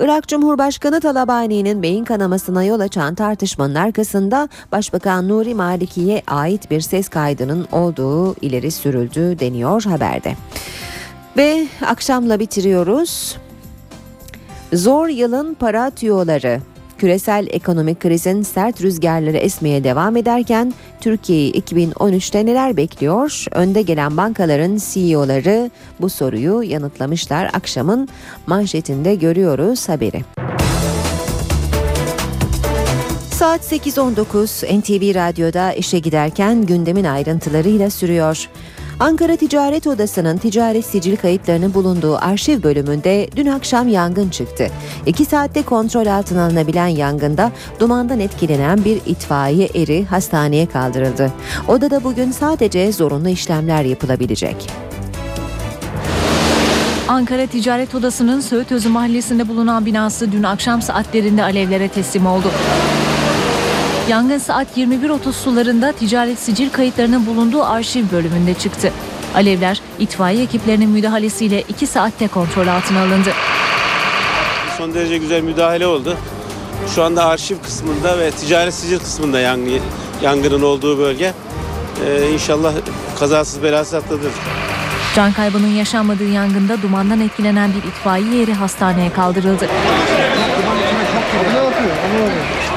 Irak 0.00 0.28
Cumhurbaşkanı 0.28 1.00
Talabani'nin 1.00 1.82
beyin 1.82 2.04
kanamasına 2.04 2.64
yol 2.64 2.80
açan 2.80 3.14
tartışmanın 3.14 3.74
arkasında 3.74 4.48
Başbakan 4.72 5.28
Nuri 5.28 5.54
Maliki'ye 5.54 6.22
ait 6.26 6.70
bir 6.70 6.80
ses 6.80 7.08
kaydının 7.08 7.68
olduğu 7.72 8.34
ileri 8.34 8.70
sürüldü 8.70 9.38
deniyor 9.40 9.82
haberde. 9.82 10.34
Ve 11.36 11.66
akşamla 11.86 12.40
bitiriyoruz. 12.40 13.38
Zor 14.72 15.08
yılın 15.08 15.54
para 15.54 15.90
tüyoları 15.90 16.60
Küresel 17.00 17.46
ekonomik 17.50 18.00
krizin 18.00 18.42
sert 18.42 18.82
rüzgarları 18.82 19.36
esmeye 19.36 19.84
devam 19.84 20.16
ederken 20.16 20.74
Türkiye'yi 21.00 21.52
2013'te 21.52 22.46
neler 22.46 22.76
bekliyor? 22.76 23.44
Önde 23.52 23.82
gelen 23.82 24.16
bankaların 24.16 24.78
CEO'ları 24.90 25.70
bu 26.00 26.08
soruyu 26.08 26.62
yanıtlamışlar. 26.62 27.50
Akşamın 27.54 28.08
manşetinde 28.46 29.14
görüyoruz 29.14 29.88
haberi. 29.88 30.24
Saat 33.30 33.72
8.19 33.72 34.80
NTV 34.80 35.14
Radyo'da 35.14 35.72
işe 35.72 35.98
giderken 35.98 36.66
gündemin 36.66 37.04
ayrıntılarıyla 37.04 37.90
sürüyor. 37.90 38.48
Ankara 39.00 39.36
Ticaret 39.36 39.86
Odası'nın 39.86 40.36
ticaret 40.36 40.84
sicil 40.84 41.16
kayıtlarının 41.16 41.74
bulunduğu 41.74 42.16
arşiv 42.16 42.62
bölümünde 42.62 43.28
dün 43.36 43.46
akşam 43.46 43.88
yangın 43.88 44.28
çıktı. 44.28 44.66
İki 45.06 45.24
saatte 45.24 45.62
kontrol 45.62 46.06
altına 46.06 46.44
alınabilen 46.44 46.86
yangında 46.86 47.52
dumandan 47.80 48.20
etkilenen 48.20 48.84
bir 48.84 49.00
itfaiye 49.06 49.68
eri 49.74 50.04
hastaneye 50.04 50.66
kaldırıldı. 50.66 51.32
Odada 51.68 52.04
bugün 52.04 52.30
sadece 52.30 52.92
zorunlu 52.92 53.28
işlemler 53.28 53.84
yapılabilecek. 53.84 54.70
Ankara 57.08 57.46
Ticaret 57.46 57.94
Odası'nın 57.94 58.40
Söğütözü 58.40 58.88
mahallesinde 58.88 59.48
bulunan 59.48 59.86
binası 59.86 60.32
dün 60.32 60.42
akşam 60.42 60.82
saatlerinde 60.82 61.42
alevlere 61.42 61.88
teslim 61.88 62.26
oldu. 62.26 62.50
Yangın 64.10 64.38
saat 64.38 64.78
21.30 64.78 65.32
sularında 65.32 65.92
ticaret 65.92 66.38
sicil 66.38 66.70
kayıtlarının 66.70 67.26
bulunduğu 67.26 67.64
arşiv 67.64 68.04
bölümünde 68.12 68.54
çıktı. 68.54 68.92
Alevler 69.34 69.80
itfaiye 69.98 70.42
ekiplerinin 70.42 70.88
müdahalesiyle 70.90 71.62
2 71.62 71.86
saatte 71.86 72.28
kontrol 72.28 72.66
altına 72.66 73.00
alındı. 73.00 73.32
Son 74.78 74.94
derece 74.94 75.18
güzel 75.18 75.42
müdahale 75.42 75.86
oldu. 75.86 76.16
Şu 76.94 77.02
anda 77.02 77.24
arşiv 77.24 77.56
kısmında 77.62 78.18
ve 78.18 78.30
ticaret 78.30 78.74
sicil 78.74 78.98
kısmında 78.98 79.40
yangın, 79.40 79.80
yangının 80.22 80.62
olduğu 80.62 80.98
bölge. 80.98 81.32
Ee, 82.06 82.30
inşallah 82.32 82.72
kazasız 83.18 83.62
belasız 83.62 83.94
atlatır. 83.94 84.32
Can 85.16 85.32
kaybının 85.32 85.74
yaşanmadığı 85.74 86.28
yangında 86.28 86.82
dumandan 86.82 87.20
etkilenen 87.20 87.70
bir 87.70 87.88
itfaiye 87.88 88.42
eri 88.42 88.54
hastaneye 88.54 89.12
kaldırıldı. 89.12 89.66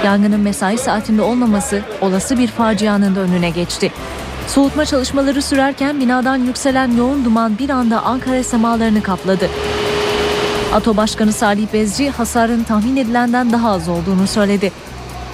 Yangının 0.04 0.39
mesai 0.39 0.78
saatinde 0.78 1.22
olmaması 1.22 1.82
olası 2.01 2.38
bir 2.38 2.47
facianın 2.47 3.16
da 3.16 3.20
önüne 3.20 3.49
geçti. 3.49 3.91
Soğutma 4.47 4.86
çalışmaları 4.86 5.41
sürerken 5.41 5.99
binadan 5.99 6.38
yükselen 6.38 6.97
yoğun 6.97 7.26
duman 7.26 7.58
bir 7.60 7.70
anda 7.70 8.01
Ankara 8.04 8.43
semalarını 8.43 9.04
kapladı. 9.04 9.49
ATO 10.74 10.97
Başkanı 10.97 11.34
Salih 11.34 11.68
Bezci 11.74 12.10
hasarın 12.10 12.64
tahmin 12.64 12.97
edilenden 12.97 13.51
daha 13.51 13.72
az 13.72 13.89
olduğunu 13.89 14.28
söyledi. 14.28 14.72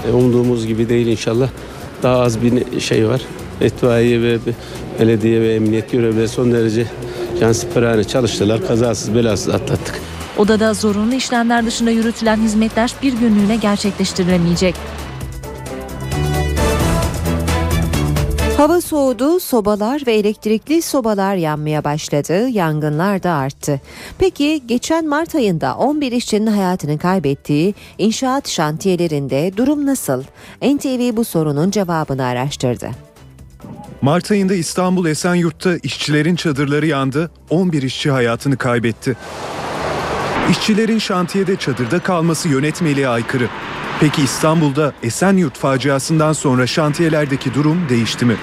E, 0.08 0.12
umduğumuz 0.12 0.68
gibi 0.68 0.90
değil 0.90 1.08
inşallah. 1.08 1.50
Daha 2.04 2.20
az 2.20 2.42
bir 2.42 2.80
şey 2.80 3.08
var. 3.08 3.22
İtfaiye 3.62 4.22
ve 4.22 4.38
belediye 5.00 5.42
ve 5.42 5.54
emniyet 5.54 5.92
görevlileri 5.92 6.28
son 6.28 6.52
derece 6.52 6.86
cansiperane 7.40 8.04
çalıştılar. 8.04 8.68
Kazasız 8.68 9.16
belasız 9.16 9.50
atlattık. 9.50 10.02
Odada 10.40 10.74
zorunlu 10.74 11.16
işlemler 11.16 11.66
dışında 11.66 11.92
yürütülen 11.92 12.38
hizmetler 12.38 12.94
bir 13.02 13.14
günlüğüne 13.14 13.56
gerçekleştirilemeyecek. 13.56 14.76
Hava 18.58 18.82
soğudu, 18.82 19.40
sobalar 19.40 20.02
ve 20.08 20.14
elektrikli 20.14 20.82
sobalar 20.82 21.36
yanmaya 21.36 21.84
başladı, 21.84 22.50
yangınlar 22.50 23.24
da 23.24 23.32
arttı. 23.32 23.82
Peki 24.18 24.62
geçen 24.66 25.08
Mart 25.08 25.36
ayında 25.36 25.76
11 25.76 26.12
işçinin 26.12 26.48
hayatını 26.48 26.98
kaybettiği 26.98 27.76
inşaat 27.98 28.50
şantiyelerinde 28.50 29.58
durum 29.58 29.86
nasıl? 29.86 30.24
NTV 30.62 31.18
bu 31.18 31.24
sorunun 31.24 31.72
cevabını 31.72 32.26
araştırdı. 32.26 32.90
Mart 34.02 34.32
ayında 34.32 34.54
İstanbul 34.54 35.06
Esenyurt'ta 35.06 35.78
işçilerin 35.84 36.36
çadırları 36.36 36.86
yandı, 36.86 37.32
11 37.50 37.82
işçi 37.82 38.12
hayatını 38.12 38.58
kaybetti. 38.58 39.16
İşçilerin 40.52 41.00
şantiyede 41.00 41.56
çadırda 41.56 42.00
kalması 42.00 42.50
yönetmeliğe 42.50 43.08
aykırı. 43.08 43.48
Peki 44.00 44.22
İstanbul'da 44.22 44.94
Esenyurt 45.04 45.58
faciasından 45.58 46.34
sonra 46.34 46.68
şantiyelerdeki 46.68 47.54
durum 47.54 47.90
değişti 47.90 48.26
mi? 48.26 48.36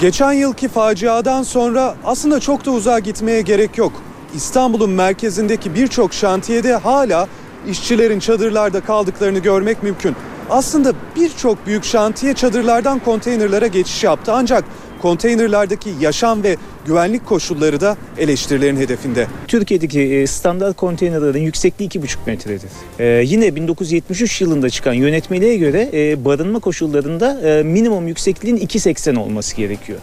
Geçen 0.00 0.32
yılki 0.32 0.68
faciadan 0.68 1.42
sonra 1.42 1.94
aslında 2.04 2.40
çok 2.40 2.66
da 2.66 2.70
uzağa 2.70 2.98
gitmeye 2.98 3.40
gerek 3.40 3.78
yok. 3.78 3.92
İstanbul'un 4.34 4.90
merkezindeki 4.90 5.74
birçok 5.74 6.14
şantiyede 6.14 6.74
hala 6.74 7.28
işçilerin 7.68 8.18
çadırlarda 8.20 8.80
kaldıklarını 8.80 9.38
görmek 9.38 9.82
mümkün. 9.82 10.16
Aslında 10.50 10.92
birçok 11.16 11.66
büyük 11.66 11.84
şantiye 11.84 12.34
çadırlardan 12.34 12.98
konteynerlara 12.98 13.66
geçiş 13.66 14.04
yaptı 14.04 14.32
ancak 14.34 14.64
konteynerlardaki 15.04 15.90
yaşam 16.00 16.42
ve 16.42 16.56
güvenlik 16.86 17.26
koşulları 17.26 17.80
da 17.80 17.96
eleştirilerin 18.18 18.76
hedefinde. 18.76 19.26
Türkiye'deki 19.48 20.00
e, 20.00 20.26
standart 20.26 20.76
konteynerlerin 20.76 21.42
yüksekliği 21.42 21.90
2,5 21.90 22.16
metredir. 22.26 22.70
Ee, 22.98 23.22
yine 23.26 23.56
1973 23.56 24.40
yılında 24.40 24.70
çıkan 24.70 24.92
yönetmeliğe 24.92 25.56
göre 25.56 25.90
e, 25.92 26.24
barınma 26.24 26.58
koşullarında 26.58 27.40
e, 27.40 27.62
minimum 27.62 28.08
yüksekliğin 28.08 28.56
2,80 28.56 29.18
olması 29.18 29.56
gerekiyor. 29.56 29.98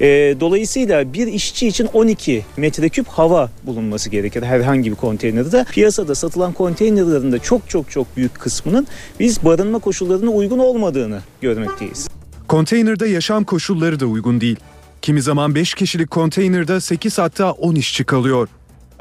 E, 0.00 0.06
dolayısıyla 0.40 1.12
bir 1.12 1.26
işçi 1.26 1.68
için 1.68 1.88
12 1.92 2.44
metreküp 2.56 3.08
hava 3.08 3.50
bulunması 3.62 4.10
gerekir 4.10 4.42
herhangi 4.42 4.90
bir 4.90 4.96
konteynerde. 4.96 5.64
Piyasada 5.72 6.14
satılan 6.14 6.52
konteynerlerin 6.52 7.32
de 7.32 7.38
çok 7.38 7.70
çok 7.70 7.90
çok 7.90 8.16
büyük 8.16 8.34
kısmının 8.40 8.86
biz 9.20 9.44
barınma 9.44 9.78
koşullarına 9.78 10.30
uygun 10.30 10.58
olmadığını 10.58 11.20
görmekteyiz. 11.40 12.08
Konteynerde 12.48 13.08
yaşam 13.08 13.44
koşulları 13.44 14.00
da 14.00 14.06
uygun 14.06 14.40
değil. 14.40 14.56
Kimi 15.02 15.22
zaman 15.22 15.54
5 15.54 15.74
kişilik 15.74 16.10
konteynerde 16.10 16.80
8 16.80 17.18
hatta 17.18 17.52
10 17.52 17.74
işçi 17.74 18.04
kalıyor. 18.04 18.48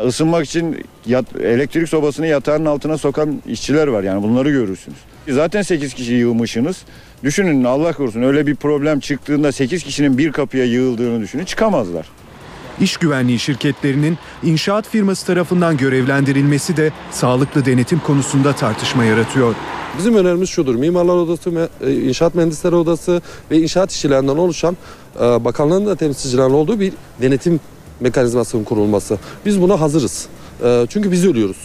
Isınmak 0.08 0.46
için 0.46 0.86
yat, 1.06 1.36
elektrik 1.36 1.90
sobasını 1.90 2.28
yatağın 2.28 2.66
altına 2.66 2.98
sokan 2.98 3.42
işçiler 3.48 3.88
var 3.88 4.04
yani 4.04 4.24
bunları 4.24 4.52
görürsünüz. 4.52 4.98
Zaten 5.28 5.62
8 5.62 5.94
kişi 5.94 6.14
yığmışsınız. 6.14 6.78
Düşünün 7.24 7.64
Allah 7.64 7.94
korusun 7.94 8.24
öyle 8.24 8.48
bir 8.48 8.56
problem 8.56 9.00
çıktığında 9.00 9.52
8 9.52 9.84
kişinin 9.84 10.18
bir 10.18 10.32
kapıya 10.32 10.66
yığıldığını 10.66 11.22
düşünün 11.22 11.46
çıkamazlar. 11.46 12.06
İş 12.82 12.98
güvenliği 12.98 13.40
şirketlerinin 13.40 14.18
inşaat 14.44 14.88
firması 14.88 15.26
tarafından 15.26 15.78
görevlendirilmesi 15.78 16.78
de 16.78 16.92
sağlıklı 17.12 17.66
denetim 17.66 18.00
konusunda 18.00 18.54
tartışma 18.54 19.04
yaratıyor. 19.04 19.56
Bizim 19.98 20.16
önerimiz 20.16 20.50
şudur. 20.50 20.76
Mimarlar 20.76 21.16
Odası, 21.16 21.70
e, 21.82 21.94
İnşaat 21.94 22.36
Mühendisleri 22.36 22.76
Odası 22.76 23.22
ve 23.52 23.60
inşaat 23.60 23.92
işçilerinden 23.92 24.38
oluşan 24.38 24.78
e, 25.16 25.20
bakanlığın 25.20 25.86
da 25.86 25.96
temsilcilerinin 25.96 26.54
olduğu 26.54 26.80
bir 26.80 26.94
denetim 27.22 27.60
mekanizmasının 28.00 28.64
kurulması. 28.64 29.18
Biz 29.46 29.62
buna 29.62 29.82
hazırız. 29.82 30.28
E, 30.64 30.86
çünkü 30.90 31.12
biz 31.12 31.26
ölüyoruz. 31.26 31.58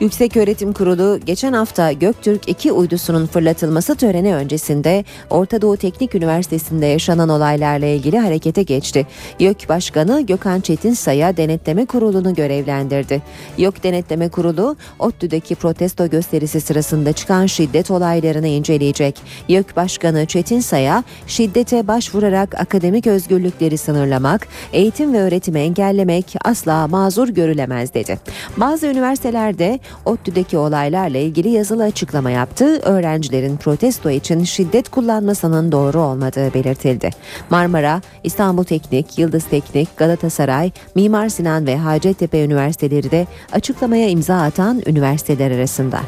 Yüksek 0.00 0.36
Öğretim 0.36 0.72
Kurulu 0.72 1.20
geçen 1.26 1.52
hafta 1.52 1.92
Göktürk 1.92 2.48
2 2.48 2.72
uydusunun 2.72 3.26
fırlatılması 3.26 3.94
töreni 3.94 4.34
öncesinde 4.34 5.04
Orta 5.30 5.62
Doğu 5.62 5.76
Teknik 5.76 6.14
Üniversitesi'nde 6.14 6.86
yaşanan 6.86 7.28
olaylarla 7.28 7.86
ilgili 7.86 8.18
harekete 8.18 8.62
geçti. 8.62 9.06
YÖK 9.38 9.68
Başkanı 9.68 10.20
Gökhan 10.20 10.60
Çetinsay'a 10.60 11.36
denetleme 11.36 11.86
kurulunu 11.86 12.34
görevlendirdi. 12.34 13.22
YÖK 13.58 13.82
Denetleme 13.82 14.28
Kurulu 14.28 14.76
ODTÜ'deki 14.98 15.54
protesto 15.54 16.08
gösterisi 16.08 16.60
sırasında 16.60 17.12
çıkan 17.12 17.46
şiddet 17.46 17.90
olaylarını 17.90 18.48
inceleyecek. 18.48 19.20
YÖK 19.48 19.76
Başkanı 19.76 20.26
Çetinsay'a 20.26 21.04
şiddete 21.26 21.88
başvurarak 21.88 22.60
akademik 22.60 23.06
özgürlükleri 23.06 23.78
sınırlamak, 23.78 24.48
eğitim 24.72 25.12
ve 25.12 25.20
öğretimi 25.20 25.60
engellemek 25.60 26.34
asla 26.44 26.88
mazur 26.88 27.28
görülemez 27.28 27.94
dedi. 27.94 28.18
Bazı 28.56 28.86
üniversitelerde 28.86 29.80
ODTÜ'deki 30.04 30.58
olaylarla 30.58 31.18
ilgili 31.18 31.48
yazılı 31.48 31.84
açıklama 31.84 32.30
yaptı. 32.30 32.80
Öğrencilerin 32.80 33.56
protesto 33.56 34.10
için 34.10 34.44
şiddet 34.44 34.88
kullanmasının 34.88 35.72
doğru 35.72 36.00
olmadığı 36.00 36.54
belirtildi. 36.54 37.10
Marmara, 37.50 38.02
İstanbul 38.24 38.64
Teknik, 38.64 39.18
Yıldız 39.18 39.44
Teknik, 39.44 39.96
Galatasaray, 39.96 40.70
Mimar 40.94 41.28
Sinan 41.28 41.66
ve 41.66 41.76
Hacettepe 41.76 42.44
Üniversiteleri 42.44 43.10
de 43.10 43.26
açıklamaya 43.52 44.08
imza 44.08 44.42
atan 44.42 44.82
üniversiteler 44.86 45.50
arasında. 45.50 46.00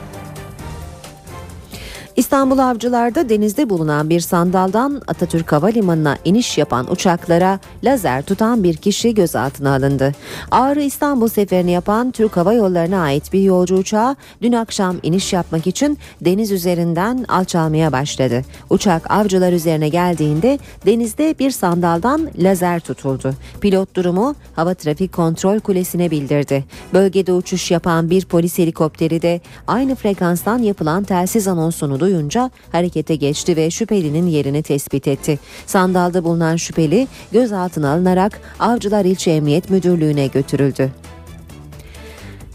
İstanbul 2.16 2.58
Avcılar'da 2.58 3.28
denizde 3.28 3.70
bulunan 3.70 4.10
bir 4.10 4.20
sandaldan 4.20 5.02
Atatürk 5.08 5.52
Havalimanı'na 5.52 6.16
iniş 6.24 6.58
yapan 6.58 6.92
uçaklara 6.92 7.60
lazer 7.84 8.22
tutan 8.22 8.64
bir 8.64 8.76
kişi 8.76 9.14
gözaltına 9.14 9.74
alındı. 9.74 10.12
Ağrı 10.50 10.82
İstanbul 10.82 11.28
seferini 11.28 11.70
yapan 11.70 12.10
Türk 12.10 12.36
Hava 12.36 12.52
Yolları'na 12.52 13.02
ait 13.02 13.32
bir 13.32 13.42
yolcu 13.42 13.76
uçağı 13.76 14.16
dün 14.42 14.52
akşam 14.52 14.96
iniş 15.02 15.32
yapmak 15.32 15.66
için 15.66 15.98
deniz 16.20 16.52
üzerinden 16.52 17.24
alçalmaya 17.28 17.92
başladı. 17.92 18.42
Uçak 18.70 19.10
avcılar 19.10 19.52
üzerine 19.52 19.88
geldiğinde 19.88 20.58
denizde 20.86 21.34
bir 21.38 21.50
sandaldan 21.50 22.30
lazer 22.38 22.80
tutuldu. 22.80 23.34
Pilot 23.60 23.94
durumu 23.96 24.34
Hava 24.56 24.74
Trafik 24.74 25.12
Kontrol 25.12 25.60
Kulesi'ne 25.60 26.10
bildirdi. 26.10 26.64
Bölgede 26.94 27.32
uçuş 27.32 27.70
yapan 27.70 28.10
bir 28.10 28.24
polis 28.24 28.58
helikopteri 28.58 29.22
de 29.22 29.40
aynı 29.66 29.94
frekanstan 29.94 30.58
yapılan 30.58 31.04
telsiz 31.04 31.48
anonsunu 31.48 32.01
duyunca 32.02 32.50
harekete 32.72 33.16
geçti 33.16 33.56
ve 33.56 33.70
şüphelinin 33.70 34.26
yerini 34.26 34.62
tespit 34.62 35.08
etti. 35.08 35.38
Sandalda 35.66 36.24
bulunan 36.24 36.56
şüpheli 36.56 37.08
gözaltına 37.32 37.92
alınarak 37.92 38.40
Avcılar 38.58 39.04
İlçe 39.04 39.30
Emniyet 39.30 39.70
Müdürlüğü'ne 39.70 40.26
götürüldü. 40.26 40.90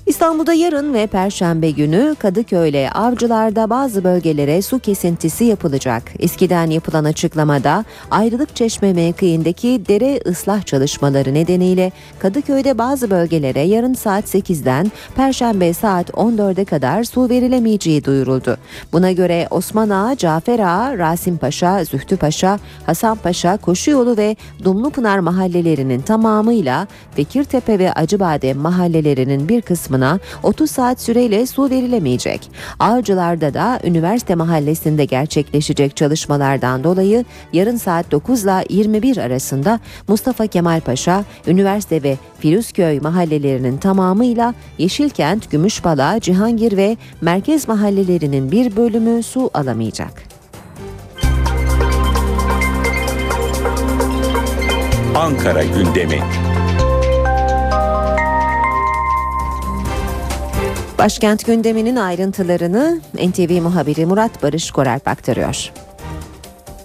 İstanbul'da 0.08 0.54
yarın 0.54 0.94
ve 0.94 1.08
Perşembe 1.08 1.72
günü 1.72 2.16
Kadıköy'le 2.20 2.90
Avcılar'da 2.94 3.70
bazı 3.70 4.04
bölgelere 4.04 4.62
su 4.62 4.80
kesintisi 4.80 5.44
yapılacak. 5.44 6.04
Eskiden 6.20 6.70
yapılan 6.70 7.04
açıklamada 7.04 7.86
ayrılık 8.12 8.56
çeşme 8.56 8.94
mevkiindeki 8.94 9.82
dere 9.88 10.20
ıslah 10.26 10.66
çalışmaları 10.66 11.34
nedeniyle 11.34 11.92
Kadıköy'de 12.20 12.78
bazı 12.78 13.12
bölgelere 13.12 13.60
yarın 13.60 13.94
saat 13.94 14.36
8'den 14.36 14.92
Perşembe 15.16 15.74
saat 15.74 16.10
14'e 16.10 16.66
kadar 16.66 17.04
su 17.04 17.30
verilemeyeceği 17.30 18.06
duyuruldu. 18.06 18.58
Buna 18.94 19.12
göre 19.12 19.48
Osman 19.52 19.90
Ağa, 19.90 20.16
Cafer 20.18 20.60
Ağa, 20.60 20.98
Rasim 20.98 21.38
Paşa, 21.38 21.84
Zühtü 21.84 22.18
Paşa, 22.18 22.60
Hasan 22.86 23.18
Paşa, 23.18 23.58
Koşuyolu 23.58 24.18
ve 24.18 24.36
Dumlupınar 24.64 25.20
mahallelerinin 25.20 26.02
tamamıyla 26.02 26.88
Fikirtepe 27.16 27.80
ve 27.80 27.94
Acıbadem 27.94 28.58
mahallelerinin 28.58 29.50
bir 29.50 29.62
kısmına 29.98 30.20
30 30.44 30.72
saat 30.72 31.02
süreyle 31.02 31.46
su 31.46 31.70
verilemeyecek. 31.70 32.52
Avcılar'da 32.80 33.54
da 33.54 33.80
üniversite 33.84 34.36
mahallesinde 34.36 35.06
gerçekleşecek 35.06 35.96
çalışmalardan 35.96 36.84
dolayı 36.84 37.26
yarın 37.54 37.78
saat 37.78 38.12
9 38.12 38.44
ile 38.44 38.66
21 38.70 39.18
arasında 39.18 39.80
Mustafa 40.08 40.48
Kemal 40.48 40.82
Paşa, 40.82 41.24
üniversite 41.48 42.04
ve 42.04 42.18
Firuzköy 42.40 43.00
mahallelerinin 43.00 43.78
tamamıyla 43.78 44.54
Yeşilkent, 44.78 45.52
Gümüşbala, 45.52 46.20
Cihangir 46.20 46.78
ve 46.78 46.98
merkez 47.22 47.68
mahallelerinin 47.68 48.52
bir 48.52 48.76
bölümü 48.76 49.24
su 49.24 49.50
alamayacak. 49.54 50.24
Ankara 55.16 55.64
gündemi. 55.64 56.22
Başkent 60.98 61.46
gündeminin 61.46 61.96
ayrıntılarını 61.96 63.02
NTV 63.14 63.62
muhabiri 63.62 64.06
Murat 64.06 64.44
Barış 64.44 64.72
Koralp 64.72 65.08
aktarıyor. 65.08 65.72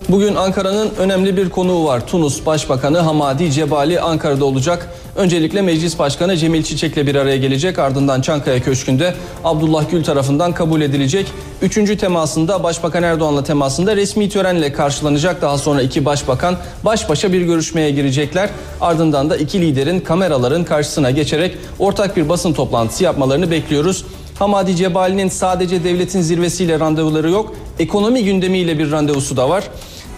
Bugün 0.09 0.35
Ankara'nın 0.35 0.91
önemli 0.99 1.37
bir 1.37 1.51
konuğu 1.51 1.85
var. 1.85 2.07
Tunus 2.07 2.47
Başbakanı 2.47 2.99
Hamadi 2.99 3.53
Cebali 3.53 4.01
Ankara'da 4.01 4.45
olacak. 4.45 4.89
Öncelikle 5.17 5.63
Meclis 5.63 5.99
Başkanı 5.99 6.37
Cemil 6.37 6.63
Çiçek'le 6.63 6.97
bir 6.97 7.15
araya 7.15 7.37
gelecek. 7.37 7.79
Ardından 7.79 8.21
Çankaya 8.21 8.61
Köşkü'nde 8.61 9.15
Abdullah 9.45 9.91
Gül 9.91 10.05
tarafından 10.05 10.53
kabul 10.53 10.81
edilecek. 10.81 11.27
Üçüncü 11.63 11.97
temasında 11.97 12.63
Başbakan 12.63 13.03
Erdoğan'la 13.03 13.45
temasında 13.45 13.97
resmi 13.97 14.29
törenle 14.29 14.73
karşılanacak. 14.73 15.43
Daha 15.43 15.59
sonra 15.59 15.83
iki 15.83 16.05
başbakan 16.05 16.57
baş 16.85 17.09
başa 17.09 17.33
bir 17.33 17.43
görüşmeye 17.43 17.91
girecekler. 17.91 18.51
Ardından 18.81 19.31
da 19.31 19.37
iki 19.37 19.61
liderin 19.61 20.01
kameraların 20.01 20.65
karşısına 20.65 21.11
geçerek 21.11 21.57
ortak 21.79 22.17
bir 22.17 22.29
basın 22.29 22.53
toplantısı 22.53 23.05
yapmalarını 23.05 23.51
bekliyoruz. 23.51 24.05
Hamadi 24.43 24.77
Cebali'nin 24.77 25.29
sadece 25.29 25.85
devletin 25.85 26.21
zirvesiyle 26.21 26.81
randevuları 26.81 27.31
yok. 27.31 27.55
Ekonomi 27.79 28.25
gündemiyle 28.25 28.79
bir 28.79 28.91
randevusu 28.91 29.37
da 29.37 29.49
var. 29.49 29.65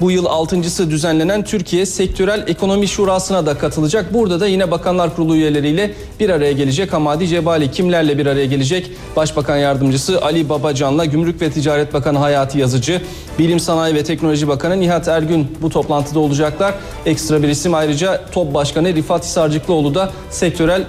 Bu 0.01 0.11
yıl 0.11 0.27
altıncısı 0.27 0.91
düzenlenen 0.91 1.45
Türkiye 1.45 1.87
Sektörel 1.87 2.45
Ekonomi 2.49 2.89
Şurası'na 2.89 3.47
da 3.47 3.59
katılacak. 3.59 4.15
Burada 4.15 4.41
da 4.41 4.47
yine 4.47 4.71
Bakanlar 4.71 5.17
Kurulu 5.17 5.37
üyeleriyle 5.37 5.95
bir 6.21 6.31
araya 6.31 6.53
gelecek. 6.53 6.93
Hamadi 6.93 7.29
Cebali 7.29 7.71
kimlerle 7.71 8.19
bir 8.19 8.27
araya 8.27 8.47
gelecek? 8.47 8.91
Başbakan 9.17 9.57
Yardımcısı 9.57 10.23
Ali 10.23 10.49
Babacan'la 10.49 11.05
Gümrük 11.05 11.43
ve 11.43 11.51
Ticaret 11.51 11.95
Bakanı 11.95 12.19
Hayati 12.19 12.59
Yazıcı, 12.59 13.03
Bilim 13.39 13.61
Sanayi 13.61 13.95
ve 13.95 14.05
Teknoloji 14.05 14.49
Bakanı 14.49 14.81
Nihat 14.81 15.09
Ergün 15.09 15.47
bu 15.63 15.71
toplantıda 15.71 16.21
olacaklar. 16.21 16.75
Ekstra 17.07 17.43
bir 17.43 17.49
isim 17.49 17.75
ayrıca 17.75 18.21
TOP 18.33 18.55
Başkanı 18.55 18.95
Rifat 18.95 19.25
Hisarcıklıoğlu 19.25 19.95
da 19.95 20.11
sektörel 20.31 20.85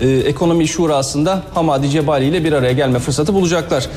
e, 0.00 0.08
Ekonomi 0.08 0.68
Şurası'nda 0.68 1.42
Hamadi 1.54 1.90
Cebali 1.90 2.24
ile 2.24 2.44
bir 2.44 2.52
araya 2.52 2.72
gelme 2.72 2.98
fırsatı 2.98 3.34
bulacaklar. 3.34 3.88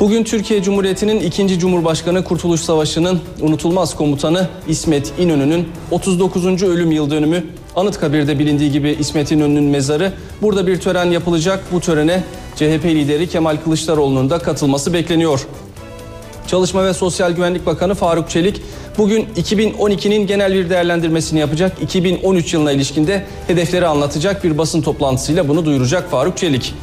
Bugün 0.00 0.24
Türkiye 0.24 0.62
Cumhuriyeti'nin 0.62 1.20
ikinci 1.20 1.58
Cumhurbaşkanı 1.58 2.24
Kurtuluş 2.24 2.60
Savaşı'nın 2.60 3.20
unutulmaz 3.40 3.96
komutanı 3.96 4.48
İsmet 4.68 5.12
İnönü'nün 5.18 5.68
39. 5.90 6.62
ölüm 6.62 6.90
yıl 6.90 7.10
dönümü 7.10 7.44
Anıtkabir'de 7.76 8.38
bilindiği 8.38 8.72
gibi 8.72 8.96
İsmet 9.00 9.32
İnönü'nün 9.32 9.64
mezarı. 9.64 10.12
Burada 10.42 10.66
bir 10.66 10.80
tören 10.80 11.10
yapılacak. 11.10 11.64
Bu 11.72 11.80
törene 11.80 12.24
CHP 12.56 12.84
lideri 12.84 13.28
Kemal 13.28 13.56
Kılıçdaroğlu'nun 13.56 14.30
da 14.30 14.38
katılması 14.38 14.92
bekleniyor. 14.92 15.46
Çalışma 16.48 16.84
ve 16.84 16.94
Sosyal 16.94 17.32
Güvenlik 17.32 17.66
Bakanı 17.66 17.94
Faruk 17.94 18.30
Çelik 18.30 18.62
bugün 18.98 19.28
2012'nin 19.36 20.26
genel 20.26 20.54
bir 20.54 20.70
değerlendirmesini 20.70 21.40
yapacak. 21.40 21.82
2013 21.82 22.54
yılına 22.54 22.72
ilişkinde 22.72 23.24
hedefleri 23.46 23.86
anlatacak 23.86 24.44
bir 24.44 24.58
basın 24.58 24.82
toplantısıyla 24.82 25.48
bunu 25.48 25.64
duyuracak 25.64 26.10
Faruk 26.10 26.36
Çelik. 26.36 26.74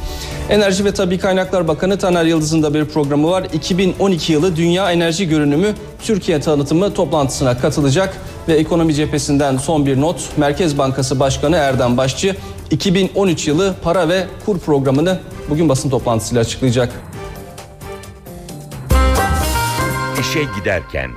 Enerji 0.50 0.84
ve 0.84 0.94
Tabi 0.94 1.18
Kaynaklar 1.18 1.68
Bakanı 1.68 1.98
Taner 1.98 2.24
Yıldız'ın 2.24 2.62
da 2.62 2.74
bir 2.74 2.84
programı 2.84 3.30
var. 3.30 3.46
2012 3.52 4.32
yılı 4.32 4.56
Dünya 4.56 4.92
Enerji 4.92 5.28
Görünümü 5.28 5.74
Türkiye 6.02 6.40
tanıtımı 6.40 6.94
toplantısına 6.94 7.58
katılacak 7.58 8.16
ve 8.48 8.54
ekonomi 8.54 8.94
cephesinden 8.94 9.56
son 9.56 9.86
bir 9.86 10.00
not. 10.00 10.20
Merkez 10.36 10.78
Bankası 10.78 11.20
Başkanı 11.20 11.56
Erdem 11.56 11.96
Başçı 11.96 12.36
2013 12.70 13.48
yılı 13.48 13.74
para 13.82 14.08
ve 14.08 14.26
kur 14.46 14.58
programını 14.58 15.18
bugün 15.50 15.68
basın 15.68 15.90
toplantısıyla 15.90 16.42
açıklayacak. 16.42 17.15
İşe 20.36 20.44
giderken. 20.44 21.10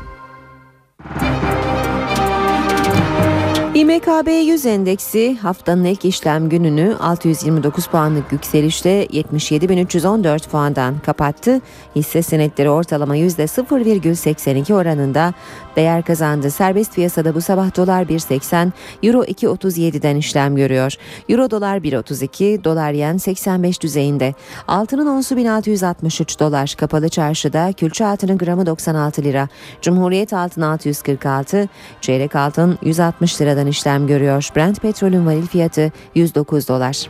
İMKB 3.80 4.28
100 4.28 4.66
endeksi 4.66 5.38
haftanın 5.38 5.84
ilk 5.84 6.06
işlem 6.06 6.50
gününü 6.50 6.96
629 7.00 7.88
puanlık 7.88 8.32
yükselişte 8.32 9.06
77.314 9.06 10.50
puandan 10.50 11.00
kapattı. 11.00 11.62
Hisse 11.96 12.22
senetleri 12.22 12.70
ortalama 12.70 13.18
%0,82 13.18 14.74
oranında 14.74 15.34
değer 15.76 16.04
kazandı. 16.04 16.52
Serbest 16.52 16.96
piyasada 16.96 17.36
bu 17.36 17.42
sabah 17.42 17.76
dolar 17.78 18.04
1.80, 18.04 18.72
euro 19.04 19.24
2.37'den 19.24 20.16
işlem 20.16 20.56
görüyor. 20.56 20.94
Euro 21.30 21.52
dolar 21.52 21.78
1.32, 21.78 22.64
dolar 22.64 22.92
yen 22.92 23.18
85 23.18 23.82
düzeyinde. 23.82 24.34
Altının 24.68 25.08
onsu 25.08 25.38
1663 25.38 26.40
dolar. 26.40 26.76
Kapalı 26.78 27.10
çarşıda 27.10 27.74
külçe 27.74 28.06
altının 28.06 28.38
gramı 28.38 28.66
96 28.66 29.24
lira. 29.24 29.48
Cumhuriyet 29.82 30.34
altın 30.34 30.62
646, 30.62 31.68
çeyrek 32.02 32.36
altın 32.36 32.78
160 32.82 33.42
liradan 33.42 33.69
işlem 33.70 34.08
görüyor. 34.08 34.50
Brent 34.56 34.82
petrolün 34.82 35.26
varil 35.26 35.48
fiyatı 35.48 35.92
109 36.16 36.68
dolar. 36.68 37.10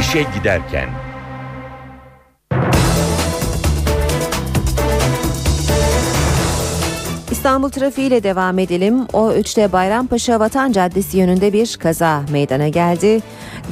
İşe 0.00 0.22
giderken. 0.38 1.05
İstanbul 7.46 7.68
trafiğiyle 7.68 8.22
devam 8.22 8.58
edelim. 8.58 9.02
O3'te 9.12 9.72
Bayrampaşa 9.72 10.40
Vatan 10.40 10.72
Caddesi 10.72 11.18
yönünde 11.18 11.52
bir 11.52 11.76
kaza 11.76 12.22
meydana 12.32 12.68
geldi. 12.68 13.20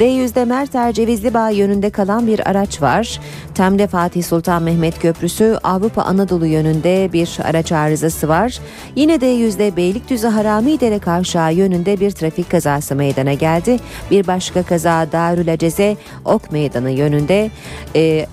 D100'de 0.00 0.44
Merter 0.44 0.92
Cevizli 0.92 1.34
Bağ 1.34 1.50
yönünde 1.50 1.90
kalan 1.90 2.26
bir 2.26 2.50
araç 2.50 2.82
var. 2.82 3.20
Tem'de 3.54 3.86
Fatih 3.86 4.24
Sultan 4.24 4.62
Mehmet 4.62 4.98
Köprüsü 4.98 5.58
Avrupa 5.64 6.02
Anadolu 6.02 6.46
yönünde 6.46 7.12
bir 7.12 7.38
araç 7.44 7.72
arızası 7.72 8.28
var. 8.28 8.58
Yine 8.96 9.14
D100'de 9.14 9.76
Beylikdüzü 9.76 10.26
Haramidere 10.26 10.98
Kavşağı 10.98 11.54
yönünde 11.54 12.00
bir 12.00 12.10
trafik 12.10 12.50
kazası 12.50 12.94
meydana 12.94 13.32
geldi. 13.32 13.78
Bir 14.10 14.26
başka 14.26 14.62
kaza 14.62 15.06
Darül 15.12 15.52
Aceze 15.52 15.96
Ok 16.24 16.52
Meydanı 16.52 16.90
yönünde. 16.90 17.50
Ee, 17.96 18.26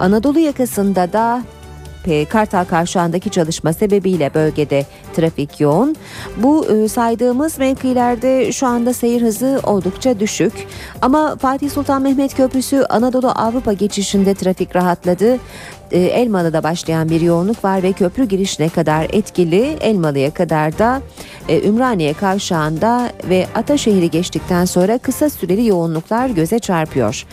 Anadolu 0.00 0.38
yakasında 0.38 1.12
da 1.12 1.42
Kartal 2.28 2.64
Kavşağı'ndaki 2.64 3.30
çalışma 3.30 3.72
sebebiyle 3.72 4.34
bölgede 4.34 4.86
trafik 5.16 5.60
yoğun. 5.60 5.96
Bu 6.36 6.66
e, 6.66 6.88
saydığımız 6.88 7.58
mevkilerde 7.58 8.52
şu 8.52 8.66
anda 8.66 8.92
seyir 8.92 9.22
hızı 9.22 9.60
oldukça 9.62 10.20
düşük. 10.20 10.52
Ama 11.02 11.36
Fatih 11.36 11.70
Sultan 11.70 12.02
Mehmet 12.02 12.34
Köprüsü 12.36 12.84
Anadolu 12.88 13.28
Avrupa 13.28 13.72
geçişinde 13.72 14.34
trafik 14.34 14.76
rahatladı. 14.76 15.38
E, 15.90 15.98
Elmalı'da 15.98 16.62
başlayan 16.62 17.08
bir 17.10 17.20
yoğunluk 17.20 17.64
var 17.64 17.82
ve 17.82 17.92
köprü 17.92 18.24
girişine 18.24 18.68
kadar 18.68 19.06
etkili. 19.12 19.76
Elmalı'ya 19.80 20.34
kadar 20.34 20.78
da 20.78 21.02
e, 21.48 21.68
Ümraniye 21.68 22.12
Kavşağı'nda 22.12 23.10
ve 23.28 23.46
Ataşehir'i 23.54 24.10
geçtikten 24.10 24.64
sonra 24.64 24.98
kısa 24.98 25.30
süreli 25.30 25.66
yoğunluklar 25.66 26.28
göze 26.28 26.58
çarpıyor. 26.58 27.26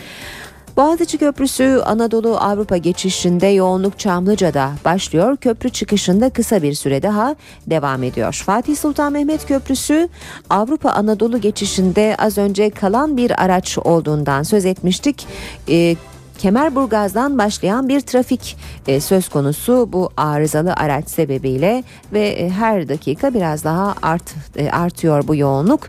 Boğaziçi 0.76 1.18
Köprüsü 1.18 1.80
Anadolu 1.84 2.36
Avrupa 2.36 2.76
geçişinde 2.76 3.46
yoğunluk 3.46 3.98
Çamlıca'da 3.98 4.70
başlıyor. 4.84 5.36
Köprü 5.36 5.70
çıkışında 5.70 6.30
kısa 6.30 6.62
bir 6.62 6.74
süre 6.74 7.02
daha 7.02 7.36
devam 7.66 8.02
ediyor. 8.02 8.42
Fatih 8.46 8.76
Sultan 8.76 9.12
Mehmet 9.12 9.46
Köprüsü 9.46 10.08
Avrupa 10.50 10.90
Anadolu 10.90 11.40
geçişinde 11.40 12.16
az 12.18 12.38
önce 12.38 12.70
kalan 12.70 13.16
bir 13.16 13.44
araç 13.44 13.78
olduğundan 13.78 14.42
söz 14.42 14.64
etmiştik. 14.64 15.26
Ee, 15.68 15.96
Kemerburgaz'dan 16.42 17.38
başlayan 17.38 17.88
bir 17.88 18.00
trafik 18.00 18.56
e, 18.86 19.00
söz 19.00 19.28
konusu 19.28 19.88
bu 19.92 20.10
arızalı 20.16 20.72
araç 20.72 21.08
sebebiyle 21.08 21.84
ve 22.12 22.28
e, 22.28 22.50
her 22.50 22.88
dakika 22.88 23.34
biraz 23.34 23.64
daha 23.64 23.94
art 24.02 24.34
e, 24.56 24.70
artıyor 24.70 25.28
bu 25.28 25.36
yoğunluk. 25.36 25.88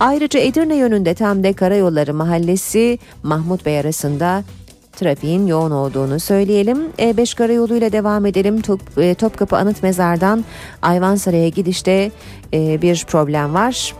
Ayrıca 0.00 0.40
Edirne 0.40 0.76
yönünde 0.76 1.14
Temde 1.14 1.52
Karayolları 1.52 2.14
Mahallesi 2.14 2.98
Mahmut 3.22 3.66
Bey 3.66 3.78
arasında 3.78 4.44
trafiğin 4.92 5.46
yoğun 5.46 5.70
olduğunu 5.70 6.20
söyleyelim. 6.20 6.78
E5 6.98 7.36
karayoluyla 7.36 7.92
devam 7.92 8.26
edelim. 8.26 8.60
Top, 8.60 8.98
e, 8.98 9.14
Topkapı 9.14 9.56
Anıt 9.56 9.82
Mezar'dan 9.82 10.44
Ayvansaray'a 10.82 11.48
gidişte 11.48 12.10
e, 12.54 12.82
bir 12.82 13.04
problem 13.08 13.54
var. 13.54 13.94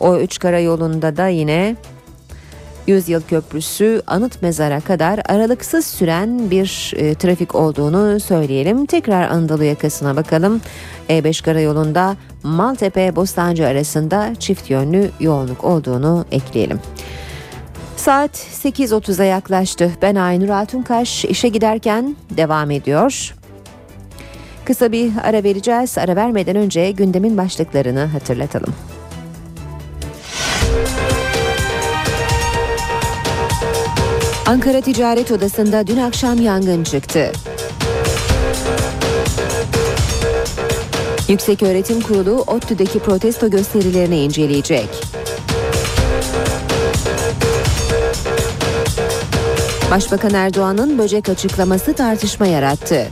O 0.00 0.16
3 0.16 0.38
karayolunda 0.38 1.16
da 1.16 1.28
yine 1.28 1.76
Yüzyıl 2.86 3.22
Köprüsü 3.22 4.02
Anıt 4.06 4.42
Mezar'a 4.42 4.80
kadar 4.80 5.20
aralıksız 5.28 5.86
süren 5.86 6.50
bir 6.50 6.94
e, 6.96 7.14
trafik 7.14 7.54
olduğunu 7.54 8.20
söyleyelim. 8.20 8.86
Tekrar 8.86 9.30
Anadolu 9.30 9.64
yakasına 9.64 10.16
bakalım. 10.16 10.60
E5 11.08 11.44
karayolunda 11.44 12.16
Maltepe 12.42 13.16
Bostancı 13.16 13.66
arasında 13.66 14.34
çift 14.38 14.70
yönlü 14.70 15.10
yoğunluk 15.20 15.64
olduğunu 15.64 16.24
ekleyelim. 16.32 16.80
Saat 17.96 18.36
8.30'a 18.64 19.24
yaklaştı. 19.24 19.90
Ben 20.02 20.14
Aynur 20.14 20.48
Altunkaş 20.48 21.24
işe 21.24 21.48
giderken 21.48 22.16
devam 22.30 22.70
ediyor. 22.70 23.34
Kısa 24.64 24.92
bir 24.92 25.12
ara 25.22 25.44
vereceğiz. 25.44 25.98
Ara 25.98 26.16
vermeden 26.16 26.56
önce 26.56 26.90
gündemin 26.90 27.36
başlıklarını 27.36 28.04
hatırlatalım. 28.04 28.74
Ankara 34.52 34.80
Ticaret 34.80 35.32
Odası'nda 35.32 35.86
dün 35.86 35.96
akşam 35.96 36.42
yangın 36.42 36.84
çıktı. 36.84 37.32
Yüksek 41.28 41.62
Öğretim 41.62 42.00
Kurulu 42.00 42.44
ODTÜ'deki 42.46 42.98
protesto 42.98 43.50
gösterilerini 43.50 44.20
inceleyecek. 44.20 44.88
Başbakan 49.90 50.34
Erdoğan'ın 50.34 50.98
böcek 50.98 51.28
açıklaması 51.28 51.92
tartışma 51.92 52.46
yarattı. 52.46 53.06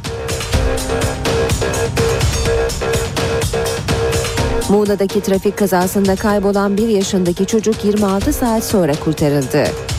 Muğla'daki 4.68 5.20
trafik 5.20 5.58
kazasında 5.58 6.16
kaybolan 6.16 6.76
bir 6.76 6.88
yaşındaki 6.88 7.46
çocuk 7.46 7.84
26 7.84 8.32
saat 8.32 8.64
sonra 8.64 8.92
kurtarıldı. 9.04 9.89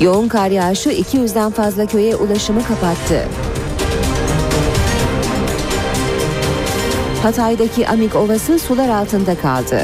Yoğun 0.00 0.28
kar 0.28 0.50
yağışı 0.50 0.90
200'den 0.90 1.50
fazla 1.50 1.86
köye 1.86 2.16
ulaşımı 2.16 2.64
kapattı. 2.64 3.24
Hatay'daki 7.22 7.88
Amik 7.88 8.16
Ovası 8.16 8.58
sular 8.58 8.88
altında 8.88 9.34
kaldı. 9.34 9.80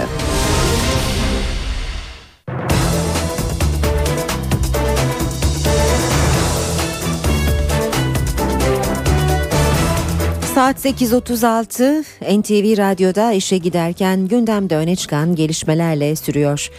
Saat 10.55 10.85
8.36 10.85 12.05
NTV 12.41 12.79
Radyo'da 12.79 13.33
işe 13.33 13.59
giderken 13.59 14.29
gündemde 14.29 14.77
öne 14.77 14.97
çıkan 14.97 15.37
gelişmelerle 15.37 16.17
sürüyor. 16.17 16.71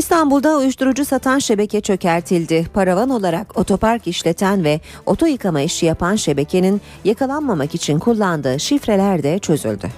İstanbul'da 0.00 0.56
uyuşturucu 0.56 1.04
satan 1.04 1.38
şebeke 1.38 1.80
çökertildi. 1.80 2.66
Paravan 2.74 3.10
olarak 3.10 3.58
otopark 3.58 4.06
işleten 4.06 4.64
ve 4.64 4.80
oto 5.06 5.26
yıkama 5.26 5.60
işi 5.60 5.86
yapan 5.86 6.16
şebekenin 6.16 6.80
yakalanmamak 7.04 7.74
için 7.74 7.98
kullandığı 7.98 8.60
şifreler 8.60 9.22
de 9.22 9.38
çözüldü. 9.38 9.88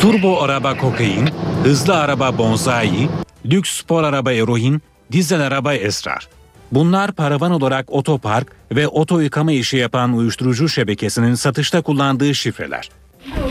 Turbo 0.00 0.40
araba 0.42 0.76
kokain, 0.76 1.28
hızlı 1.64 1.96
araba 1.96 2.38
bonzai, 2.38 3.08
lüks 3.46 3.80
spor 3.80 4.04
araba 4.04 4.32
eroin, 4.32 4.82
dizel 5.12 5.40
araba 5.40 5.74
esrar. 5.74 6.28
Bunlar 6.72 7.12
paravan 7.12 7.50
olarak 7.50 7.92
otopark 7.92 8.52
ve 8.72 8.88
oto 8.88 9.20
yıkama 9.20 9.52
işi 9.52 9.76
yapan 9.76 10.12
uyuşturucu 10.12 10.68
şebekesinin 10.68 11.34
satışta 11.34 11.82
kullandığı 11.82 12.34
şifreler. 12.34 12.90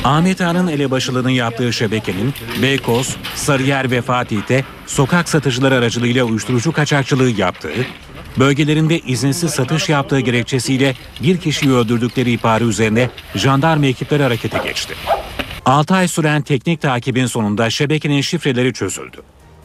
Ahmet 0.06 0.42
Ağa'nın 0.42 0.68
elebaşılığını 0.68 1.32
yaptığı 1.32 1.74
şebekenin 1.74 2.34
Beykoz, 2.62 3.18
Sarıyer 3.36 3.92
ve 3.92 4.02
Fatih'te 4.02 4.64
sokak 4.86 5.30
satıcıları 5.30 5.76
aracılığıyla 5.76 6.24
uyuşturucu 6.24 6.72
kaçakçılığı 6.72 7.30
yaptığı, 7.30 7.74
bölgelerinde 8.40 9.00
izinsiz 9.00 9.52
satış 9.52 9.90
yaptığı 9.90 10.20
gerekçesiyle 10.20 10.96
bir 11.24 11.38
kişiyi 11.38 11.72
öldürdükleri 11.72 12.32
ihbarı 12.32 12.64
üzerine 12.64 13.10
jandarma 13.36 13.86
ekipleri 13.86 14.24
harekete 14.24 14.58
geçti. 14.58 14.94
6 15.66 15.96
ay 15.96 16.08
süren 16.08 16.42
teknik 16.42 16.82
takibin 16.82 17.26
sonunda 17.26 17.70
şebekenin 17.70 18.22
şifreleri 18.22 18.74
çözüldü. 18.74 19.18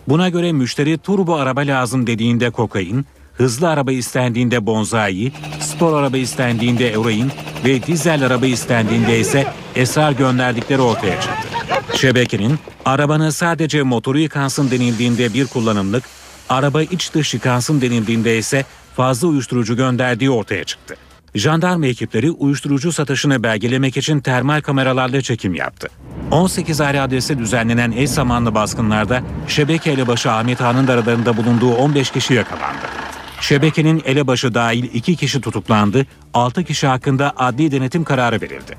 Buna 0.09 0.28
göre 0.28 0.53
müşteri 0.53 0.99
turbo 0.99 1.34
araba 1.34 1.61
lazım 1.61 2.07
dediğinde 2.07 2.51
kokain, 2.51 3.07
hızlı 3.41 3.68
araba 3.68 3.93
istendiğinde 3.93 4.66
bonzai, 4.66 5.32
spor 5.61 6.01
araba 6.01 6.16
istendiğinde 6.16 6.91
eroin 6.91 7.32
ve 7.64 7.82
dizel 7.82 8.26
araba 8.26 8.47
istendiğinde 8.47 9.20
ise 9.20 9.47
esrar 9.74 10.12
gönderdikleri 10.12 10.80
ortaya 10.80 11.20
çıktı. 11.20 11.49
Şebekenin 11.97 12.59
arabanın 12.84 13.30
sadece 13.30 13.82
motoru 13.82 14.18
yıkansın 14.18 14.70
denildiğinde 14.70 15.34
bir 15.34 15.47
kullanımlık, 15.47 16.05
araba 16.49 16.82
iç 16.82 17.14
dış 17.14 17.34
yıkansın 17.34 17.80
denildiğinde 17.80 18.38
ise 18.38 18.64
fazla 18.97 19.28
uyuşturucu 19.28 19.76
gönderdiği 19.76 20.30
ortaya 20.30 20.64
çıktı. 20.64 20.97
Jandarma 21.34 21.86
ekipleri 21.86 22.30
uyuşturucu 22.30 22.93
satışını 22.93 23.43
belgelemek 23.43 23.97
için 23.97 24.20
termal 24.20 24.61
kameralarla 24.61 25.22
çekim 25.22 25.55
yaptı. 25.55 25.88
18 26.30 26.80
ayrı 26.80 27.03
adrese 27.03 27.38
düzenlenen 27.38 27.93
eş 27.93 28.11
zamanlı 28.11 28.55
baskınlarda 28.55 29.22
şebeke 29.49 29.91
elebaşı 29.91 30.30
Ahmet 30.30 30.61
Ağa'nın 30.61 30.86
da 30.86 30.93
aralarında 30.93 31.36
bulunduğu 31.36 31.74
15 31.74 32.11
kişi 32.11 32.34
yakalandı. 32.34 33.10
Şebekenin 33.41 34.03
elebaşı 34.05 34.55
dahil 34.55 34.95
2 34.95 35.16
kişi 35.16 35.41
tutuklandı, 35.41 36.07
6 36.34 36.64
kişi 36.64 36.86
hakkında 36.86 37.32
adli 37.36 37.72
denetim 37.72 38.05
kararı 38.05 38.41
verildi. 38.41 38.76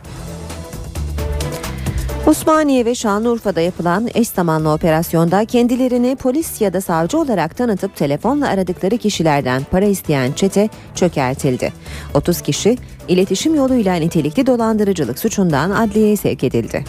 Osmaniye 2.27 2.85
ve 2.85 2.95
Şanlıurfa'da 2.95 3.61
yapılan 3.61 4.09
eş 4.13 4.27
zamanlı 4.27 4.73
operasyonda 4.73 5.45
kendilerini 5.45 6.15
polis 6.15 6.61
ya 6.61 6.73
da 6.73 6.81
savcı 6.81 7.17
olarak 7.17 7.57
tanıtıp 7.57 7.95
telefonla 7.95 8.47
aradıkları 8.47 8.97
kişilerden 8.97 9.63
para 9.71 9.85
isteyen 9.85 10.31
çete 10.31 10.69
çökertildi. 10.95 11.73
30 12.13 12.41
kişi 12.41 12.77
iletişim 13.07 13.55
yoluyla 13.55 13.95
nitelikli 13.95 14.47
dolandırıcılık 14.47 15.19
suçundan 15.19 15.71
adliyeye 15.71 16.17
sevk 16.17 16.43
edildi. 16.43 16.85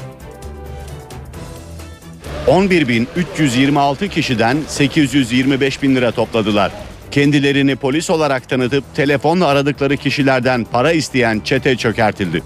11.326 2.46 4.08
kişiden 4.08 4.58
825 4.68 5.82
bin 5.82 5.96
lira 5.96 6.10
topladılar. 6.10 6.72
Kendilerini 7.12 7.76
polis 7.76 8.10
olarak 8.10 8.48
tanıtıp 8.48 8.84
telefonla 8.94 9.46
aradıkları 9.46 9.96
kişilerden 9.96 10.64
para 10.64 10.92
isteyen 10.92 11.40
çete 11.44 11.76
çökertildi. 11.76 12.42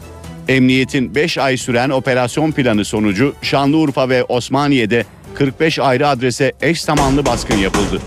Emniyetin 0.49 1.15
5 1.15 1.39
ay 1.39 1.57
süren 1.57 1.91
operasyon 1.91 2.53
planı 2.53 2.85
sonucu 2.85 3.35
Şanlıurfa 3.43 4.09
ve 4.09 4.25
Osmaniye'de 4.25 5.05
45 5.35 5.79
ayrı 5.79 6.09
adrese 6.09 6.53
eş 6.63 6.83
zamanlı 6.83 7.27
baskın 7.27 7.57
yapıldı. 7.57 8.01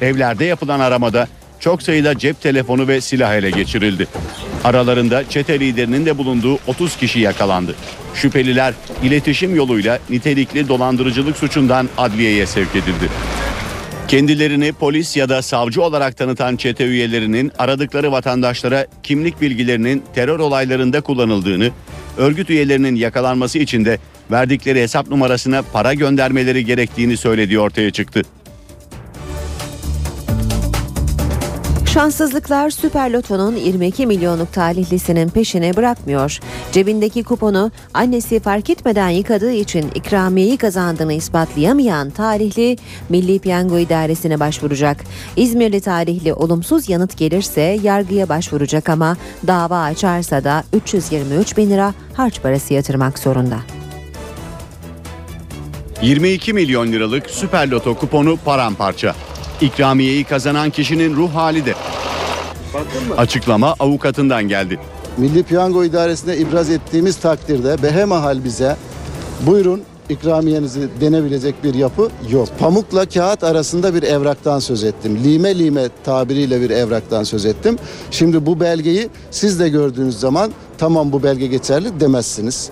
Evlerde 0.00 0.44
yapılan 0.44 0.80
aramada 0.80 1.28
çok 1.60 1.82
sayıda 1.82 2.18
cep 2.18 2.40
telefonu 2.40 2.88
ve 2.88 3.00
silah 3.00 3.34
ele 3.34 3.50
geçirildi. 3.50 4.06
Aralarında 4.64 5.28
çete 5.28 5.60
liderinin 5.60 6.06
de 6.06 6.18
bulunduğu 6.18 6.58
30 6.66 6.96
kişi 6.96 7.20
yakalandı. 7.20 7.74
Şüpheliler 8.14 8.74
iletişim 9.02 9.56
yoluyla 9.56 9.98
nitelikli 10.10 10.68
dolandırıcılık 10.68 11.36
suçundan 11.36 11.88
adliyeye 11.98 12.46
sevk 12.46 12.76
edildi. 12.76 13.08
Kendilerini 14.12 14.72
polis 14.72 15.16
ya 15.16 15.28
da 15.28 15.42
savcı 15.42 15.82
olarak 15.82 16.16
tanıtan 16.16 16.56
çete 16.56 16.84
üyelerinin 16.84 17.52
aradıkları 17.58 18.12
vatandaşlara 18.12 18.86
kimlik 19.02 19.40
bilgilerinin 19.40 20.02
terör 20.14 20.38
olaylarında 20.38 21.00
kullanıldığını, 21.00 21.70
örgüt 22.16 22.50
üyelerinin 22.50 22.94
yakalanması 22.94 23.58
için 23.58 23.84
de 23.84 23.98
verdikleri 24.30 24.80
hesap 24.80 25.08
numarasına 25.08 25.62
para 25.62 25.94
göndermeleri 25.94 26.64
gerektiğini 26.64 27.16
söylediği 27.16 27.58
ortaya 27.58 27.90
çıktı. 27.90 28.22
Şanssızlıklar 31.94 32.70
Süper 32.70 33.10
Loto'nun 33.10 33.56
22 33.56 34.06
milyonluk 34.06 34.52
talihlisinin 34.52 35.28
peşini 35.28 35.76
bırakmıyor. 35.76 36.38
Cebindeki 36.72 37.22
kuponu 37.22 37.70
annesi 37.94 38.40
fark 38.40 38.70
etmeden 38.70 39.08
yıkadığı 39.08 39.52
için 39.52 39.90
ikramiyeyi 39.94 40.56
kazandığını 40.56 41.12
ispatlayamayan 41.12 42.10
talihli 42.10 42.76
Milli 43.08 43.38
Piyango 43.38 43.78
İdaresi'ne 43.78 44.40
başvuracak. 44.40 45.04
İzmirli 45.36 45.80
talihli 45.80 46.34
olumsuz 46.34 46.88
yanıt 46.88 47.16
gelirse 47.16 47.78
yargıya 47.82 48.28
başvuracak 48.28 48.88
ama 48.88 49.16
dava 49.46 49.82
açarsa 49.82 50.44
da 50.44 50.64
323 50.72 51.56
bin 51.56 51.70
lira 51.70 51.94
harç 52.14 52.42
parası 52.42 52.74
yatırmak 52.74 53.18
zorunda. 53.18 53.58
22 56.02 56.52
milyon 56.52 56.92
liralık 56.92 57.30
Süper 57.30 57.70
Loto 57.70 57.94
kuponu 57.94 58.36
paramparça. 58.44 59.14
İkramiyeyi 59.62 60.24
kazanan 60.24 60.70
kişinin 60.70 61.16
ruh 61.16 61.34
hali 61.34 61.66
de. 61.66 61.74
Açıklama 63.16 63.74
avukatından 63.80 64.48
geldi. 64.48 64.78
Milli 65.16 65.42
Piyango 65.42 65.84
İdaresi'ne 65.84 66.36
ibraz 66.36 66.70
ettiğimiz 66.70 67.16
takdirde 67.16 67.82
behemahal 67.82 68.44
bize 68.44 68.76
buyurun 69.46 69.82
ikramiyenizi 70.08 70.88
denebilecek 71.00 71.64
bir 71.64 71.74
yapı 71.74 72.08
yok. 72.30 72.48
Pamukla 72.58 73.06
kağıt 73.06 73.44
arasında 73.44 73.94
bir 73.94 74.02
evraktan 74.02 74.58
söz 74.58 74.84
ettim. 74.84 75.18
Lime 75.24 75.58
lime 75.58 75.88
tabiriyle 76.04 76.60
bir 76.60 76.70
evraktan 76.70 77.24
söz 77.24 77.46
ettim. 77.46 77.78
Şimdi 78.10 78.46
bu 78.46 78.60
belgeyi 78.60 79.08
siz 79.30 79.60
de 79.60 79.68
gördüğünüz 79.68 80.20
zaman 80.20 80.52
tamam 80.78 81.12
bu 81.12 81.22
belge 81.22 81.46
geçerli 81.46 82.00
demezsiniz. 82.00 82.70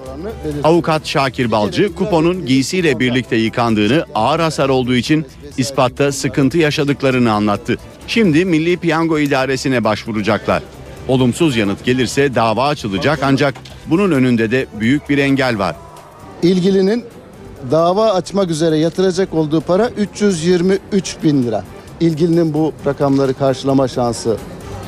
Avukat 0.64 1.06
Şakir 1.06 1.50
Balcı 1.50 1.94
kuponun 1.94 2.46
giysiyle 2.46 2.98
birlikte 2.98 3.36
yıkandığını 3.36 4.04
ağır 4.14 4.40
hasar 4.40 4.68
olduğu 4.68 4.94
için 4.94 5.26
ispatta 5.56 6.12
sıkıntı 6.12 6.58
yaşadıklarını 6.58 7.32
anlattı. 7.32 7.76
Şimdi 8.06 8.44
Milli 8.44 8.76
Piyango 8.76 9.18
İdaresi'ne 9.18 9.84
başvuracaklar. 9.84 10.62
Olumsuz 11.08 11.56
yanıt 11.56 11.84
gelirse 11.84 12.34
dava 12.34 12.68
açılacak 12.68 13.18
ancak 13.22 13.54
bunun 13.86 14.10
önünde 14.10 14.50
de 14.50 14.66
büyük 14.80 15.08
bir 15.08 15.18
engel 15.18 15.58
var. 15.58 15.76
İlgilinin 16.42 17.04
dava 17.70 18.12
açmak 18.12 18.50
üzere 18.50 18.76
yatıracak 18.78 19.34
olduğu 19.34 19.60
para 19.60 19.88
323 19.88 21.16
bin 21.22 21.42
lira. 21.42 21.64
İlgilinin 22.00 22.54
bu 22.54 22.72
rakamları 22.86 23.34
karşılama 23.34 23.88
şansı 23.88 24.36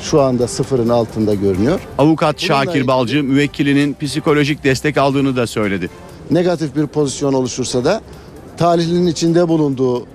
şu 0.03 0.21
anda 0.21 0.49
sıfırın 0.49 0.89
altında 0.89 1.35
görünüyor. 1.35 1.81
Avukat 1.99 2.41
Şakir 2.41 2.87
Balcı 2.87 3.25
müvekkilinin 3.25 3.97
psikolojik 4.01 4.65
destek 4.65 4.99
aldığını 4.99 5.37
da 5.37 5.47
söyledi. 5.47 5.91
Negatif 6.31 6.77
bir 6.77 6.87
pozisyon 6.87 7.33
oluşursa 7.33 7.85
da 7.85 8.01
talihlinin 8.57 9.07
içinde 9.07 9.49
bulunduğu 9.49 10.07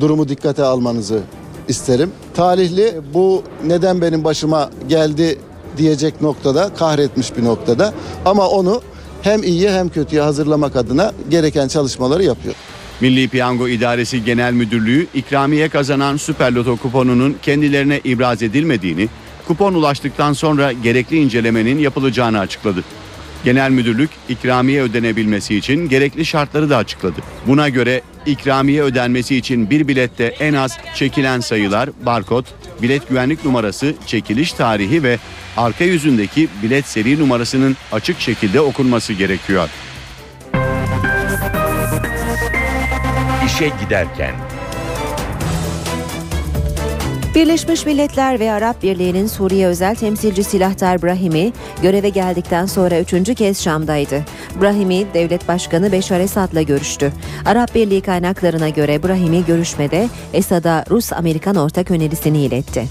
durumu 0.00 0.28
dikkate 0.28 0.62
almanızı 0.62 1.20
isterim. 1.68 2.10
Talihli 2.34 2.94
bu 3.14 3.42
neden 3.66 4.00
benim 4.00 4.24
başıma 4.24 4.70
geldi 4.88 5.38
diyecek 5.76 6.20
noktada, 6.20 6.74
kahretmiş 6.74 7.36
bir 7.36 7.44
noktada 7.44 7.94
ama 8.24 8.48
onu 8.48 8.82
hem 9.22 9.42
iyiye 9.42 9.72
hem 9.72 9.88
kötüye 9.88 10.22
hazırlamak 10.22 10.76
adına 10.76 11.12
gereken 11.30 11.68
çalışmaları 11.68 12.24
yapıyor. 12.24 12.54
Milli 13.00 13.28
Piyango 13.28 13.68
İdaresi 13.68 14.24
Genel 14.24 14.52
Müdürlüğü 14.52 15.06
ikramiye 15.14 15.68
kazanan 15.68 16.16
Süper 16.16 16.52
Loto 16.52 16.76
kuponunun 16.76 17.36
kendilerine 17.42 18.00
ibraz 18.04 18.42
edilmediğini, 18.42 19.08
kupon 19.46 19.74
ulaştıktan 19.74 20.32
sonra 20.32 20.72
gerekli 20.72 21.16
incelemenin 21.16 21.78
yapılacağını 21.78 22.38
açıkladı. 22.38 22.84
Genel 23.44 23.70
Müdürlük 23.70 24.10
ikramiye 24.28 24.82
ödenebilmesi 24.82 25.56
için 25.56 25.88
gerekli 25.88 26.26
şartları 26.26 26.70
da 26.70 26.76
açıkladı. 26.76 27.20
Buna 27.46 27.68
göre 27.68 28.02
ikramiye 28.26 28.82
ödenmesi 28.82 29.36
için 29.36 29.70
bir 29.70 29.88
bilette 29.88 30.24
en 30.24 30.54
az 30.54 30.78
çekilen 30.94 31.40
sayılar, 31.40 31.90
barkod, 32.06 32.44
bilet 32.82 33.08
güvenlik 33.08 33.44
numarası, 33.44 33.94
çekiliş 34.06 34.52
tarihi 34.52 35.02
ve 35.02 35.18
arka 35.56 35.84
yüzündeki 35.84 36.48
bilet 36.62 36.86
seri 36.86 37.20
numarasının 37.20 37.76
açık 37.92 38.20
şekilde 38.20 38.60
okunması 38.60 39.12
gerekiyor. 39.12 39.68
İşe 43.46 43.70
giderken 43.80 44.34
Birleşmiş 47.34 47.86
Milletler 47.86 48.40
ve 48.40 48.52
Arap 48.52 48.82
Birliği'nin 48.82 49.26
Suriye 49.26 49.66
özel 49.66 49.94
temsilci 49.94 50.44
Silahtar 50.44 51.02
Brahimi 51.02 51.52
göreve 51.82 52.08
geldikten 52.08 52.66
sonra 52.66 53.00
üçüncü 53.00 53.34
kez 53.34 53.62
Şam'daydı. 53.64 54.24
Brahimi, 54.60 55.06
devlet 55.14 55.48
başkanı 55.48 55.92
Beşar 55.92 56.20
Esad'la 56.20 56.62
görüştü. 56.62 57.12
Arap 57.44 57.74
Birliği 57.74 58.00
kaynaklarına 58.00 58.68
göre 58.68 59.02
Brahimi 59.02 59.44
görüşmede 59.46 60.08
Esad'a 60.32 60.84
Rus-Amerikan 60.90 61.56
ortak 61.56 61.90
önerisini 61.90 62.44
iletti. 62.44 62.84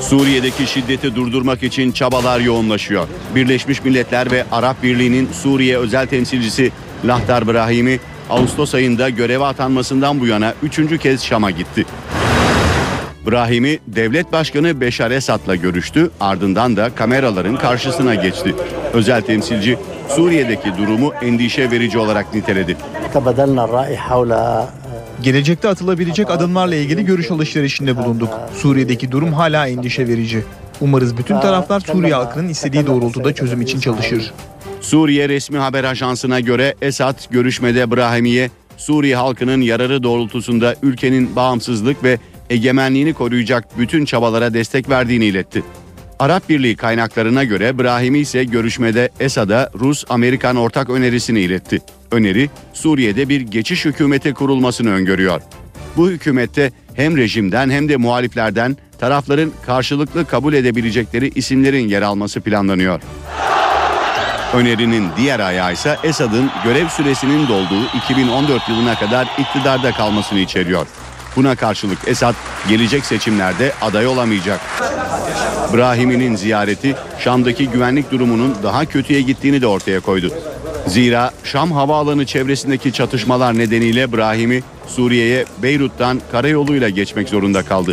Suriye'deki 0.00 0.66
şiddeti 0.66 1.14
durdurmak 1.14 1.62
için 1.62 1.92
çabalar 1.92 2.40
yoğunlaşıyor. 2.40 3.08
Birleşmiş 3.34 3.84
Milletler 3.84 4.30
ve 4.30 4.44
Arap 4.52 4.82
Birliği'nin 4.82 5.28
Suriye 5.32 5.78
özel 5.78 6.06
temsilcisi 6.06 6.72
Lahtar 7.04 7.48
Brahimi 7.48 8.00
Ağustos 8.32 8.74
ayında 8.74 9.08
göreve 9.08 9.44
atanmasından 9.44 10.20
bu 10.20 10.26
yana 10.26 10.54
üçüncü 10.62 10.98
kez 10.98 11.24
Şam'a 11.24 11.50
gitti. 11.50 11.84
Brahimi 13.30 13.78
devlet 13.86 14.32
başkanı 14.32 14.80
Beşar 14.80 15.10
Esad'la 15.10 15.56
görüştü 15.56 16.10
ardından 16.20 16.76
da 16.76 16.94
kameraların 16.94 17.56
karşısına 17.56 18.14
geçti. 18.14 18.54
Özel 18.92 19.22
temsilci 19.22 19.78
Suriye'deki 20.08 20.76
durumu 20.78 21.12
endişe 21.22 21.70
verici 21.70 21.98
olarak 21.98 22.34
niteledi. 22.34 22.76
Gelecekte 25.22 25.68
atılabilecek 25.68 26.30
adımlarla 26.30 26.74
ilgili 26.74 27.04
görüş 27.04 27.30
alışverişinde 27.30 27.96
bulunduk. 27.96 28.30
Suriye'deki 28.54 29.12
durum 29.12 29.32
hala 29.32 29.68
endişe 29.68 30.08
verici. 30.08 30.44
Umarız 30.80 31.16
bütün 31.16 31.40
taraflar 31.40 31.80
Suriye 31.80 32.14
halkının 32.14 32.48
istediği 32.48 32.86
doğrultuda 32.86 33.34
çözüm 33.34 33.60
için 33.60 33.80
çalışır. 33.80 34.32
Suriye 34.82 35.28
resmi 35.28 35.58
haber 35.58 35.84
ajansına 35.84 36.40
göre 36.40 36.74
Esad 36.82 37.30
görüşmede 37.30 37.90
Brahimi'ye 37.90 38.50
Suriye 38.76 39.16
halkının 39.16 39.60
yararı 39.60 40.02
doğrultusunda 40.02 40.74
ülkenin 40.82 41.36
bağımsızlık 41.36 42.04
ve 42.04 42.18
egemenliğini 42.50 43.14
koruyacak 43.14 43.78
bütün 43.78 44.04
çabalara 44.04 44.54
destek 44.54 44.88
verdiğini 44.88 45.24
iletti. 45.24 45.62
Arap 46.18 46.48
Birliği 46.48 46.76
kaynaklarına 46.76 47.44
göre 47.44 47.78
Brahimi 47.78 48.18
ise 48.18 48.44
görüşmede 48.44 49.10
Esad'a 49.20 49.70
Rus-Amerikan 49.80 50.56
ortak 50.56 50.90
önerisini 50.90 51.40
iletti. 51.40 51.78
Öneri 52.10 52.50
Suriye'de 52.72 53.28
bir 53.28 53.40
geçiş 53.40 53.84
hükümeti 53.84 54.34
kurulmasını 54.34 54.90
öngörüyor. 54.90 55.40
Bu 55.96 56.10
hükümette 56.10 56.72
hem 56.94 57.16
rejimden 57.16 57.70
hem 57.70 57.88
de 57.88 57.96
muhaliflerden 57.96 58.76
tarafların 59.00 59.52
karşılıklı 59.66 60.26
kabul 60.26 60.54
edebilecekleri 60.54 61.30
isimlerin 61.34 61.88
yer 61.88 62.02
alması 62.02 62.40
planlanıyor. 62.40 63.00
Önerinin 64.52 65.08
diğer 65.16 65.40
ayağı 65.40 65.72
ise 65.72 65.98
Esad'ın 66.04 66.50
görev 66.64 66.88
süresinin 66.88 67.48
dolduğu 67.48 67.84
2014 68.04 68.68
yılına 68.68 68.94
kadar 68.94 69.28
iktidarda 69.38 69.92
kalmasını 69.92 70.38
içeriyor. 70.38 70.86
Buna 71.36 71.56
karşılık 71.56 71.98
Esad 72.06 72.34
gelecek 72.68 73.04
seçimlerde 73.04 73.72
aday 73.80 74.06
olamayacak. 74.06 74.60
Brahimi'nin 75.74 76.36
ziyareti 76.36 76.96
Şam'daki 77.18 77.68
güvenlik 77.68 78.10
durumunun 78.10 78.56
daha 78.62 78.84
kötüye 78.84 79.20
gittiğini 79.20 79.62
de 79.62 79.66
ortaya 79.66 80.00
koydu. 80.00 80.30
Zira 80.86 81.30
Şam 81.44 81.72
havaalanı 81.72 82.26
çevresindeki 82.26 82.92
çatışmalar 82.92 83.58
nedeniyle 83.58 84.12
Brahimi 84.12 84.62
Suriye'ye 84.86 85.44
Beyrut'tan 85.62 86.20
karayoluyla 86.32 86.88
geçmek 86.88 87.28
zorunda 87.28 87.62
kaldı. 87.62 87.92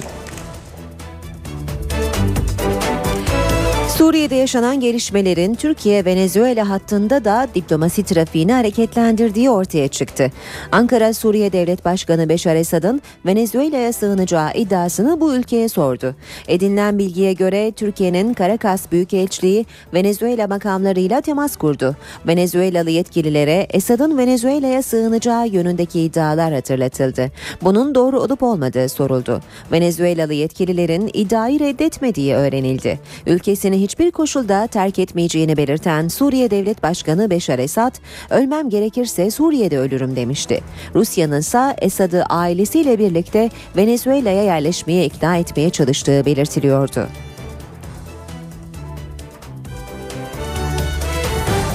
Suriye'de 4.20 4.36
yaşanan 4.36 4.80
gelişmelerin 4.80 5.56
Türkiye-Venezuela 5.56 6.70
hattında 6.70 7.26
da 7.26 7.48
diplomasi 7.56 8.04
trafiğini 8.04 8.54
hareketlendirdiği 8.54 9.50
ortaya 9.50 9.88
çıktı. 9.88 10.32
Ankara 10.72 11.14
Suriye 11.14 11.52
Devlet 11.52 11.86
Başkanı 11.86 12.30
Beşar 12.30 12.56
Esad'ın 12.56 13.02
Venezuela'ya 13.26 13.94
sığınacağı 13.94 14.54
iddiasını 14.54 15.22
bu 15.22 15.34
ülkeye 15.34 15.70
sordu. 15.70 16.16
Edinilen 16.48 17.00
bilgiye 17.00 17.34
göre 17.34 17.72
Türkiye'nin 17.72 18.34
Caracas 18.34 18.92
Büyükelçiliği 18.92 19.66
Venezuela 19.94 20.48
makamlarıyla 20.48 21.22
temas 21.22 21.56
kurdu. 21.56 21.96
Venezuelalı 22.28 22.90
yetkililere 22.90 23.68
Esad'ın 23.70 24.18
Venezuela'ya 24.18 24.84
sığınacağı 24.84 25.48
yönündeki 25.48 26.02
iddialar 26.02 26.54
hatırlatıldı. 26.54 27.32
Bunun 27.62 27.96
doğru 27.96 28.20
olup 28.20 28.44
olmadığı 28.44 28.90
soruldu. 28.90 29.42
Venezuelalı 29.72 30.34
yetkililerin 30.34 31.10
iddiayı 31.14 31.60
reddetmediği 31.60 32.34
öğrenildi. 32.34 33.00
Ülkesini 33.28 33.82
hiçbir 33.82 34.09
koşulda 34.12 34.68
terk 34.68 35.00
etmeyeceğini 35.00 35.58
belirten 35.58 36.08
Suriye 36.08 36.52
Devlet 36.52 36.84
Başkanı 36.84 37.30
Beşar 37.30 37.60
Esad, 37.60 37.96
ölmem 38.30 38.70
gerekirse 38.70 39.32
Suriye'de 39.32 39.80
ölürüm 39.80 40.16
demişti. 40.16 40.62
Rusya'nın 40.96 41.40
ise 41.40 41.76
Esad'ı 41.82 42.24
ailesiyle 42.24 43.00
birlikte 43.00 43.50
Venezuela'ya 43.78 44.44
yerleşmeye 44.44 45.06
ikna 45.06 45.38
etmeye 45.38 45.70
çalıştığı 45.70 46.26
belirtiliyordu. 46.26 47.08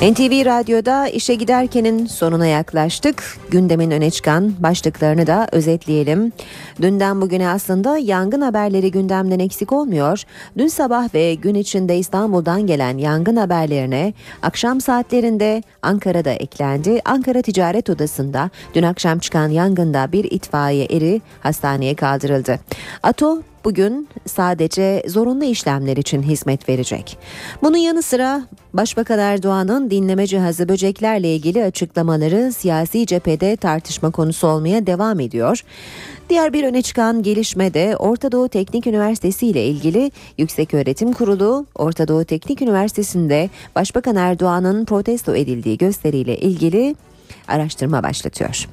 NTV 0.03 0.45
Radyo'da 0.45 1.09
işe 1.09 1.35
giderkenin 1.35 2.07
sonuna 2.07 2.47
yaklaştık. 2.47 3.39
Gündemin 3.51 3.91
öne 3.91 4.11
çıkan 4.11 4.53
başlıklarını 4.59 5.27
da 5.27 5.49
özetleyelim. 5.53 6.33
Dünden 6.83 7.21
bugüne 7.21 7.49
aslında 7.49 7.99
yangın 7.99 8.41
haberleri 8.41 8.91
gündemden 8.91 9.39
eksik 9.39 9.73
olmuyor. 9.73 10.23
Dün 10.59 10.69
sabah 10.69 11.15
ve 11.15 11.35
gün 11.35 11.55
içinde 11.55 11.99
İstanbul'dan 11.99 12.67
gelen 12.67 12.99
yangın 12.99 13.37
haberlerine 13.37 14.13
akşam 14.43 14.81
saatlerinde 14.81 15.63
Ankara'da 15.83 16.31
eklendi. 16.31 17.01
Ankara 17.05 17.43
Ticaret 17.43 17.91
Odası'nda 17.91 18.51
dün 18.75 18.83
akşam 18.83 19.19
çıkan 19.19 19.49
yangında 19.49 20.13
bir 20.13 20.25
itfaiye 20.25 20.87
eri 20.91 21.21
hastaneye 21.41 21.95
kaldırıldı. 21.95 22.61
ATO 23.03 23.43
bugün 23.65 24.09
sadece 24.27 25.03
zorunlu 25.07 25.45
işlemler 25.45 25.97
için 25.97 26.23
hizmet 26.23 26.69
verecek. 26.69 27.19
Bunun 27.63 27.77
yanı 27.77 28.03
sıra 28.03 28.43
Başbakan 28.75 29.19
Erdoğan'ın 29.19 29.91
dinleme 29.91 30.27
cihazı 30.27 30.69
böceklerle 30.69 31.35
ilgili 31.35 31.65
açıklamaları 31.65 32.53
siyasi 32.53 33.07
cephede 33.07 33.57
tartışma 33.57 34.11
konusu 34.11 34.47
olmaya 34.47 34.87
devam 34.87 35.21
ediyor. 35.21 35.61
Diğer 36.31 36.53
bir 36.53 36.65
öne 36.65 36.83
çıkan 36.83 37.23
gelişme 37.23 37.75
de 37.75 37.97
Orta 37.97 38.33
Doğu 38.33 38.49
Teknik 38.49 38.87
Üniversitesi 38.87 39.47
ile 39.47 39.67
ilgili 39.67 40.11
Yükseköğretim 40.39 41.13
Kurulu, 41.13 41.67
Orta 41.75 42.09
Doğu 42.09 42.25
Teknik 42.25 42.63
Üniversitesi'nde 42.63 43.51
Başbakan 43.75 44.17
Erdoğan'ın 44.17 44.85
protesto 44.85 45.35
edildiği 45.37 45.79
gösteriyle 45.79 46.37
ilgili 46.37 46.97
araştırma 47.49 48.03
başlatıyor. 48.03 48.69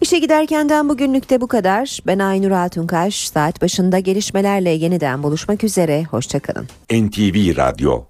İşe 0.00 0.18
giderkenden 0.18 0.88
bugünlük 0.88 1.30
de 1.30 1.40
bu 1.40 1.48
kadar. 1.48 1.98
Ben 2.06 2.18
Aynur 2.18 2.50
Altunkaş. 2.50 3.28
Saat 3.28 3.62
başında 3.62 3.98
gelişmelerle 3.98 4.70
yeniden 4.70 5.22
buluşmak 5.22 5.64
üzere. 5.64 6.04
Hoşçakalın. 6.04 6.66
NTV 6.92 7.56
Radyo 7.56 8.04